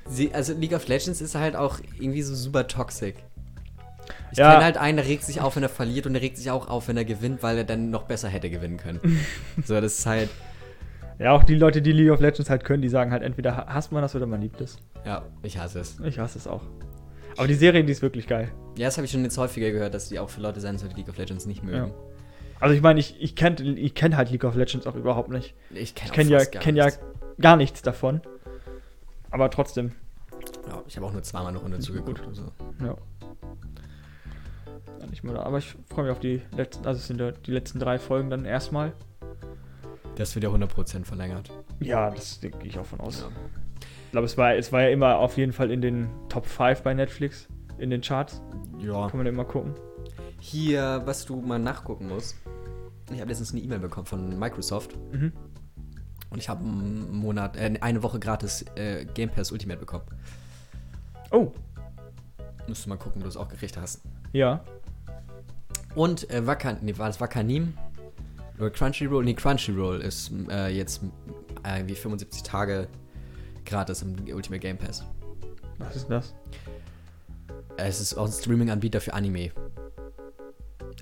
Sie, 0.07 0.33
also 0.33 0.53
League 0.53 0.73
of 0.73 0.87
Legends 0.87 1.21
ist 1.21 1.35
halt 1.35 1.55
auch 1.55 1.79
irgendwie 1.99 2.21
so 2.21 2.35
super 2.35 2.67
toxic. 2.67 3.15
Ich 4.31 4.37
Ja. 4.37 4.51
kenne 4.51 4.65
halt 4.65 4.77
einen, 4.77 4.97
der 4.97 5.07
regt 5.07 5.23
sich 5.23 5.41
auf, 5.41 5.55
wenn 5.55 5.63
er 5.63 5.69
verliert 5.69 6.05
und 6.05 6.13
der 6.13 6.21
regt 6.21 6.37
sich 6.37 6.51
auch 6.51 6.67
auf, 6.67 6.87
wenn 6.87 6.97
er 6.97 7.05
gewinnt, 7.05 7.41
weil 7.41 7.57
er 7.57 7.63
dann 7.63 7.89
noch 7.89 8.03
besser 8.03 8.27
hätte 8.27 8.49
gewinnen 8.49 8.77
können. 8.77 8.99
so, 9.65 9.79
das 9.79 9.99
ist 9.99 10.05
halt, 10.05 10.29
Ja, 11.17 11.31
auch 11.31 11.43
die 11.45 11.55
Leute, 11.55 11.81
die 11.81 11.93
League 11.93 12.11
of 12.11 12.19
Legends 12.19 12.49
halt 12.49 12.65
können, 12.65 12.81
die 12.81 12.89
sagen 12.89 13.11
halt 13.11 13.23
entweder 13.23 13.55
ha- 13.55 13.65
hasst 13.67 13.91
man 13.93 14.01
das 14.01 14.13
oder 14.15 14.25
man 14.25 14.41
liebt 14.41 14.59
es. 14.61 14.77
ja, 15.05 15.23
ich 15.41 15.57
hasse 15.57 15.79
es. 15.79 15.97
Ich 16.03 16.19
hasse 16.19 16.37
es 16.37 16.45
auch. 16.47 16.61
Aber 17.37 17.47
die 17.47 17.53
Serie, 17.55 17.83
die 17.83 17.91
ist 17.91 18.01
wirklich 18.01 18.27
geil. 18.27 18.51
Ja, 18.77 18.87
das 18.87 18.97
habe 18.97 19.05
ich 19.05 19.11
schon 19.11 19.23
jetzt 19.23 19.37
häufiger 19.37 19.71
gehört, 19.71 19.93
dass 19.93 20.09
die 20.09 20.19
auch 20.19 20.29
für 20.29 20.41
Leute 20.41 20.59
sein 20.59 20.77
sollen, 20.77 20.91
die 20.91 20.97
League 20.97 21.09
of 21.09 21.17
Legends 21.17 21.45
nicht 21.45 21.63
mögen. 21.63 21.87
Ja. 21.87 21.93
Also 22.59 22.73
ich 22.73 22.81
meine, 22.81 22.99
ich, 22.99 23.21
ich 23.21 23.35
kenne 23.35 23.61
ich 23.61 23.93
kenn 23.95 24.15
halt 24.15 24.31
League 24.31 24.43
of 24.43 24.55
Legends 24.55 24.87
auch 24.87 24.95
überhaupt 24.95 25.29
nicht. 25.29 25.53
Ich 25.71 25.93
kenne 25.95 26.09
Ich 26.09 26.13
kenne 26.13 26.29
ja, 26.29 26.37
gar 26.39 26.61
kenn 26.61 26.75
ja 26.75 26.85
nichts. 26.85 26.99
gar 27.39 27.57
nichts 27.57 27.81
davon. 27.81 28.21
Aber 29.31 29.49
trotzdem, 29.49 29.91
Ja, 30.67 30.81
ich 30.87 30.95
habe 30.95 31.05
auch 31.05 31.11
nur 31.11 31.23
zweimal 31.23 31.49
eine 31.49 31.57
Runde 31.57 31.79
zugeguckt. 31.79 32.19
gut. 32.19 32.27
und 32.27 32.35
So. 32.35 32.43
ja. 32.79 32.95
Ja, 34.99 35.05
Nicht 35.07 35.23
da. 35.25 35.43
Aber 35.43 35.57
ich 35.57 35.75
freue 35.89 36.05
mich 36.05 36.11
auf 36.13 36.19
die 36.19 36.41
letzten, 36.55 36.85
also 36.85 36.97
es 36.99 37.07
sind 37.07 37.19
ja 37.19 37.31
die 37.31 37.51
letzten 37.51 37.79
drei 37.79 37.99
Folgen 37.99 38.29
dann 38.29 38.45
erstmal. 38.45 38.93
Das 40.15 40.33
wird 40.35 40.43
ja 40.45 40.49
100% 40.49 41.03
verlängert. 41.03 41.51
Ja, 41.81 42.09
das 42.09 42.39
gehe 42.39 42.51
ich 42.63 42.79
auch 42.79 42.85
von 42.85 43.01
aus. 43.01 43.21
Ja. 43.21 43.27
Ich 44.15 44.17
glaube, 44.17 44.27
es 44.27 44.37
war, 44.37 44.55
es 44.55 44.71
war 44.71 44.81
ja 44.83 44.87
immer 44.91 45.17
auf 45.17 45.35
jeden 45.35 45.51
Fall 45.51 45.69
in 45.71 45.81
den 45.81 46.07
Top 46.29 46.45
5 46.45 46.83
bei 46.83 46.93
Netflix, 46.93 47.49
in 47.79 47.89
den 47.89 47.99
Charts. 47.99 48.41
ja. 48.79 49.09
Kann 49.09 49.17
man 49.17 49.25
immer 49.27 49.43
gucken. 49.43 49.73
Hier, 50.39 51.01
was 51.03 51.25
du 51.25 51.41
mal 51.41 51.59
nachgucken 51.59 52.07
musst. 52.07 52.37
Ich 53.11 53.19
habe 53.19 53.27
letztens 53.27 53.51
eine 53.51 53.59
E-Mail 53.59 53.79
bekommen 53.79 54.05
von 54.05 54.39
Microsoft 54.39 54.97
Mhm. 55.11 55.33
und 56.29 56.37
ich 56.37 56.47
habe 56.47 56.63
einen 56.63 57.13
Monat, 57.13 57.57
äh, 57.57 57.73
eine 57.81 58.03
Woche 58.03 58.17
gratis 58.19 58.63
äh, 58.77 59.03
Game 59.03 59.31
Pass 59.31 59.51
Ultimate 59.51 59.81
bekommen. 59.81 60.05
Oh, 61.31 61.51
Musst 62.69 62.85
du 62.85 62.89
mal 62.91 62.95
gucken, 62.97 63.17
ob 63.17 63.23
du 63.23 63.27
es 63.27 63.35
auch 63.35 63.49
gekriegt 63.49 63.75
hast. 63.75 64.01
ja. 64.31 64.63
Und 65.93 66.29
äh, 66.29 66.47
Wakan, 66.47 66.77
nee, 66.83 66.97
war 66.97 67.07
das 67.07 67.19
Wakanim? 67.19 67.73
Oder 68.59 68.69
Crunchyroll? 68.69 69.25
Nee, 69.25 69.33
Crunchyroll 69.33 69.99
ist 69.99 70.31
äh, 70.49 70.69
jetzt 70.69 71.01
äh, 71.65 71.79
irgendwie 71.79 71.95
75 71.95 72.43
Tage 72.43 72.87
gratis 73.65 74.01
im 74.01 74.15
Ultimate 74.33 74.59
Game 74.59 74.77
Pass. 74.77 75.03
Was 75.77 75.95
ist 75.95 76.09
das? 76.09 76.33
Es 77.77 77.99
ist 77.99 78.15
auch 78.17 78.25
ein 78.25 78.31
Streaming-Anbieter 78.31 79.01
für 79.01 79.13
Anime. 79.13 79.51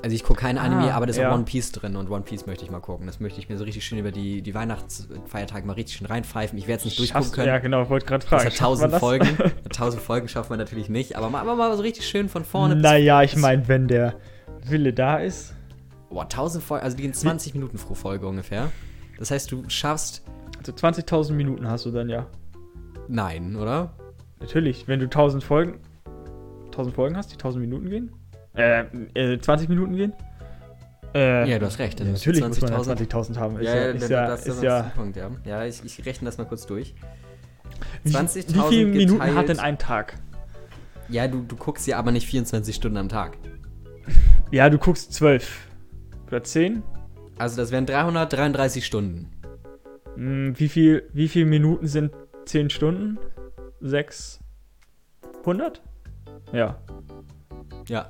Also 0.02 0.16
ich 0.16 0.24
gucke 0.24 0.42
keine 0.42 0.60
Ah, 0.60 0.64
Anime, 0.66 0.94
aber 0.94 1.06
da 1.06 1.12
ist 1.12 1.18
ja. 1.18 1.30
auch 1.30 1.36
One 1.36 1.44
Piece 1.46 1.72
drin 1.72 1.96
und 1.96 2.10
One 2.10 2.24
Piece 2.24 2.46
möchte 2.46 2.66
ich 2.66 2.72
mal 2.72 2.80
gucken. 2.80 3.06
Das 3.06 3.20
möchte 3.20 3.40
ich 3.40 3.48
mir 3.48 3.58
so 3.58 3.64
richtig 3.64 3.86
schön 3.86 4.00
über 4.00 4.12
die, 4.12 4.42
die 4.42 4.54
Weihnachtsfeiertage 4.54 5.66
mal 5.66 5.74
richtig 5.74 5.98
schön 5.98 6.08
reinpfeifen. 6.08 6.58
Ich 6.58 6.68
werde 6.68 6.80
es 6.80 6.86
nicht 6.86 7.00
durchgucken 7.00 7.32
können. 7.32 7.48
Ja, 7.48 7.60
genau, 7.60 7.88
wollte 7.90 8.06
gerade 8.08 8.26
das 8.26 8.30
fragen. 8.30 8.46
hat 8.46 8.54
schafft 8.54 8.62
man 8.62 8.70
tausend 8.70 8.94
das? 8.94 9.00
Folgen. 9.00 9.38
tausend 9.72 10.02
Folgen 10.04 10.28
schafft 10.28 10.50
man 10.50 10.60
natürlich 10.60 10.90
nicht, 10.90 11.16
aber 11.16 11.30
mal, 11.30 11.40
aber 11.42 11.56
mal 11.56 11.76
so 11.78 11.84
richtig 11.84 12.08
schön 12.08 12.28
von 12.28 12.44
vorne 12.44 12.76
Naja, 12.76 13.22
ich 13.22 13.36
meine, 13.38 13.68
wenn 13.68 13.88
der 13.88 14.16
Wille 14.66 14.94
da 14.94 15.18
ist. 15.20 15.54
Boah, 16.10 16.24
1000 16.24 16.64
Folgen, 16.64 16.84
also 16.84 16.98
die 16.98 17.04
gehen 17.04 17.14
20 17.14 17.54
Minuten 17.54 17.78
pro 17.78 17.94
Folge 17.94 18.28
ungefähr. 18.28 18.72
Das 19.20 19.32
heißt, 19.32 19.52
du 19.52 19.64
schaffst. 19.70 20.24
Also 20.58 20.72
20.000 20.72 21.34
Minuten 21.34 21.70
hast 21.70 21.86
du 21.86 21.92
dann 21.92 22.10
ja. 22.10 22.26
Nein, 23.08 23.56
oder? 23.56 23.94
Natürlich, 24.40 24.88
wenn 24.88 25.00
du 25.00 25.06
1000 25.06 25.44
Folgen. 25.44 25.80
1000 26.66 26.96
Folgen 26.96 27.18
hast, 27.18 27.32
die 27.32 27.36
1000 27.36 27.62
Minuten 27.62 27.90
gehen? 27.90 28.12
Äh, 28.56 28.86
äh 29.14 29.40
20 29.40 29.70
Minuten 29.70 29.96
gehen? 29.96 30.14
Äh, 31.14 31.50
Ja, 31.50 31.60
du 31.60 31.66
hast 31.66 31.80
recht. 31.80 32.00
ja, 32.00 32.06
dann 32.06 32.14
natürlich 32.14 32.42
muss 32.42 32.62
man 32.62 32.72
ja 32.72 32.78
20.000. 32.80 33.10
20.000 33.10 33.38
haben. 33.38 33.58
Ist 33.58 33.66
Ja, 33.66 33.76
ja, 33.76 33.82
ja, 33.82 33.92
ist 33.92 34.10
ja, 34.10 34.28
das 34.28 34.48
ist 34.48 34.64
ja 34.64 34.92
Punkt, 34.96 35.16
ja. 35.16 35.30
Ja, 35.46 35.66
ich, 35.66 35.84
ich 35.84 36.06
rechne 36.06 36.26
das 36.26 36.38
mal 36.38 36.46
kurz 36.46 36.66
durch. 36.66 36.96
wie, 38.04 38.12
20.000 38.12 38.54
wie 38.54 38.76
viele 38.76 38.86
Minuten 38.88 39.36
hat 39.36 39.50
denn 39.50 39.60
ein 39.60 39.78
Tag? 39.78 40.16
Ja, 41.10 41.28
du, 41.28 41.44
du 41.44 41.56
guckst 41.56 41.86
ja 41.86 41.98
aber 41.98 42.12
nicht 42.12 42.28
24 42.28 42.76
Stunden 42.76 42.98
am 42.98 43.10
Tag. 43.10 43.38
Ja, 44.52 44.70
du 44.70 44.78
guckst 44.78 45.12
12. 45.14 45.68
Oder 46.28 46.44
10? 46.44 46.84
Also 47.40 47.58
das 47.58 47.72
wären 47.72 47.88
333 47.88 48.86
Stunden. 48.86 49.32
Hm, 50.16 50.54
wie 50.60 50.70
viel, 50.70 51.10
wie 51.12 51.28
viele 51.28 51.48
Minuten 51.48 51.88
sind 51.88 52.12
10 52.46 52.70
Stunden? 52.70 53.18
600? 53.82 55.82
Ja. 56.52 56.78
Ja. 57.88 58.10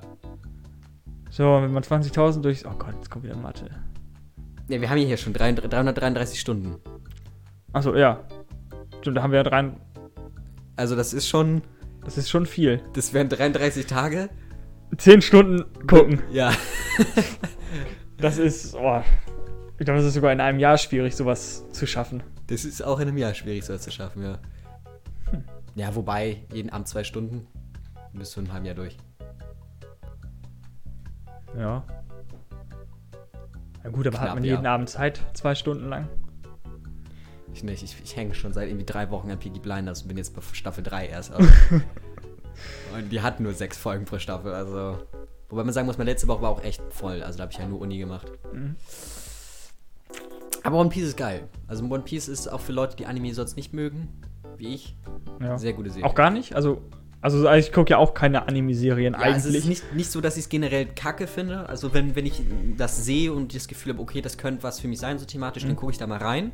So, 1.29 1.43
wenn 1.61 1.71
man 1.73 1.83
20.000 1.83 2.41
durch. 2.41 2.65
Oh 2.65 2.73
Gott, 2.77 2.93
jetzt 2.95 3.09
kommt 3.09 3.25
wieder 3.25 3.35
Mathe. 3.35 3.69
Ja, 4.69 4.79
wir 4.81 4.89
haben 4.89 4.97
hier 4.99 5.17
schon 5.17 5.33
drei- 5.33 5.51
333 5.51 6.39
Stunden. 6.39 6.77
Achso, 7.73 7.95
ja. 7.95 8.23
Stimmt, 9.01 9.17
da 9.17 9.23
haben 9.23 9.31
wir 9.31 9.37
ja 9.37 9.43
drei. 9.43 9.71
Also 10.75 10.95
das 10.95 11.13
ist 11.13 11.27
schon. 11.27 11.61
Das 12.05 12.17
ist 12.17 12.29
schon 12.29 12.45
viel. 12.45 12.81
Das 12.93 13.13
wären 13.13 13.29
33 13.29 13.85
Tage. 13.87 14.29
10 14.97 15.21
Stunden 15.21 15.63
gucken. 15.87 16.21
Ja. 16.31 16.51
Das 18.17 18.37
ist. 18.37 18.75
Oh, 18.75 19.01
ich 19.79 19.85
glaube, 19.85 19.99
das 19.99 20.05
ist 20.05 20.13
sogar 20.13 20.31
in 20.31 20.39
einem 20.39 20.59
Jahr 20.59 20.77
schwierig, 20.77 21.15
sowas 21.15 21.67
zu 21.71 21.85
schaffen. 21.85 22.23
Das 22.47 22.65
ist 22.65 22.83
auch 22.83 22.99
in 22.99 23.07
einem 23.07 23.17
Jahr 23.17 23.33
schwierig, 23.33 23.63
sowas 23.63 23.81
zu 23.81 23.91
schaffen, 23.91 24.23
ja. 24.23 24.39
Hm. 25.31 25.43
Ja, 25.75 25.95
wobei, 25.95 26.43
jeden 26.51 26.69
Abend 26.69 26.87
zwei 26.87 27.03
Stunden 27.03 27.47
bist 28.13 28.35
du 28.35 28.41
in 28.41 28.45
einem 28.45 28.53
halben 28.53 28.65
Jahr 28.65 28.75
durch. 28.75 28.97
Ja. 31.57 31.83
Na 33.83 33.89
gut, 33.89 34.07
aber 34.07 34.17
hat 34.19 34.25
Knapp, 34.25 34.35
man 34.35 34.43
ja. 34.43 34.51
jeden 34.51 34.65
Abend 34.65 34.89
Zeit, 34.89 35.21
zwei 35.33 35.55
Stunden 35.55 35.89
lang? 35.89 36.07
Ich 37.53 37.63
nicht, 37.63 37.83
ich, 37.83 37.95
ich 38.03 38.15
hänge 38.15 38.33
schon 38.33 38.53
seit 38.53 38.67
irgendwie 38.67 38.85
drei 38.85 39.09
Wochen 39.11 39.29
an 39.29 39.37
Peaky 39.37 39.59
Blinders 39.59 40.01
und 40.01 40.07
bin 40.07 40.17
jetzt 40.17 40.35
bei 40.35 40.41
Staffel 40.53 40.83
3 40.83 41.07
erst. 41.07 41.31
Also. 41.31 41.49
und 42.95 43.09
die 43.11 43.21
hat 43.21 43.39
nur 43.39 43.53
sechs 43.53 43.77
Folgen 43.77 44.05
pro 44.05 44.17
Staffel, 44.17 44.53
also. 44.53 44.97
Wobei 45.49 45.63
man 45.63 45.73
sagen 45.73 45.85
muss, 45.85 45.99
meine 45.99 46.09
letzte 46.09 46.27
Woche 46.27 46.41
war 46.41 46.49
auch 46.49 46.63
echt 46.63 46.81
voll. 46.89 47.21
Also 47.21 47.37
da 47.37 47.43
habe 47.43 47.51
ich 47.51 47.59
ja 47.59 47.67
nur 47.67 47.79
Uni 47.79 47.99
gemacht. 47.99 48.31
Mhm. 48.51 48.75
Aber 50.63 50.79
One 50.79 50.89
Piece 50.89 51.03
ist 51.09 51.17
geil. 51.17 51.47
Also 51.67 51.83
One 51.85 52.03
Piece 52.03 52.27
ist 52.27 52.47
auch 52.47 52.61
für 52.61 52.71
Leute, 52.71 52.95
die 52.95 53.05
Anime 53.05 53.33
sonst 53.33 53.55
nicht 53.57 53.73
mögen, 53.73 54.07
wie 54.57 54.73
ich, 54.75 54.95
Ja. 55.41 55.57
sehr 55.57 55.73
gute 55.73 55.89
Serie. 55.89 56.05
Auch 56.05 56.15
gar 56.15 56.29
nicht? 56.29 56.55
Also, 56.55 56.81
also 57.21 57.49
ich 57.51 57.71
gucke 57.71 57.91
ja 57.91 57.97
auch 57.97 58.13
keine 58.13 58.47
Anime-Serien 58.47 59.13
Ja, 59.13 59.19
also 59.19 59.37
es 59.37 59.45
eigentlich. 59.45 59.57
ist 59.57 59.67
nicht, 59.67 59.93
nicht 59.95 60.11
so, 60.11 60.19
dass 60.21 60.35
ich 60.37 60.43
es 60.43 60.49
generell 60.49 60.85
kacke 60.85 61.27
finde. 61.27 61.67
Also 61.69 61.93
wenn, 61.93 62.15
wenn 62.15 62.25
ich 62.25 62.41
das 62.77 63.03
sehe 63.05 63.31
und 63.33 63.53
das 63.55 63.67
Gefühl 63.67 63.93
habe, 63.93 64.01
okay, 64.01 64.21
das 64.21 64.37
könnte 64.37 64.63
was 64.63 64.79
für 64.79 64.87
mich 64.87 64.99
sein, 64.99 65.19
so 65.19 65.25
thematisch, 65.25 65.63
dann 65.63 65.71
Mhm. 65.73 65.77
gucke 65.77 65.91
ich 65.93 65.97
da 65.97 66.07
mal 66.07 66.17
rein. 66.19 66.51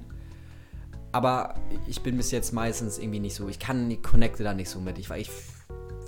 Aber 1.11 1.55
ich 1.87 2.01
bin 2.01 2.17
bis 2.17 2.29
jetzt 2.31 2.53
meistens 2.53 2.99
irgendwie 2.99 3.19
nicht 3.19 3.33
so, 3.35 3.47
ich 3.49 3.57
kann, 3.59 3.89
ich 3.89 4.03
connecte 4.03 4.43
da 4.43 4.53
nicht 4.53 4.69
so 4.69 4.79
mit. 4.79 4.99
Ich, 4.99 5.09
ich 5.09 5.31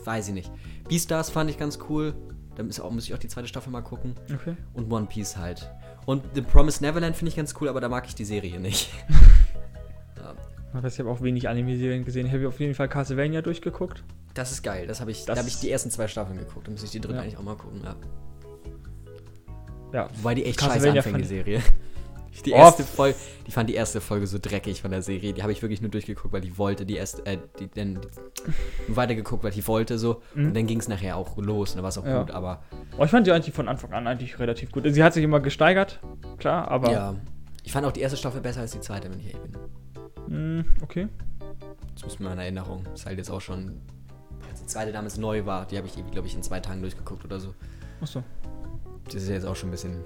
weiß 0.06 0.28
ich 0.28 0.34
nicht. 0.34 0.52
Beastars 0.88 1.30
fand 1.32 1.50
ich 1.50 1.58
ganz 1.58 1.80
cool. 1.90 2.14
Da 2.56 2.64
muss, 2.64 2.80
auch, 2.80 2.92
muss 2.92 3.06
ich 3.06 3.14
auch 3.14 3.18
die 3.20 3.28
zweite 3.30 3.48
Staffel 3.48 3.72
mal 3.72 3.82
gucken. 3.82 4.14
okay. 4.34 4.56
Und 4.74 4.92
One 4.92 5.08
Piece 5.08 5.38
halt. 5.38 5.72
Und 6.06 6.24
The 6.34 6.42
Promised 6.42 6.82
Neverland 6.82 7.16
finde 7.16 7.30
ich 7.30 7.36
ganz 7.36 7.54
cool, 7.62 7.70
aber 7.70 7.80
da 7.82 7.90
mag 7.90 8.06
ich 8.08 8.16
die 8.16 8.26
Serie 8.26 8.60
nicht. 8.60 8.92
Ich 10.74 10.82
weiß, 10.84 10.94
ich 10.94 11.00
habe 11.02 11.10
auch 11.10 11.22
wenig 11.22 11.50
Anime-Serien 11.50 12.06
gesehen. 12.06 12.28
Ich 12.28 12.32
habe 12.32 12.48
auf 12.48 12.58
jeden 12.62 12.76
Fall 12.76 12.88
Castlevania 12.88 13.42
durchgeguckt. 13.42 14.06
Das 14.36 14.54
ist 14.54 14.64
geil. 14.64 14.88
Das 14.88 15.02
habe 15.02 15.12
ich, 15.12 15.26
Das- 15.26 15.36
da 15.36 15.40
habe 15.42 15.50
ich 15.50 15.60
die 15.60 15.70
ersten 15.70 15.92
zwei 15.92 16.08
Staffeln 16.08 16.38
geguckt. 16.40 16.66
Da 16.66 16.72
muss 16.72 16.82
ich 16.82 16.92
die 16.92 17.02
dritte 17.02 17.16
Ja. 17.16 17.22
eigentlich 17.24 17.36
auch 17.38 17.44
mal 17.44 17.58
gucken. 17.58 17.82
Ja. 17.84 17.96
Ja. 19.92 20.08
Wobei 20.16 20.36
die 20.36 20.46
echt 20.46 20.62
scheiße 20.62 20.90
anfängt, 20.90 21.20
die 21.20 21.24
Serie. 21.26 21.62
Die 22.46 22.52
erste. 22.52 22.84
Folge, 22.84 23.18
die 23.46 23.52
fand 23.52 23.70
die 23.70 23.76
erste 23.76 24.00
Folge 24.02 24.26
so 24.26 24.38
dreckig 24.42 24.82
von 24.82 24.90
der 24.92 25.02
Serie. 25.02 25.34
Die 25.34 25.42
habe 25.44 25.52
ich 25.52 25.62
wirklich 25.62 25.82
nur 25.82 25.92
durchgeguckt, 25.92 26.34
weil 26.34 26.44
ich 26.46 26.58
wollte. 26.58 26.86
Die 26.86 26.96
erste, 26.96 27.26
äh, 27.26 27.38
die, 27.60 27.70
dann 27.70 27.94
nur 28.88 28.96
weitergeguckt, 28.98 29.44
weil 29.44 29.52
ich 29.52 29.68
wollte 29.68 30.00
so. 30.00 30.22
Und 30.36 30.54
dann 30.56 30.66
ging 30.66 30.80
es 30.80 30.88
nachher 30.88 31.18
auch 31.18 31.38
los 31.38 31.72
und 31.72 31.76
dann 31.78 31.84
war 31.84 31.90
es 31.90 31.98
auch 31.98 32.04
Mhm. 32.04 32.10
Ja. 32.10 32.20
gut, 32.24 32.32
aber 32.32 32.64
Oh, 32.98 33.04
ich 33.04 33.12
fand 33.12 33.28
die 33.28 33.32
eigentlich 33.32 33.54
von 33.54 33.68
Anfang 33.68 33.94
an 33.94 34.08
eigentlich 34.08 34.40
relativ 34.40 34.72
gut. 34.72 34.84
Sie 34.88 35.04
hat 35.04 35.14
sich 35.14 35.24
immer 35.24 35.40
gesteigert, 35.40 36.00
klar, 36.38 36.68
aber. 36.70 36.92
ja. 36.92 37.16
Ich 37.64 37.72
fand 37.74 37.86
auch 37.86 37.92
die 37.92 38.00
erste 38.02 38.18
Staffel 38.18 38.42
besser 38.42 38.62
als 38.62 38.72
die 38.72 38.80
zweite, 38.80 39.12
wenn 39.12 39.20
ich 39.20 39.34
ehrlich 39.34 39.42
bin. 40.28 40.58
Mh, 40.58 40.64
okay. 40.82 41.08
Zumindest 41.96 42.20
in 42.20 42.26
meiner 42.26 42.42
Erinnerung. 42.44 42.86
Ist 42.94 43.06
halt 43.06 43.18
jetzt 43.18 43.30
auch 43.30 43.42
schon. 43.42 43.82
Als 44.50 44.62
die 44.62 44.66
zweite 44.66 44.92
damals 44.92 45.18
neu 45.18 45.46
war, 45.46 45.66
die 45.68 45.78
habe 45.78 45.86
ich 45.86 45.96
irgendwie, 45.96 46.12
glaube 46.14 46.28
ich, 46.28 46.34
in 46.36 46.42
zwei 46.42 46.60
Tagen 46.60 46.82
durchgeguckt 46.82 47.24
oder 47.24 47.40
so. 47.40 47.54
Achso. 48.02 48.24
Das 49.06 49.16
ist 49.16 49.30
jetzt 49.30 49.46
auch 49.46 49.56
schon 49.56 49.70
ein 49.70 49.72
bisschen 49.74 50.04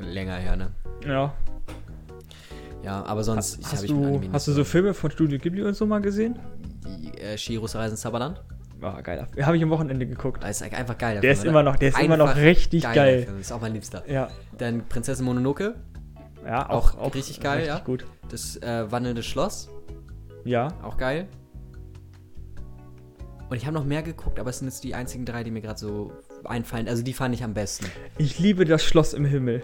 länger 0.00 0.36
her, 0.36 0.56
ne? 0.56 0.70
Ja. 1.06 1.34
Ja, 2.82 3.04
aber 3.04 3.24
sonst 3.24 3.58
Hast, 3.64 3.82
mit 3.82 3.90
du, 3.90 4.20
hast 4.32 4.46
du 4.48 4.52
so 4.52 4.64
Filme 4.64 4.94
von 4.94 5.10
Studio 5.10 5.38
Ghibli 5.38 5.62
und 5.62 5.74
so 5.74 5.84
mal 5.86 6.00
gesehen? 6.00 6.38
die, 6.86 7.18
äh, 7.18 7.36
Shiros 7.36 7.74
Reisen 7.74 7.92
ins 7.94 8.00
Zauberland? 8.02 8.40
War 8.80 9.02
geil. 9.02 9.26
Habe 9.42 9.56
ich 9.56 9.62
am 9.62 9.70
Wochenende 9.70 10.06
geguckt. 10.06 10.42
Das 10.44 10.60
ist 10.60 10.72
einfach 10.72 10.96
geil. 10.96 11.20
Der 11.20 11.32
ist 11.32 11.44
immer 11.44 11.64
noch, 11.64 11.74
der 11.76 11.88
ist 11.88 12.00
immer 12.00 12.16
noch 12.16 12.36
richtig 12.36 12.84
geil. 12.84 13.24
Film. 13.24 13.40
Ist 13.40 13.52
auch 13.52 13.60
mein 13.60 13.72
Liebster. 13.72 14.08
Ja. 14.08 14.28
Dann 14.56 14.86
Prinzessin 14.88 15.24
Mononoke, 15.24 15.74
Ja, 16.46 16.70
Auch 16.70 16.94
auch, 16.94 16.98
auch, 17.00 17.14
richtig 17.14 17.40
geil, 17.40 17.58
richtig 17.58 17.76
ja. 17.78 17.84
gut. 17.84 18.06
das 18.30 18.56
äh, 18.62 18.90
wandelnde 18.90 19.24
Schloss, 19.24 19.68
Ja. 20.44 20.68
auch 20.82 20.96
geil. 20.96 21.26
Und 23.50 23.56
ich 23.56 23.66
habe 23.66 23.74
noch 23.74 23.84
mehr 23.84 24.02
geguckt, 24.02 24.38
aber 24.38 24.50
es 24.50 24.58
sind 24.58 24.68
jetzt 24.68 24.84
die 24.84 24.94
einzigen 24.94 25.24
drei, 25.24 25.42
die 25.42 25.50
mir 25.50 25.60
gerade 25.62 25.78
so 25.80 26.12
einfallen. 26.48 26.88
Also 26.88 27.02
die 27.02 27.12
fand 27.12 27.34
ich 27.34 27.44
am 27.44 27.54
besten. 27.54 27.86
Ich 28.18 28.38
liebe 28.38 28.64
das 28.64 28.82
Schloss 28.82 29.12
im 29.14 29.24
Himmel. 29.24 29.62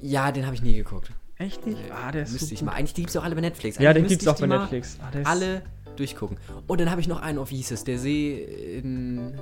Ja, 0.00 0.32
den 0.32 0.44
habe 0.46 0.54
ich 0.54 0.62
nie 0.62 0.74
geguckt. 0.74 1.10
Echt 1.38 1.66
nicht? 1.66 1.78
Ah, 1.90 2.12
der 2.12 2.22
ist 2.24 2.32
Müsste 2.32 2.46
so 2.48 2.52
ich 2.54 2.60
gut. 2.60 2.66
mal. 2.66 2.72
Eigentlich 2.74 2.94
gibt 2.94 3.08
es 3.10 3.16
auch 3.16 3.24
alle 3.24 3.34
bei 3.34 3.40
Netflix. 3.40 3.78
Ja, 3.78 3.90
Eigentlich 3.90 4.02
den 4.04 4.08
gibt's 4.10 4.24
müsste 4.26 4.44
auch 4.44 4.48
bei 4.48 4.56
Netflix. 4.58 4.98
Ah, 5.02 5.10
der 5.10 5.20
ist 5.22 5.26
Alle 5.26 5.62
durchgucken. 5.96 6.36
Und 6.66 6.80
dann 6.80 6.90
habe 6.90 7.00
ich 7.00 7.08
noch 7.08 7.20
einen 7.20 7.38
auf, 7.38 7.50
es? 7.72 7.84
Der 7.84 7.98
See 7.98 8.78
in. 8.78 9.38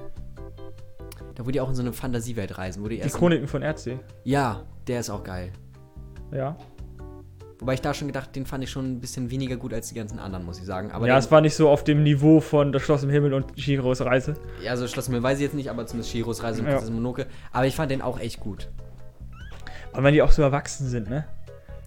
Da, 1.34 1.47
wo 1.47 1.51
die 1.51 1.61
auch 1.61 1.68
in 1.68 1.74
so 1.74 1.82
eine 1.82 1.93
Fantasiewelt 1.93 2.59
reisen. 2.59 2.82
Wo 2.82 2.88
die 2.88 3.01
Die. 3.01 3.18
Chroniken 3.18 3.47
von 3.49 3.62
RC. 3.62 3.99
ja, 4.24 4.62
der 4.86 5.01
ist 5.01 5.11
auch 5.11 5.22
geil. 5.24 5.53
Ja. 6.32 6.57
Wobei 7.61 7.74
ich 7.74 7.82
da 7.82 7.92
schon 7.92 8.08
gedacht, 8.08 8.34
den 8.34 8.46
fand 8.46 8.64
ich 8.64 8.70
schon 8.70 8.90
ein 8.92 9.00
bisschen 9.00 9.30
weniger 9.30 9.56
gut 9.56 9.74
als 9.74 9.88
die 9.90 9.94
ganzen 9.94 10.18
anderen, 10.18 10.44
muss 10.46 10.58
ich 10.58 10.64
sagen. 10.64 10.90
Aber 10.92 11.06
ja, 11.06 11.18
es 11.18 11.30
war 11.30 11.40
nicht 11.42 11.54
so 11.54 11.68
auf 11.68 11.84
dem 11.84 12.02
Niveau 12.02 12.40
von 12.40 12.72
Das 12.72 12.80
Schloss 12.82 13.02
im 13.02 13.11
Himmel 13.11 13.34
und 13.34 13.54
Chihiros 13.56 14.00
Reise. 14.00 14.34
Ja, 14.62 14.70
also 14.70 14.88
Schloss 14.88 15.08
mir 15.11 15.22
weiß 15.22 15.38
ich 15.38 15.42
jetzt 15.44 15.54
nicht, 15.54 15.68
aber 15.70 15.86
zumindest 15.86 16.11
Shiros 16.11 16.42
Reise 16.42 16.61
und 16.61 16.66
Ja. 16.66 16.72
Prinzessin 16.72 16.94
Monoke. 16.94 17.26
Aber 17.52 17.66
ich 17.66 17.76
fand 17.76 17.90
den 17.90 18.00
auch 18.00 18.18
echt 18.18 18.40
gut. 18.40 18.68
Weil 19.92 20.04
wenn 20.04 20.14
die 20.14 20.22
auch 20.22 20.32
so 20.32 20.40
erwachsen 20.42 20.88
sind, 20.88 21.11
ne? 21.11 21.26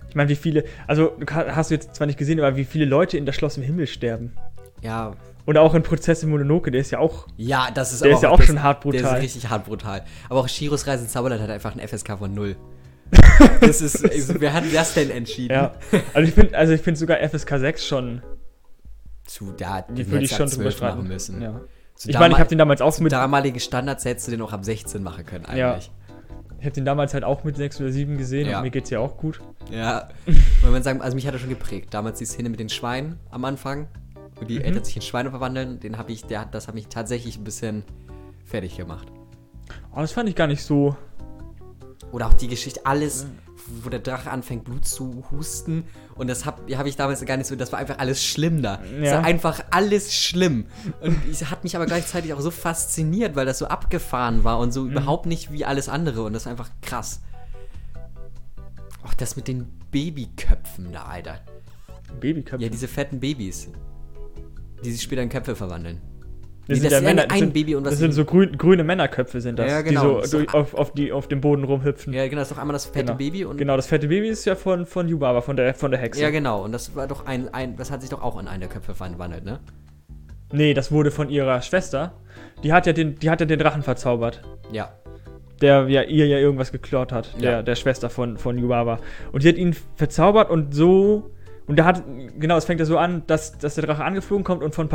Ich 0.09 0.15
meine, 0.15 0.29
wie 0.29 0.35
viele, 0.35 0.63
also 0.85 1.13
hast 1.31 1.71
du 1.71 1.73
jetzt 1.75 1.95
zwar 1.95 2.05
nicht 2.05 2.19
gesehen, 2.19 2.39
aber 2.39 2.55
wie 2.55 2.65
viele 2.65 2.85
Leute 2.85 3.17
in 3.17 3.25
Das 3.25 3.35
Schloss 3.35 3.57
im 3.57 3.63
Himmel 3.63 3.87
sterben. 3.87 4.33
Ja, 4.81 5.13
Und 5.45 5.57
auch 5.57 5.73
in 5.73 5.81
Prinzessin 5.81 6.29
Mononoke, 6.29 6.69
der 6.69 6.81
ist 6.81 6.91
ja 6.91 6.99
auch. 6.99 7.27
ja, 7.35 7.69
das 7.73 7.93
ist 7.93 8.03
Der 8.03 8.11
ist 8.11 8.21
ja 8.21 8.29
auch 8.29 8.37
das- 8.37 8.45
schon 8.45 8.61
hart 8.61 8.83
Der 8.83 8.91
brutal. 8.91 9.17
ist 9.17 9.23
richtig 9.23 9.49
hart 9.49 9.65
brutal. 9.65 10.03
Aber 10.29 10.41
auch 10.41 10.47
Shiros 10.47 10.85
Reise 10.85 11.03
ins 11.03 11.13
Zauberland 11.13 11.41
hat 11.41 11.49
einfach 11.49 11.75
ein 11.75 11.79
FSK 11.79 12.17
von 12.19 12.31
0. 12.33 12.55
das 13.61 13.81
ist, 13.81 14.03
also, 14.09 14.35
wer 14.39 14.53
hat 14.53 14.63
das 14.73 14.93
denn 14.93 15.09
entschieden? 15.09 15.53
Ja. 15.53 15.73
Also 16.13 16.27
ich 16.27 16.33
finde, 16.33 16.57
also 16.57 16.73
ich 16.73 16.81
finde 16.81 16.99
sogar 16.99 17.17
FSK 17.27 17.59
6 17.59 17.85
schon, 17.85 18.21
Zu, 19.25 19.51
da 19.57 19.81
die 19.83 20.09
würde 20.09 20.25
ich 20.25 20.31
schon 20.31 20.49
drüber 20.49 20.71
streiten 20.71 21.07
müssen. 21.07 21.41
Ja. 21.41 21.61
Ich 22.05 22.17
meine, 22.17 22.33
ich 22.33 22.39
habe 22.39 22.49
den 22.49 22.57
damals 22.57 22.81
auch 22.81 22.97
mit, 22.99 23.11
damaligen 23.11 23.59
Standards 23.59 24.03
hättest 24.05 24.27
du 24.27 24.31
den 24.31 24.41
auch 24.41 24.51
ab 24.51 24.65
16 24.65 25.01
machen 25.03 25.25
können 25.25 25.45
Ja. 25.55 25.73
eigentlich. 25.73 25.91
ich 26.59 26.65
habe 26.65 26.73
den 26.73 26.85
damals 26.85 27.13
halt 27.13 27.23
auch 27.23 27.43
mit 27.43 27.55
6 27.55 27.81
oder 27.81 27.91
7 27.91 28.17
gesehen 28.17 28.49
Ja. 28.49 28.57
und 28.57 28.63
mir 28.63 28.71
geht's 28.71 28.89
ja 28.89 28.99
auch 28.99 29.15
gut. 29.17 29.39
Ja. 29.71 30.09
Weil 30.61 30.71
man 30.71 30.81
sagen, 30.83 31.01
also 31.01 31.15
mich 31.15 31.27
hat 31.27 31.33
er 31.33 31.39
schon 31.39 31.49
geprägt. 31.49 31.93
Damals 31.93 32.19
die 32.19 32.25
Szene 32.25 32.49
mit 32.49 32.59
den 32.59 32.69
Schweinen 32.69 33.19
am 33.29 33.45
Anfang, 33.45 33.87
wo 34.35 34.45
die 34.45 34.55
Mhm. 34.59 34.65
Eltern 34.65 34.83
sich 34.83 34.95
in 34.95 35.01
Schweine 35.03 35.29
verwandeln, 35.29 35.79
den 35.79 35.97
habe 35.97 36.11
ich, 36.11 36.25
der 36.25 36.45
das 36.45 36.67
hat 36.67 36.75
mich 36.75 36.87
tatsächlich 36.87 37.37
ein 37.37 37.43
bisschen 37.43 37.83
fertig 38.45 38.75
gemacht. 38.75 39.07
Aber 39.91 40.01
das 40.01 40.11
fand 40.11 40.27
ich 40.27 40.35
gar 40.35 40.47
nicht 40.47 40.63
so. 40.63 40.95
Oder 42.13 42.27
auch 42.27 42.33
die 42.33 42.47
Geschichte, 42.47 42.85
alles, 42.85 43.25
wo 43.83 43.89
der 43.89 43.99
Drache 43.99 44.29
anfängt, 44.29 44.63
Blut 44.65 44.85
zu 44.85 45.25
husten. 45.31 45.83
Und 46.15 46.27
das 46.27 46.45
habe 46.45 46.77
hab 46.77 46.85
ich 46.85 46.95
damals 46.95 47.25
gar 47.25 47.37
nicht 47.37 47.47
so, 47.47 47.55
das 47.55 47.71
war 47.71 47.79
einfach 47.79 47.97
alles 47.97 48.23
schlimm 48.23 48.61
da. 48.61 48.79
Es 49.01 49.07
Ja. 49.09 49.15
war 49.17 49.23
einfach 49.25 49.63
alles 49.71 50.13
schlimm. 50.13 50.67
Und 51.01 51.17
es 51.29 51.49
hat 51.49 51.63
mich 51.63 51.75
aber 51.75 51.87
gleichzeitig 51.87 52.31
auch 52.33 52.39
so 52.39 52.51
fasziniert, 52.51 53.35
weil 53.35 53.47
das 53.47 53.57
so 53.57 53.65
abgefahren 53.65 54.43
war 54.43 54.59
und 54.59 54.71
so 54.71 54.85
überhaupt 54.85 55.25
nicht 55.25 55.51
wie 55.51 55.65
alles 55.65 55.89
andere. 55.89 56.21
Und 56.23 56.33
das 56.33 56.43
ist 56.43 56.47
einfach 56.47 56.69
krass. 56.83 57.21
Auch 59.03 59.15
das 59.15 59.35
mit 59.35 59.47
den 59.47 59.65
Babyköpfen 59.91 60.91
da, 60.91 61.03
Alter. 61.05 61.39
Babyköpfe. 62.19 62.63
Ja, 62.63 62.69
diese 62.69 62.87
fetten 62.87 63.19
Babys. 63.19 63.69
Die 64.85 64.91
sich 64.91 65.01
später 65.01 65.23
in 65.23 65.29
Köpfe 65.29 65.55
verwandeln. 65.55 65.99
Das 66.65 66.77
Nee, 66.77 66.81
sind 66.83 66.91
das 66.93 67.01
ja 67.01 67.07
Männer, 67.07 67.21
ein 67.23 67.27
das 67.29 67.39
sind, 67.39 67.53
Baby 67.53 67.75
und 67.75 67.83
was 67.83 67.91
das 67.91 67.99
sind 67.99 68.11
so 68.13 68.23
grün, 68.23 68.57
grüne 68.57 68.85
Männerköpfe 68.85 69.41
sind 69.41 69.59
das, 69.59 69.69
Ja, 69.69 69.81
genau. 69.81 70.21
die 70.21 70.27
So- 70.27 70.37
durch, 70.37 70.53
auf, 70.53 70.73
auf, 70.73 70.93
die, 70.93 71.11
auf 71.11 71.27
dem 71.27 71.41
Boden 71.41 71.65
rumhüpfen. 71.65 72.13
Ja, 72.13 72.25
genau, 72.27 72.39
das 72.39 72.49
ist 72.51 72.55
doch 72.55 72.61
einmal 72.61 72.73
das 72.73 72.85
fette 72.85 73.05
genau. 73.07 73.17
Baby 73.17 73.43
und. 73.43 73.57
genau, 73.57 73.75
das 73.75 73.87
fette 73.87 74.07
Baby 74.07 74.29
ist 74.29 74.45
ja 74.45 74.55
von, 74.55 74.85
von 74.85 75.09
Yubaba, 75.09 75.41
von 75.41 75.57
der, 75.57 75.73
von 75.73 75.91
der 75.91 75.99
Hexe. 75.99 76.21
Ja, 76.21 76.29
genau. 76.29 76.63
Und 76.63 76.71
das 76.71 76.95
war 76.95 77.07
doch 77.07 77.25
ein, 77.25 77.53
ein. 77.53 77.75
Das 77.75 77.91
hat 77.91 77.99
sich 78.01 78.09
doch 78.09 78.21
auch 78.21 78.39
in 78.39 78.47
einen 78.47 78.61
der 78.61 78.69
Köpfe 78.69 78.95
verwandelt, 78.95 79.43
ne? 79.43 79.59
Nee, 80.53 80.73
das 80.73 80.89
wurde 80.91 81.11
von 81.11 81.29
ihrer 81.29 81.61
Schwester. 81.61 82.13
Die 82.63 82.71
hat 82.71 82.85
ja 82.85 82.93
den, 82.93 83.15
die 83.15 83.29
hat 83.29 83.41
ja 83.41 83.45
den 83.45 83.59
Drachen 83.59 83.81
verzaubert. 83.83 84.41
Ja. 84.71 84.93
Der 85.61 85.87
ja 85.89 86.03
ihr 86.03 86.27
ja 86.27 86.37
irgendwas 86.37 86.71
geklaut 86.71 87.11
hat. 87.11 87.41
Der, 87.41 87.51
Ja. 87.51 87.61
der 87.61 87.75
Schwester 87.75 88.09
von, 88.09 88.37
von 88.37 88.57
Yubaba. 88.57 88.99
Und 89.33 89.43
die 89.43 89.49
hat 89.49 89.57
ihn 89.57 89.75
verzaubert 89.95 90.49
und 90.49 90.73
so. 90.73 91.31
Und 91.67 91.77
da 91.77 91.85
hat. 91.85 92.03
Genau, 92.39 92.55
es 92.55 92.63
fängt 92.65 92.79
ja 92.79 92.85
so 92.85 92.97
an, 92.97 93.23
dass, 93.27 93.57
dass 93.57 93.75
der 93.75 93.85
Drache 93.85 94.03
angeflogen 94.05 94.43
kommt 94.45 94.63
und 94.63 94.73
von 94.75 94.87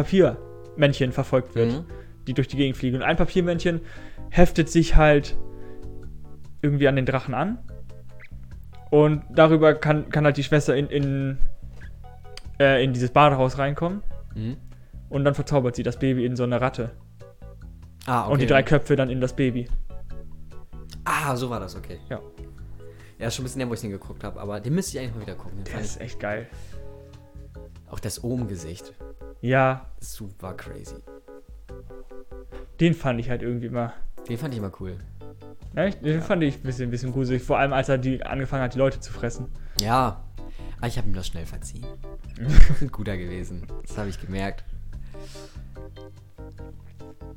Papiermännchen 0.78 1.12
verfolgt 1.12 1.54
wird. 1.54 1.72
Mhm. 1.72 1.84
Die 2.26 2.34
durch 2.34 2.48
die 2.48 2.56
Gegend 2.56 2.76
fliegen. 2.76 2.96
Und 2.96 3.02
ein 3.02 3.16
Papiermännchen 3.16 3.80
heftet 4.30 4.68
sich 4.70 4.96
halt 4.96 5.36
irgendwie 6.62 6.88
an 6.88 6.96
den 6.96 7.06
Drachen 7.06 7.34
an. 7.34 7.58
Und 8.90 9.22
darüber 9.30 9.74
kann, 9.74 10.08
kann 10.10 10.24
halt 10.24 10.36
die 10.36 10.44
Schwester 10.44 10.76
in, 10.76 10.88
in, 10.88 11.38
äh, 12.60 12.82
in 12.84 12.92
dieses 12.92 13.10
Badehaus 13.10 13.58
reinkommen. 13.58 14.02
Mhm. 14.34 14.56
Und 15.08 15.24
dann 15.24 15.34
verzaubert 15.34 15.74
sie 15.74 15.82
das 15.82 15.98
Baby 15.98 16.24
in 16.26 16.36
so 16.36 16.44
eine 16.44 16.60
Ratte. 16.60 16.90
Ah, 18.06 18.24
okay. 18.24 18.32
Und 18.32 18.40
die 18.42 18.46
drei 18.46 18.62
Köpfe 18.62 18.94
dann 18.96 19.10
in 19.10 19.20
das 19.20 19.34
Baby. 19.34 19.68
Ah, 21.04 21.34
so 21.36 21.48
war 21.48 21.60
das, 21.60 21.76
okay. 21.76 21.98
Ja. 22.10 22.20
Ja, 23.18 23.26
ist 23.26 23.34
schon 23.34 23.42
ein 23.42 23.46
bisschen 23.46 23.60
her, 23.60 23.68
wo 23.70 23.74
ich 23.74 23.80
den 23.80 23.90
geguckt 23.90 24.22
habe, 24.22 24.38
aber 24.40 24.60
den 24.60 24.74
müsste 24.74 24.96
ich 24.96 25.02
eigentlich 25.02 25.14
mal 25.14 25.22
wieder 25.22 25.34
gucken. 25.34 25.64
Den 25.64 25.74
Das 25.74 25.82
ist 25.84 26.00
echt 26.00 26.20
geil. 26.20 26.46
auch 27.90 27.98
das 28.00 28.22
Ohm-Gesicht. 28.22 28.92
Ja, 29.40 29.86
Super 30.00 30.54
crazy. 30.54 30.96
den 32.80 32.94
fand 32.94 33.20
ich 33.20 33.30
halt 33.30 33.42
irgendwie 33.42 33.66
immer. 33.66 33.92
Den 34.28 34.38
fand 34.38 34.52
ich 34.54 34.58
immer 34.58 34.72
cool. 34.80 34.96
Ja, 35.74 35.86
ich- 35.86 35.96
den 36.00 36.22
fand 36.22 36.42
ich 36.42 36.56
ein 36.56 36.62
bisschen, 36.62 36.88
ein 36.88 36.90
bisschen 36.90 37.12
gruselig. 37.12 37.42
Vor 37.42 37.58
allem, 37.58 37.72
als 37.72 37.88
er 37.88 37.98
die 37.98 38.22
angefangen 38.24 38.62
hat, 38.62 38.74
die 38.74 38.78
Leute 38.78 39.00
zu 39.00 39.12
fressen. 39.12 39.46
Ja. 39.80 40.24
Aber 40.78 40.86
ich 40.86 40.96
habe 40.98 41.08
ihm 41.08 41.14
das 41.14 41.26
schnell 41.26 41.46
verziehen. 41.46 41.86
Guter 42.92 43.16
gewesen. 43.16 43.66
Das 43.86 43.98
habe 43.98 44.08
ich 44.08 44.20
gemerkt. 44.20 44.64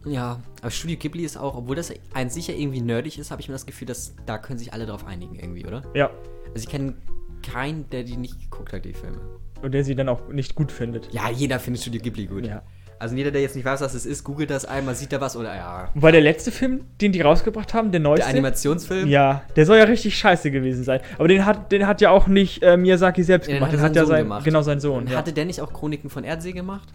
Ja, 0.05 0.39
aber 0.61 0.71
Studio 0.71 0.97
Ghibli 0.97 1.23
ist 1.23 1.37
auch, 1.37 1.55
obwohl 1.55 1.75
das 1.75 1.93
ein 2.13 2.29
sicher 2.29 2.53
irgendwie 2.53 2.81
nerdig 2.81 3.19
ist, 3.19 3.29
habe 3.29 3.41
ich 3.41 3.47
mir 3.47 3.53
das 3.53 3.65
Gefühl, 3.67 3.87
dass 3.87 4.15
da 4.25 4.37
können 4.39 4.57
sich 4.57 4.73
alle 4.73 4.85
drauf 4.87 5.05
einigen 5.05 5.35
irgendwie, 5.35 5.65
oder? 5.65 5.83
Ja. 5.93 6.09
Also 6.53 6.63
ich 6.63 6.67
kenne 6.69 6.95
keinen, 7.43 7.87
der 7.91 8.03
die 8.03 8.17
nicht 8.17 8.39
geguckt 8.41 8.73
hat, 8.73 8.83
die 8.85 8.93
Filme. 8.93 9.19
Und 9.61 9.73
der 9.73 9.83
sie 9.83 9.95
dann 9.95 10.09
auch 10.09 10.27
nicht 10.29 10.55
gut 10.55 10.71
findet. 10.71 11.13
Ja, 11.13 11.29
jeder 11.29 11.59
findet 11.59 11.81
Studio 11.81 12.01
Ghibli 12.01 12.25
gut. 12.27 12.45
Ja. 12.47 12.63
Also 12.99 13.15
jeder, 13.15 13.31
der 13.31 13.41
jetzt 13.41 13.55
nicht 13.55 13.65
weiß, 13.65 13.81
was 13.81 13.95
es 13.95 14.05
ist, 14.05 14.23
googelt 14.23 14.51
das 14.51 14.63
einmal, 14.65 14.93
sieht 14.93 15.11
da 15.11 15.19
was 15.19 15.35
oder 15.35 15.55
ja. 15.55 15.89
Wobei 15.95 16.11
der 16.11 16.21
letzte 16.21 16.51
Film, 16.51 16.85
den 17.01 17.11
die 17.11 17.21
rausgebracht 17.21 17.73
haben, 17.73 17.91
der 17.91 17.99
neueste. 17.99 18.25
Der 18.27 18.35
Animationsfilm? 18.35 19.07
Ja, 19.07 19.41
der 19.55 19.65
soll 19.65 19.77
ja 19.79 19.85
richtig 19.85 20.15
scheiße 20.17 20.51
gewesen 20.51 20.83
sein. 20.83 21.01
Aber 21.17 21.27
den 21.27 21.43
hat, 21.45 21.71
den 21.71 21.87
hat 21.87 21.99
ja 22.01 22.11
auch 22.11 22.27
nicht 22.27 22.61
äh, 22.61 22.77
Miyazaki 22.77 23.23
selbst 23.23 23.47
Ja, 23.47 23.55
den 23.55 23.59
gemacht. 23.59 23.71
hat 23.71 23.79
Den 23.79 23.81
hat 23.83 23.93
sein 23.93 23.95
ja 23.95 24.01
Sohn 24.05 24.09
sein, 24.11 24.23
gemacht. 24.25 24.45
genau 24.45 24.61
sein 24.61 24.79
Sohn. 24.79 25.07
Ja. 25.07 25.17
hatte 25.17 25.33
der 25.33 25.45
nicht 25.45 25.61
auch 25.61 25.73
Chroniken 25.73 26.11
von 26.11 26.23
Erdsee 26.23 26.51
gemacht? 26.51 26.89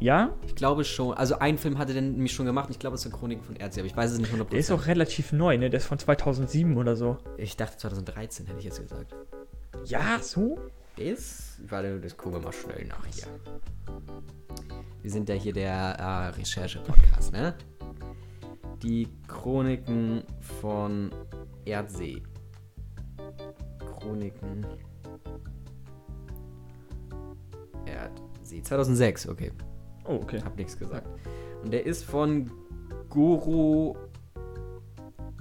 ja, 0.00 0.30
Ich 0.46 0.56
glaube 0.56 0.82
schon. 0.84 1.14
Also 1.16 1.38
einen 1.38 1.58
Film 1.58 1.78
hatte 1.78 1.92
der 1.92 2.02
nämlich 2.02 2.32
schon 2.32 2.44
gemacht. 2.44 2.68
Ich 2.70 2.78
glaube, 2.80 2.96
es 2.96 3.02
sind 3.02 3.14
Chroniken 3.14 3.44
von 3.44 3.54
Erdsee, 3.56 3.80
aber 3.80 3.86
ich 3.86 3.96
weiß 3.96 4.10
es 4.10 4.18
nicht 4.18 4.32
100%. 4.34 4.50
der 4.50 4.58
ist 4.58 4.70
auch 4.72 4.86
relativ 4.86 5.32
neu, 5.32 5.56
ne? 5.58 5.70
Der 5.70 5.78
ist 5.78 5.86
von 5.86 5.98
2007 6.00 6.76
oder 6.76 6.96
so. 6.96 7.18
Ich 7.38 7.56
dachte 7.56 7.76
2013, 7.78 8.46
hätte 8.46 8.58
ich 8.58 8.64
jetzt 8.64 8.80
gesagt. 8.82 9.14
Ja, 9.84 10.18
so? 10.20 10.58
Ist. 10.96 11.45
Warte, 11.68 12.00
das 12.00 12.16
gucken 12.16 12.40
wir 12.40 12.44
mal 12.44 12.52
schnell 12.52 12.86
nach 12.86 13.04
hier. 13.06 13.26
Wir 15.02 15.10
sind 15.10 15.28
ja 15.28 15.34
hier 15.34 15.52
der 15.52 15.72
äh, 15.72 16.26
Recherche-Podcast, 16.38 17.32
ne? 17.32 17.54
Die 18.82 19.08
Chroniken 19.26 20.22
von 20.60 21.10
Erdsee. 21.64 22.22
Chroniken. 23.78 24.66
Erdsee. 27.86 28.62
2006, 28.62 29.28
okay. 29.28 29.52
Oh, 30.04 30.16
okay. 30.22 30.40
Hab 30.44 30.56
nichts 30.56 30.78
gesagt. 30.78 31.08
Und 31.62 31.72
der 31.72 31.86
ist 31.86 32.04
von 32.04 32.50
Goro 33.08 33.96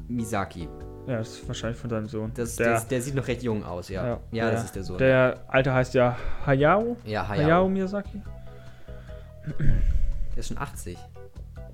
Misaki. 0.07 0.69
Ja, 1.07 1.17
das 1.19 1.29
ist 1.33 1.47
wahrscheinlich 1.47 1.79
von 1.79 1.89
seinem 1.89 2.07
Sohn. 2.07 2.31
Das, 2.35 2.55
der, 2.55 2.73
das, 2.73 2.87
der 2.87 3.01
sieht 3.01 3.15
noch 3.15 3.27
recht 3.27 3.43
jung 3.43 3.63
aus, 3.63 3.89
ja. 3.89 4.19
Ja, 4.31 4.45
der, 4.45 4.51
das 4.51 4.65
ist 4.65 4.75
der 4.75 4.83
Sohn. 4.83 4.97
Der 4.97 5.39
alte 5.47 5.73
heißt 5.73 5.93
ja 5.93 6.17
Hayao. 6.45 6.97
ja, 7.05 7.27
Hayao, 7.27 7.43
Hayao. 7.45 7.69
Miyazaki. 7.69 8.21
Der 9.59 10.37
ist 10.37 10.47
schon 10.47 10.57
80. 10.57 10.97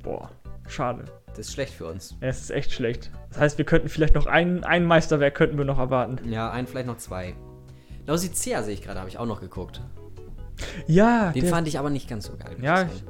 Boah, 0.04 0.30
schade. 0.68 1.06
Das 1.28 1.40
ist 1.40 1.54
schlecht 1.54 1.74
für 1.74 1.86
uns. 1.86 2.18
Ja, 2.20 2.28
es 2.28 2.42
ist 2.42 2.52
echt 2.52 2.74
schlecht. 2.74 3.10
Das 3.30 3.40
heißt, 3.40 3.58
wir 3.58 3.66
könnten 3.66 3.88
vielleicht 3.88 4.16
noch 4.16 4.26
ein, 4.26 4.66
ein 4.66 4.86
Meisterwerk 4.86 5.34
könnten 5.36 5.58
wir 5.58 5.64
noch 5.66 5.80
erwarten. 5.80 6.20
Ja, 6.30 6.52
ein, 6.52 6.68
vielleicht 6.68 6.88
noch 6.88 6.98
zwei. 6.98 7.34
Lausicea 8.06 8.64
sehe 8.64 8.74
ich 8.74 8.82
gerade, 8.82 9.00
habe 9.00 9.10
ich 9.10 9.18
auch 9.18 9.26
noch 9.26 9.40
geguckt. 9.40 9.82
Ja, 10.88 11.32
Den 11.32 11.46
fand 11.46 11.68
ich 11.68 11.80
aber 11.80 11.90
nicht 11.90 12.10
ganz 12.10 12.26
so 12.26 12.36
geil. 12.36 12.58
Ja, 12.62 12.84
ich. 12.84 13.04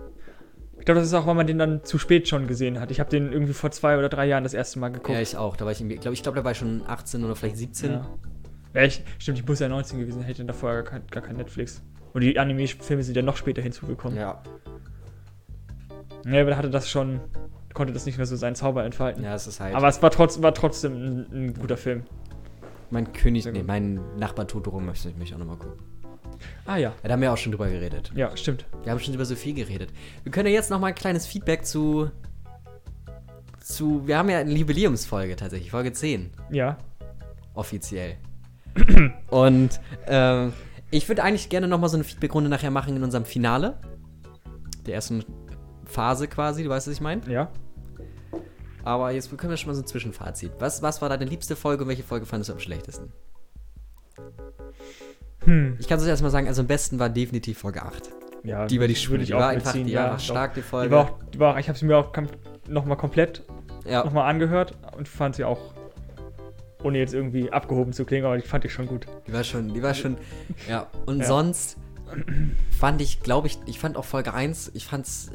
Ich 0.82 0.86
glaube, 0.86 1.00
das 1.00 1.08
ist 1.08 1.14
auch, 1.14 1.26
weil 1.28 1.36
man 1.36 1.48
den 1.48 1.58
dann 1.60 1.84
zu 1.84 1.98
spät 1.98 2.28
schon 2.28 2.48
gesehen 2.48 2.80
hat. 2.80 2.92
Ich 2.92 3.00
habe 3.00 3.10
den 3.10 3.32
irgendwie 3.32 3.54
vor 3.54 3.72
zwei 3.72 3.98
oder 3.98 4.10
drei 4.10 4.26
Jahren 4.26 4.44
das 4.44 4.54
erste 4.54 4.80
Mal 4.80 4.90
geguckt. 4.90 5.10
ja, 5.16 5.22
ich 5.22 5.38
auch. 5.38 5.56
Da 5.56 5.64
war 5.66 5.72
ich, 5.72 5.80
irgendwie- 5.80 5.96
glaub, 5.98 6.14
ich 6.14 6.24
glaube, 6.24 6.38
da 6.38 6.44
war 6.44 6.52
ich 6.52 6.58
schon 6.58 6.82
18 6.88 7.24
oder 7.24 7.36
vielleicht 7.36 7.58
17. 7.58 7.92
Ja. 7.92 8.10
Ja, 8.74 8.84
ich, 8.84 9.04
stimmt, 9.20 9.38
ich 9.40 9.48
muss 9.48 9.60
ja 9.60 9.70
19 9.70 10.00
gewesen, 10.00 10.22
hätte 10.24 10.44
da 10.44 10.54
vorher 10.54 10.82
gar 10.84 10.92
kein, 10.94 11.08
gar 11.12 11.22
kein 11.24 11.36
Netflix. 11.38 11.82
Und 12.14 12.22
die 12.22 12.38
Anime-Filme 12.40 13.04
sind 13.04 13.16
ja 13.16 13.22
noch 13.22 13.38
später 13.38 13.62
hinzugekommen. 13.62 14.18
Ja, 14.18 14.42
Ja, 16.26 16.42
aber 16.42 16.52
da 16.52 16.58
hatte 16.58 16.70
das 16.70 16.90
schon, 16.90 17.20
konnte 17.74 17.94
das 17.94 18.06
nicht 18.06 18.18
mehr 18.18 18.26
so 18.26 18.36
seinen 18.36 18.56
Zauber 18.56 18.84
entfalten. 18.84 19.24
ja, 19.24 19.34
es 19.36 19.48
ist 19.48 19.60
halt. 19.60 19.76
Aber 19.76 19.88
es 19.88 20.02
war, 20.02 20.12
trotz, 20.12 20.42
war 20.42 20.54
trotzdem 20.54 20.94
ein, 20.94 21.26
ein 21.32 21.54
guter 21.54 21.78
Film. 21.78 22.04
mein 22.90 23.12
König, 23.14 23.46
nee, 23.46 23.64
mein 23.64 24.00
Nachbar 24.18 24.48
Totoro 24.48 24.80
möchte 24.80 25.10
ich 25.10 25.16
mich 25.18 25.34
auch 25.34 25.38
nochmal 25.40 25.58
gucken. 25.58 25.78
Ah 26.66 26.78
ja, 26.78 26.90
Ja, 26.90 26.94
da 27.04 27.12
haben 27.14 27.22
wir 27.22 27.32
auch 27.34 27.38
schon 27.38 27.52
drüber 27.52 27.70
geredet. 27.70 28.12
ja, 28.16 28.36
stimmt. 28.38 28.66
Wir 28.84 28.92
haben 28.92 29.00
schon 29.00 29.14
über 29.14 29.26
so 29.26 29.36
viel 29.36 29.54
geredet. 29.54 29.90
Wir 30.24 30.32
können 30.32 30.48
ja 30.48 30.54
jetzt 30.54 30.70
nochmal 30.70 30.90
ein 30.90 30.96
kleines 30.96 31.26
Feedback 31.26 31.66
zu. 31.66 32.10
zu. 33.60 34.08
Wir 34.08 34.18
haben 34.18 34.30
ja 34.30 34.40
eine 34.40 34.54
Jubiläumsfolge 34.54 35.36
tatsächlich, 35.36 35.72
Folge 35.72 35.94
10. 35.94 36.32
Ja, 36.52 36.78
offiziell. 37.54 38.18
Und 39.30 39.80
ähm, 40.08 40.54
ich 40.92 41.08
würde 41.10 41.24
eigentlich 41.24 41.50
gerne 41.50 41.68
nochmal 41.68 41.90
so 41.90 41.98
eine 41.98 42.04
Feedbackrunde 42.04 42.50
nachher 42.50 42.72
machen 42.72 42.96
in 42.96 43.04
unserem 43.04 43.26
Finale. 43.26 43.78
Der 44.86 44.96
ersten 44.96 45.24
Phase 45.86 46.28
quasi, 46.28 46.64
du 46.64 46.70
weißt, 46.70 46.88
was 46.88 46.94
ich 46.94 47.02
meine? 47.02 47.22
ja. 47.32 47.52
Aber 48.84 49.12
jetzt 49.12 49.30
können 49.38 49.52
wir 49.52 49.58
schon 49.58 49.68
mal 49.68 49.76
so 49.76 49.84
ein 49.84 49.86
Zwischenfazit. 49.86 50.54
Was, 50.58 50.82
was 50.82 51.04
war 51.04 51.10
deine 51.10 51.26
liebste 51.26 51.56
Folge 51.56 51.84
und 51.84 51.90
welche 51.90 52.02
Folge 52.02 52.26
fandest 52.26 52.50
du 52.50 52.54
am 52.54 52.60
schlechtesten? 52.60 53.12
Hm. 55.52 55.76
Ich 55.80 55.88
kann 55.88 56.00
es 56.00 56.06
erstmal 56.06 56.32
sagen, 56.32 56.48
also 56.48 56.62
am 56.62 56.68
besten 56.68 56.98
war 56.98 57.10
definitiv 57.10 57.58
Folge 57.58 57.82
8. 57.84 58.10
Ja, 58.44 58.66
Die 58.68 58.80
war 58.80 58.88
die 58.88 58.96
Schule. 58.96 59.26
Die 59.26 59.34
war 59.34 59.50
einfach, 59.50 59.74
die 59.74 59.84
ja, 59.84 60.12
war 60.12 60.20
stark, 60.20 60.54
die 60.54 60.62
Folge. 60.62 60.88
Die 60.90 60.96
war 60.96 61.04
auch, 61.04 61.12
die 61.34 61.40
war, 61.40 61.60
ich 61.60 61.68
habe 61.68 61.78
sie 61.78 61.86
mir 61.86 61.98
auch 61.98 62.12
nochmal 62.70 62.98
komplett 62.98 63.44
ja. 63.86 64.04
nochmal 64.04 64.30
angehört 64.30 64.78
und 64.98 65.08
fand 65.10 65.36
sie 65.36 65.44
auch, 65.44 65.74
ohne 66.84 66.98
jetzt 66.98 67.14
irgendwie 67.14 67.52
abgehoben 67.52 67.92
zu 67.92 68.06
klingen, 68.06 68.26
aber 68.26 68.38
die 68.38 68.48
fand 68.48 68.64
ich 68.66 68.74
schon 68.74 68.88
gut. 68.88 69.06
Die 69.28 69.34
war 69.34 69.44
schon, 69.44 69.74
die 69.74 69.84
war 69.84 69.94
schon, 69.94 70.18
ja. 70.70 70.88
Und 71.06 71.20
Ja. 71.20 71.26
sonst 71.26 71.78
fand 72.80 73.02
ich, 73.02 73.20
glaube 73.22 73.48
ich, 73.48 73.60
ich 73.66 73.78
fand 73.78 73.98
auch 73.98 74.06
Folge 74.06 74.34
1, 74.34 74.72
ich 74.74 74.86
fand's. 74.86 75.32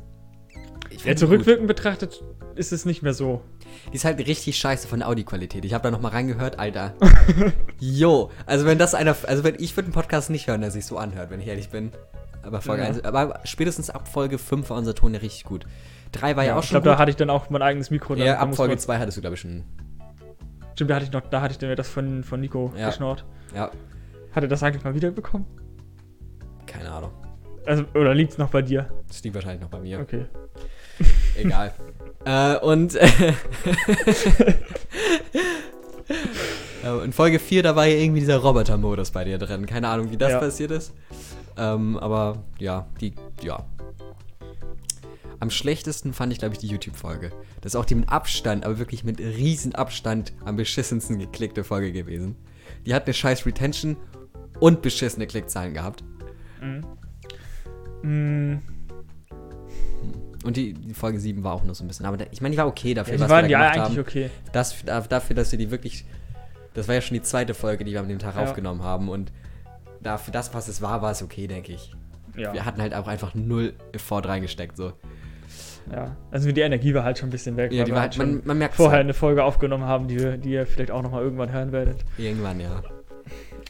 Ich 0.91 1.05
Ja, 1.05 1.17
zurückwirkend 1.17 1.67
betrachtet 1.67 2.23
ist 2.55 2.73
es 2.73 2.85
nicht 2.85 3.03
mehr 3.03 3.13
so. 3.15 3.43
Die 3.93 3.97
ist 3.97 4.05
halt 4.05 4.19
richtig 4.19 4.57
scheiße 4.57 4.89
von 4.89 5.01
der 5.01 5.09
Audioqualität. 5.09 5.65
Ich 5.65 5.75
habe 5.75 5.83
da 5.83 5.91
noch 5.91 6.01
mal 6.01 6.09
reingehört, 6.11 6.59
Alter. 6.59 6.95
Jo, 7.79 8.31
also 8.47 8.65
wenn 8.67 8.79
das 8.79 8.95
einer, 8.95 9.15
also 9.27 9.45
wenn 9.45 9.57
ich 9.59 9.77
würde 9.77 9.87
einen 9.87 9.93
Podcast 9.95 10.31
nicht 10.31 10.47
hören, 10.47 10.61
der 10.63 10.71
sich 10.71 10.87
so 10.87 10.97
anhört, 10.97 11.31
wenn 11.31 11.41
ich 11.41 11.47
ehrlich 11.49 11.69
bin. 11.71 11.91
Aber 12.43 12.61
Folge 12.61 12.83
Ja. 12.83 12.89
1, 12.89 13.05
aber 13.05 13.41
spätestens 13.45 13.91
ab 13.91 14.09
Folge 14.09 14.39
5 14.39 14.71
war 14.71 14.77
unser 14.79 14.95
Ton 14.95 15.13
ja 15.13 15.21
richtig 15.21 15.45
gut. 15.45 15.67
3 16.13 16.37
war 16.37 16.45
ja, 16.45 16.55
auch 16.57 16.61
ich 16.63 16.69
schon 16.69 16.75
glaube, 16.83 16.95
da 16.95 16.99
hatte 16.99 17.11
ich 17.11 17.17
dann 17.17 17.29
auch 17.29 17.51
mein 17.51 17.61
eigenes 17.63 17.91
Mikro. 17.91 18.15
ja, 18.15 18.39
ab 18.39 18.55
Folge 18.55 18.73
man- 18.75 18.79
2 18.79 18.99
hattest 18.99 19.17
du, 19.17 19.21
glaube 19.21 19.35
ich, 19.35 19.41
schon. 19.41 19.65
Stimmt, 20.75 20.91
da 20.91 20.95
hatte 20.97 21.05
ich 21.07 21.13
noch, 21.13 21.23
da 21.23 21.41
hatte 21.41 21.53
ich 21.53 21.59
dann 21.59 21.75
das 21.75 21.89
von, 21.89 22.23
von 22.23 22.41
Nico 22.41 22.73
Ja. 22.79 22.87
geschnort. 22.89 23.25
Ja, 23.55 23.71
Hat 24.33 24.43
er 24.45 24.49
das 24.49 24.63
eigentlich 24.63 24.85
mal 24.85 24.95
wiederbekommen? 24.95 25.47
keine 26.67 26.91
Ahnung. 26.91 27.11
Also, 27.65 27.85
oder 27.95 28.15
liegt 28.15 28.33
es 28.33 28.39
noch 28.39 28.51
bei 28.51 28.63
dir? 28.63 28.89
Das 29.09 29.23
liegt 29.25 29.35
wahrscheinlich 29.35 29.63
noch 29.63 29.71
bei 29.71 29.81
mir. 29.81 29.99
Okay. 30.01 30.27
Egal. 31.39 31.73
äh, 32.25 32.57
und 32.59 32.95
äh, 32.95 33.09
in 37.05 37.13
Folge 37.13 37.39
4, 37.39 37.63
da 37.63 37.77
war 37.77 37.87
ja 37.87 37.97
irgendwie 37.97 38.21
dieser 38.21 38.39
Roboter-Modus 38.39 39.11
bei 39.11 39.25
dir 39.25 39.39
drin. 39.39 39.67
Keine 39.67 39.89
Ahnung, 39.89 40.11
wie 40.11 40.17
das 40.17 40.33
Ja. 40.33 40.39
passiert 40.39 40.71
ist. 40.71 40.93
Ähm, 41.57 41.97
aber 41.99 42.43
ja, 42.59 42.87
die, 43.01 43.15
ja. 43.43 43.65
Am 45.41 45.51
schlechtesten 45.51 46.13
fand 46.15 46.33
ich, 46.33 46.39
glaube 46.39 46.55
ich, 46.55 46.59
die 46.61 46.69
YouTube-Folge. 46.69 47.31
Das 47.61 47.73
ist 47.73 47.77
auch 47.77 47.85
die 47.85 47.95
mit 47.95 48.09
Abstand, 48.09 48.65
aber 48.65 48.79
wirklich 48.79 49.05
mit 49.05 49.19
riesen 49.21 49.75
Abstand 49.75 50.33
am 50.45 50.57
beschissensten 50.57 51.19
geklickte 51.19 51.63
Folge 51.65 51.93
gewesen. 51.93 52.37
Die 52.87 52.95
hat 52.95 53.05
eine 53.05 53.15
scheiß 53.15 53.45
Retention 53.47 53.97
und 54.61 54.81
beschissene 54.81 55.27
Klickzahlen 55.27 55.75
gehabt. 55.75 56.05
Mm, 58.03 58.55
Und 60.45 60.57
die, 60.57 60.75
die 60.75 60.95
Folge 60.95 61.19
7 61.19 61.43
war 61.45 61.53
auch 61.55 61.65
noch 61.65 61.75
so 61.75 61.85
ein 61.85 61.89
bisschen. 61.89 62.07
Aber 62.07 62.17
da, 62.17 62.25
ich 62.31 62.41
meine, 62.41 62.53
die 62.53 62.59
war 62.59 62.67
okay 62.67 62.95
dafür, 62.95 63.15
ja, 63.15 63.17
die 63.19 63.23
was 63.25 63.31
waren 63.31 63.49
wir 63.49 63.57
da 63.57 63.63
ja 63.65 63.71
eigentlich 63.71 63.99
haben. 63.99 64.07
okay. 64.07 64.31
Das, 64.53 64.77
da- 64.85 65.01
dafür, 65.01 65.35
dass 65.37 65.51
wir 65.53 65.59
die 65.59 65.71
wirklich. 65.71 66.05
Das 66.75 66.89
war 66.89 66.95
ja 66.95 67.01
schon 67.01 67.15
die 67.15 67.23
zweite 67.23 67.55
Folge, 67.55 67.85
die 67.85 67.93
wir 67.93 68.01
an 68.01 68.09
dem 68.09 68.19
Tag 68.19 68.37
Ja. 68.37 68.43
aufgenommen 68.43 68.83
haben. 68.83 69.09
Und 69.09 69.33
dafür 70.03 70.33
das, 70.33 70.53
was 70.55 70.69
es 70.69 70.83
war, 70.83 71.01
war 71.03 71.11
es 71.11 71.23
okay, 71.23 71.47
denke 71.47 71.73
ich. 71.73 71.95
Ja. 72.37 72.53
Wir 72.53 72.65
hatten 72.67 72.81
halt 72.83 72.95
auch 72.95 73.09
einfach 73.09 73.35
null 73.35 73.73
Effort 73.93 74.23
reingesteckt. 74.27 74.77
So. 74.77 74.93
ja. 75.91 76.15
Also 76.31 76.53
die 76.53 76.61
Energie 76.61 76.93
war 76.93 77.03
halt 77.03 77.17
schon 77.19 77.29
ein 77.29 77.33
bisschen 77.33 77.57
weg. 77.57 77.73
Ja, 77.73 77.85
die 77.85 77.93
war 77.93 78.03
halt 78.03 78.19
halt, 78.19 78.29
man, 78.31 78.43
man 78.45 78.59
merkt 78.59 78.75
vorher 78.75 78.99
halt. 78.99 79.05
eine 79.07 79.15
Folge 79.15 79.43
aufgenommen 79.43 79.85
haben, 79.85 80.07
die, 80.07 80.19
wir- 80.19 80.37
die 80.37 80.51
ihr 80.51 80.67
vielleicht 80.67 80.91
auch 80.91 81.03
nochmal 81.03 81.23
irgendwann 81.23 81.51
hören 81.51 81.73
werdet. 81.73 82.05
Irgendwann, 82.19 82.61
ja. 82.61 82.83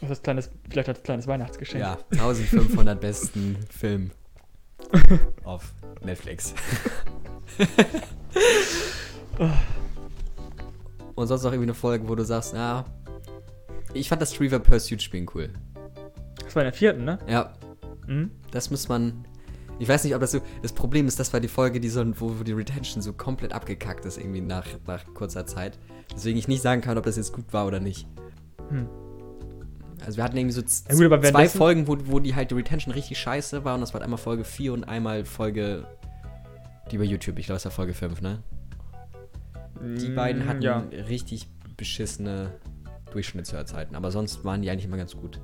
Das 0.01 0.09
ist 0.11 0.23
kleines, 0.23 0.51
vielleicht 0.69 0.89
als 0.89 1.01
kleines 1.01 1.25
Weihnachtsgeschenk. 1.27 1.81
Ja, 1.81 1.97
1500 2.11 2.99
besten 2.99 3.55
Film 3.69 4.11
auf 5.43 5.73
Netflix. 6.05 6.53
Und 11.15 11.27
sonst 11.27 11.43
noch 11.43 11.51
irgendwie 11.51 11.67
eine 11.69 11.73
Folge, 11.73 12.07
wo 12.07 12.15
du 12.15 12.23
sagst, 12.23 12.53
na, 12.53 12.85
ich 13.93 14.09
fand 14.09 14.21
das 14.21 14.31
Trivial 14.33 14.59
Pursuit 14.59 15.01
Spielen 15.01 15.25
cool. 15.33 15.49
Das 16.43 16.55
war 16.55 16.61
in 16.63 16.67
der 16.67 16.73
vierten, 16.73 17.05
ne? 17.05 17.17
Ja, 17.27 17.53
Mhm. 18.07 18.31
Das 18.51 18.71
muss 18.71 18.89
man. 18.89 19.25
Ich 19.79 19.87
weiß 19.87 20.03
nicht, 20.03 20.15
ob 20.15 20.21
das 20.21 20.31
so. 20.31 20.41
Das 20.63 20.73
Problem 20.73 21.07
ist, 21.07 21.19
das 21.19 21.31
war 21.33 21.39
die 21.39 21.47
Folge, 21.47 21.79
die 21.79 21.89
so, 21.89 22.03
wo, 22.19 22.39
wo 22.39 22.43
die 22.43 22.53
Retention 22.53 23.03
so 23.03 23.13
komplett 23.13 23.53
abgekackt 23.53 24.05
ist, 24.05 24.17
irgendwie 24.17 24.41
nach, 24.41 24.65
nach 24.87 25.05
kurzer 25.13 25.45
Zeit. 25.45 25.77
Deswegen 26.11 26.39
ich 26.39 26.47
nicht 26.47 26.63
sagen 26.63 26.81
kann, 26.81 26.97
ob 26.97 27.03
das 27.03 27.17
jetzt 27.17 27.33
gut 27.33 27.53
war 27.53 27.67
oder 27.67 27.79
nicht. 27.79 28.07
Hm. 28.69 28.87
Also 30.05 30.17
wir 30.17 30.23
hatten 30.23 30.37
irgendwie 30.37 30.53
so 30.53 30.61
Ja 30.61 31.07
gut, 31.09 31.25
zwei 31.25 31.49
Folgen, 31.49 31.87
wo, 31.87 31.97
wo 32.05 32.19
die 32.19 32.35
halt 32.35 32.51
die 32.51 32.55
Retention 32.55 32.93
richtig 32.93 33.17
scheiße 33.19 33.63
war 33.65 33.75
und 33.75 33.81
das 33.81 33.93
war 33.93 34.01
einmal 34.01 34.17
Folge 34.19 34.43
4 34.43 34.73
und 34.73 34.83
einmal 34.83 35.25
Folge. 35.25 35.85
Die 36.91 36.97
bei 36.97 37.03
YouTube, 37.03 37.37
ich 37.39 37.47
glaube, 37.47 37.57
das 37.57 37.65
war 37.65 37.71
Folge 37.71 37.93
5, 37.93 38.21
ne? 38.21 38.43
Die 39.99 40.09
beiden 40.09 40.45
Mm, 40.45 40.47
hatten 40.49 40.61
Ja. 40.61 40.79
richtig 41.09 41.47
beschissene 41.75 42.51
Durchschnittshörzeiten, 43.11 43.95
aber 43.95 44.11
sonst 44.11 44.43
waren 44.43 44.61
die 44.61 44.69
eigentlich 44.69 44.85
immer 44.85 44.97
ganz 44.97 45.15
gut. 45.15 45.39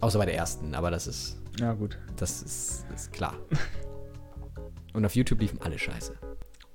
Außer 0.00 0.18
bei 0.18 0.24
der 0.26 0.34
ersten, 0.36 0.74
aber 0.74 0.90
das 0.90 1.06
ist. 1.06 1.40
ja, 1.58 1.72
gut. 1.74 1.98
Das 2.16 2.42
ist, 2.42 2.86
ist 2.94 3.12
klar. 3.12 3.34
Und 4.94 5.04
auf 5.04 5.14
YouTube 5.14 5.40
liefen 5.40 5.60
alle 5.62 5.78
scheiße. 5.78 6.14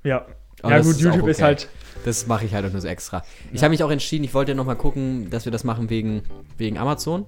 Ja. 0.03 0.25
Aber 0.61 0.75
ja, 0.77 0.81
gut, 0.81 0.91
ist 0.91 1.01
YouTube 1.01 1.27
ist 1.27 1.37
okay. 1.37 1.43
halt. 1.45 1.69
Das 2.05 2.27
mache 2.27 2.45
ich 2.45 2.53
halt 2.53 2.65
auch 2.65 2.71
nur 2.71 2.81
so 2.81 2.87
extra. 2.87 3.23
Ich 3.51 3.55
Ja. 3.61 3.63
habe 3.63 3.71
mich 3.71 3.83
auch 3.83 3.89
entschieden, 3.91 4.23
ich 4.23 4.33
wollte 4.33 4.53
noch 4.55 4.65
mal 4.65 4.75
gucken, 4.75 5.29
dass 5.29 5.45
wir 5.45 5.51
das 5.51 5.63
machen 5.63 5.89
wegen, 5.89 6.23
wegen 6.57 6.77
Amazon. 6.77 7.25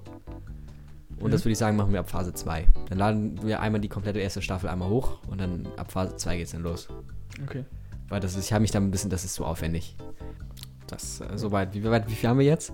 Und 1.18 1.26
Mhm. 1.26 1.30
das 1.32 1.44
würde 1.44 1.52
ich 1.52 1.58
sagen, 1.58 1.76
machen 1.76 1.92
wir 1.92 2.00
ab 2.00 2.08
Phase 2.10 2.32
2. 2.32 2.66
Dann 2.88 2.98
laden 2.98 3.42
wir 3.42 3.60
einmal 3.60 3.80
die 3.80 3.88
komplette 3.88 4.20
erste 4.20 4.40
Staffel 4.40 4.68
einmal 4.68 4.88
hoch 4.88 5.18
und 5.28 5.40
dann 5.40 5.66
ab 5.76 5.90
Phase 5.90 6.14
2 6.16 6.36
geht's 6.36 6.52
dann 6.52 6.62
los. 6.62 6.88
Okay. 7.42 7.64
Weil 8.08 8.20
das 8.20 8.36
ist, 8.36 8.44
ich 8.46 8.52
habe 8.52 8.62
mich 8.62 8.70
da 8.70 8.78
ein 8.78 8.90
bisschen, 8.90 9.10
das 9.10 9.24
ist 9.24 9.34
so 9.34 9.44
aufwendig. 9.44 9.96
Das, 10.86 11.20
äh, 11.20 11.36
soweit. 11.36 11.74
Wie, 11.74 11.82
weit, 11.84 12.08
wie 12.08 12.14
viel 12.14 12.28
haben 12.28 12.38
wir 12.38 12.46
jetzt? 12.46 12.72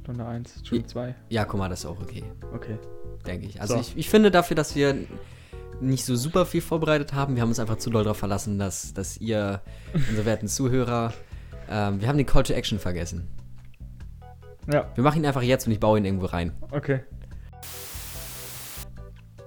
Stunde 0.00 0.26
1, 0.26 0.60
Stunde 0.64 0.86
2. 0.86 1.14
Ja, 1.30 1.44
guck 1.44 1.58
mal, 1.58 1.68
das 1.68 1.80
ist 1.80 1.86
auch 1.86 2.00
okay, 2.00 2.22
Okay. 2.54 2.78
denke 3.26 3.46
ich. 3.46 3.60
Also 3.60 3.74
So. 3.74 3.80
ich, 3.80 3.96
ich 3.96 4.08
finde 4.10 4.30
dafür, 4.30 4.54
dass 4.54 4.74
wir 4.76 4.96
nicht 5.80 6.04
so 6.04 6.14
super 6.16 6.46
viel 6.46 6.60
vorbereitet 6.60 7.12
haben, 7.12 7.34
wir 7.36 7.42
haben 7.42 7.48
uns 7.50 7.58
einfach 7.58 7.76
zu 7.76 7.90
doll 7.90 8.04
darauf 8.04 8.18
verlassen, 8.18 8.58
dass, 8.58 8.92
dass 8.94 9.16
ihr, 9.18 9.60
unsere 9.94 10.24
werten 10.26 10.48
Zuhörer, 10.48 11.12
ähm, 11.70 12.00
wir 12.00 12.08
haben 12.08 12.16
den 12.18 12.26
Call 12.26 12.42
to 12.42 12.52
Action 12.52 12.78
vergessen. 12.78 13.28
Ja, 14.72 14.86
Wir 14.94 15.02
machen 15.02 15.18
ihn 15.22 15.26
einfach 15.26 15.42
jetzt 15.42 15.66
und 15.66 15.72
ich 15.72 15.80
baue 15.80 15.98
ihn 15.98 16.04
irgendwo 16.04 16.26
rein. 16.26 16.52
okay. 16.70 17.00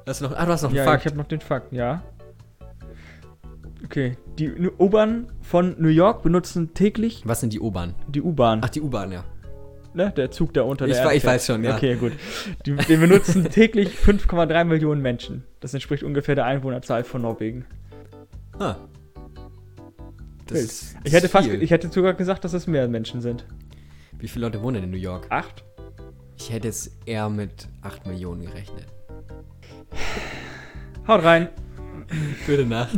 Hast 0.05 0.19
du 0.19 0.25
noch, 0.25 0.35
ah, 0.35 0.45
du 0.45 0.51
hast 0.51 0.63
noch 0.63 0.69
einen 0.69 0.77
Ja, 0.77 0.83
Fakt. 0.83 1.01
ich 1.05 1.11
habe 1.11 1.17
noch 1.17 1.27
den 1.27 1.39
Fakt, 1.39 1.71
ja. 1.71 2.03
Okay, 3.85 4.17
die 4.37 4.49
U-Bahn 4.51 5.27
von 5.41 5.75
New 5.79 5.87
York 5.89 6.23
benutzen 6.23 6.73
täglich 6.73 7.21
Was 7.25 7.39
sind 7.41 7.53
die 7.53 7.59
U-Bahn? 7.59 7.95
die 8.07 8.21
U-Bahn. 8.21 8.61
Ach, 8.63 8.69
die 8.69 8.81
U-Bahn, 8.81 9.11
ja. 9.11 9.23
Ne? 9.93 10.11
Der 10.15 10.31
Zug, 10.31 10.53
der 10.53 10.65
unter 10.65 10.85
Ich 10.85 10.93
der 10.93 11.03
Erde 11.03 11.15
ich 11.15 11.23
weiß 11.23 11.45
schon, 11.45 11.63
ja. 11.63 11.75
Okay, 11.75 11.95
gut. 11.95 12.13
Die, 12.65 12.75
den 12.75 12.99
benutzen 12.99 13.43
täglich 13.51 13.89
5,3 13.89 14.63
Millionen 14.63 15.01
Menschen. 15.01 15.43
Das 15.59 15.73
entspricht 15.73 16.03
ungefähr 16.03 16.35
der 16.35 16.45
Einwohnerzahl 16.45 17.03
von 17.03 17.21
Norwegen. 17.21 17.65
Ah. 18.59 18.75
Das 20.47 20.57
Wild. 20.57 20.65
ist, 20.65 20.95
Ich 21.03 21.13
hätte 21.13 21.29
fast, 21.29 21.47
ich 21.47 21.71
hätte 21.71 21.89
sogar 21.89 22.13
gesagt, 22.13 22.43
dass 22.43 22.53
es 22.53 22.67
mehr 22.67 22.87
Menschen 22.87 23.21
sind. 23.21 23.45
Wie 24.17 24.27
viele 24.27 24.45
Leute 24.45 24.61
wohnen 24.61 24.83
in 24.83 24.89
New 24.91 24.97
York? 24.97 25.27
Acht? 25.29 25.63
Ich 26.37 26.51
hätte 26.51 26.67
jetzt 26.67 26.91
eher 27.05 27.29
mit 27.29 27.67
8 27.81 28.07
Millionen 28.07 28.41
gerechnet. 28.41 28.85
Haut 31.07 31.23
rein. 31.23 31.49
Gute 32.45 32.65
Nacht. 32.65 32.97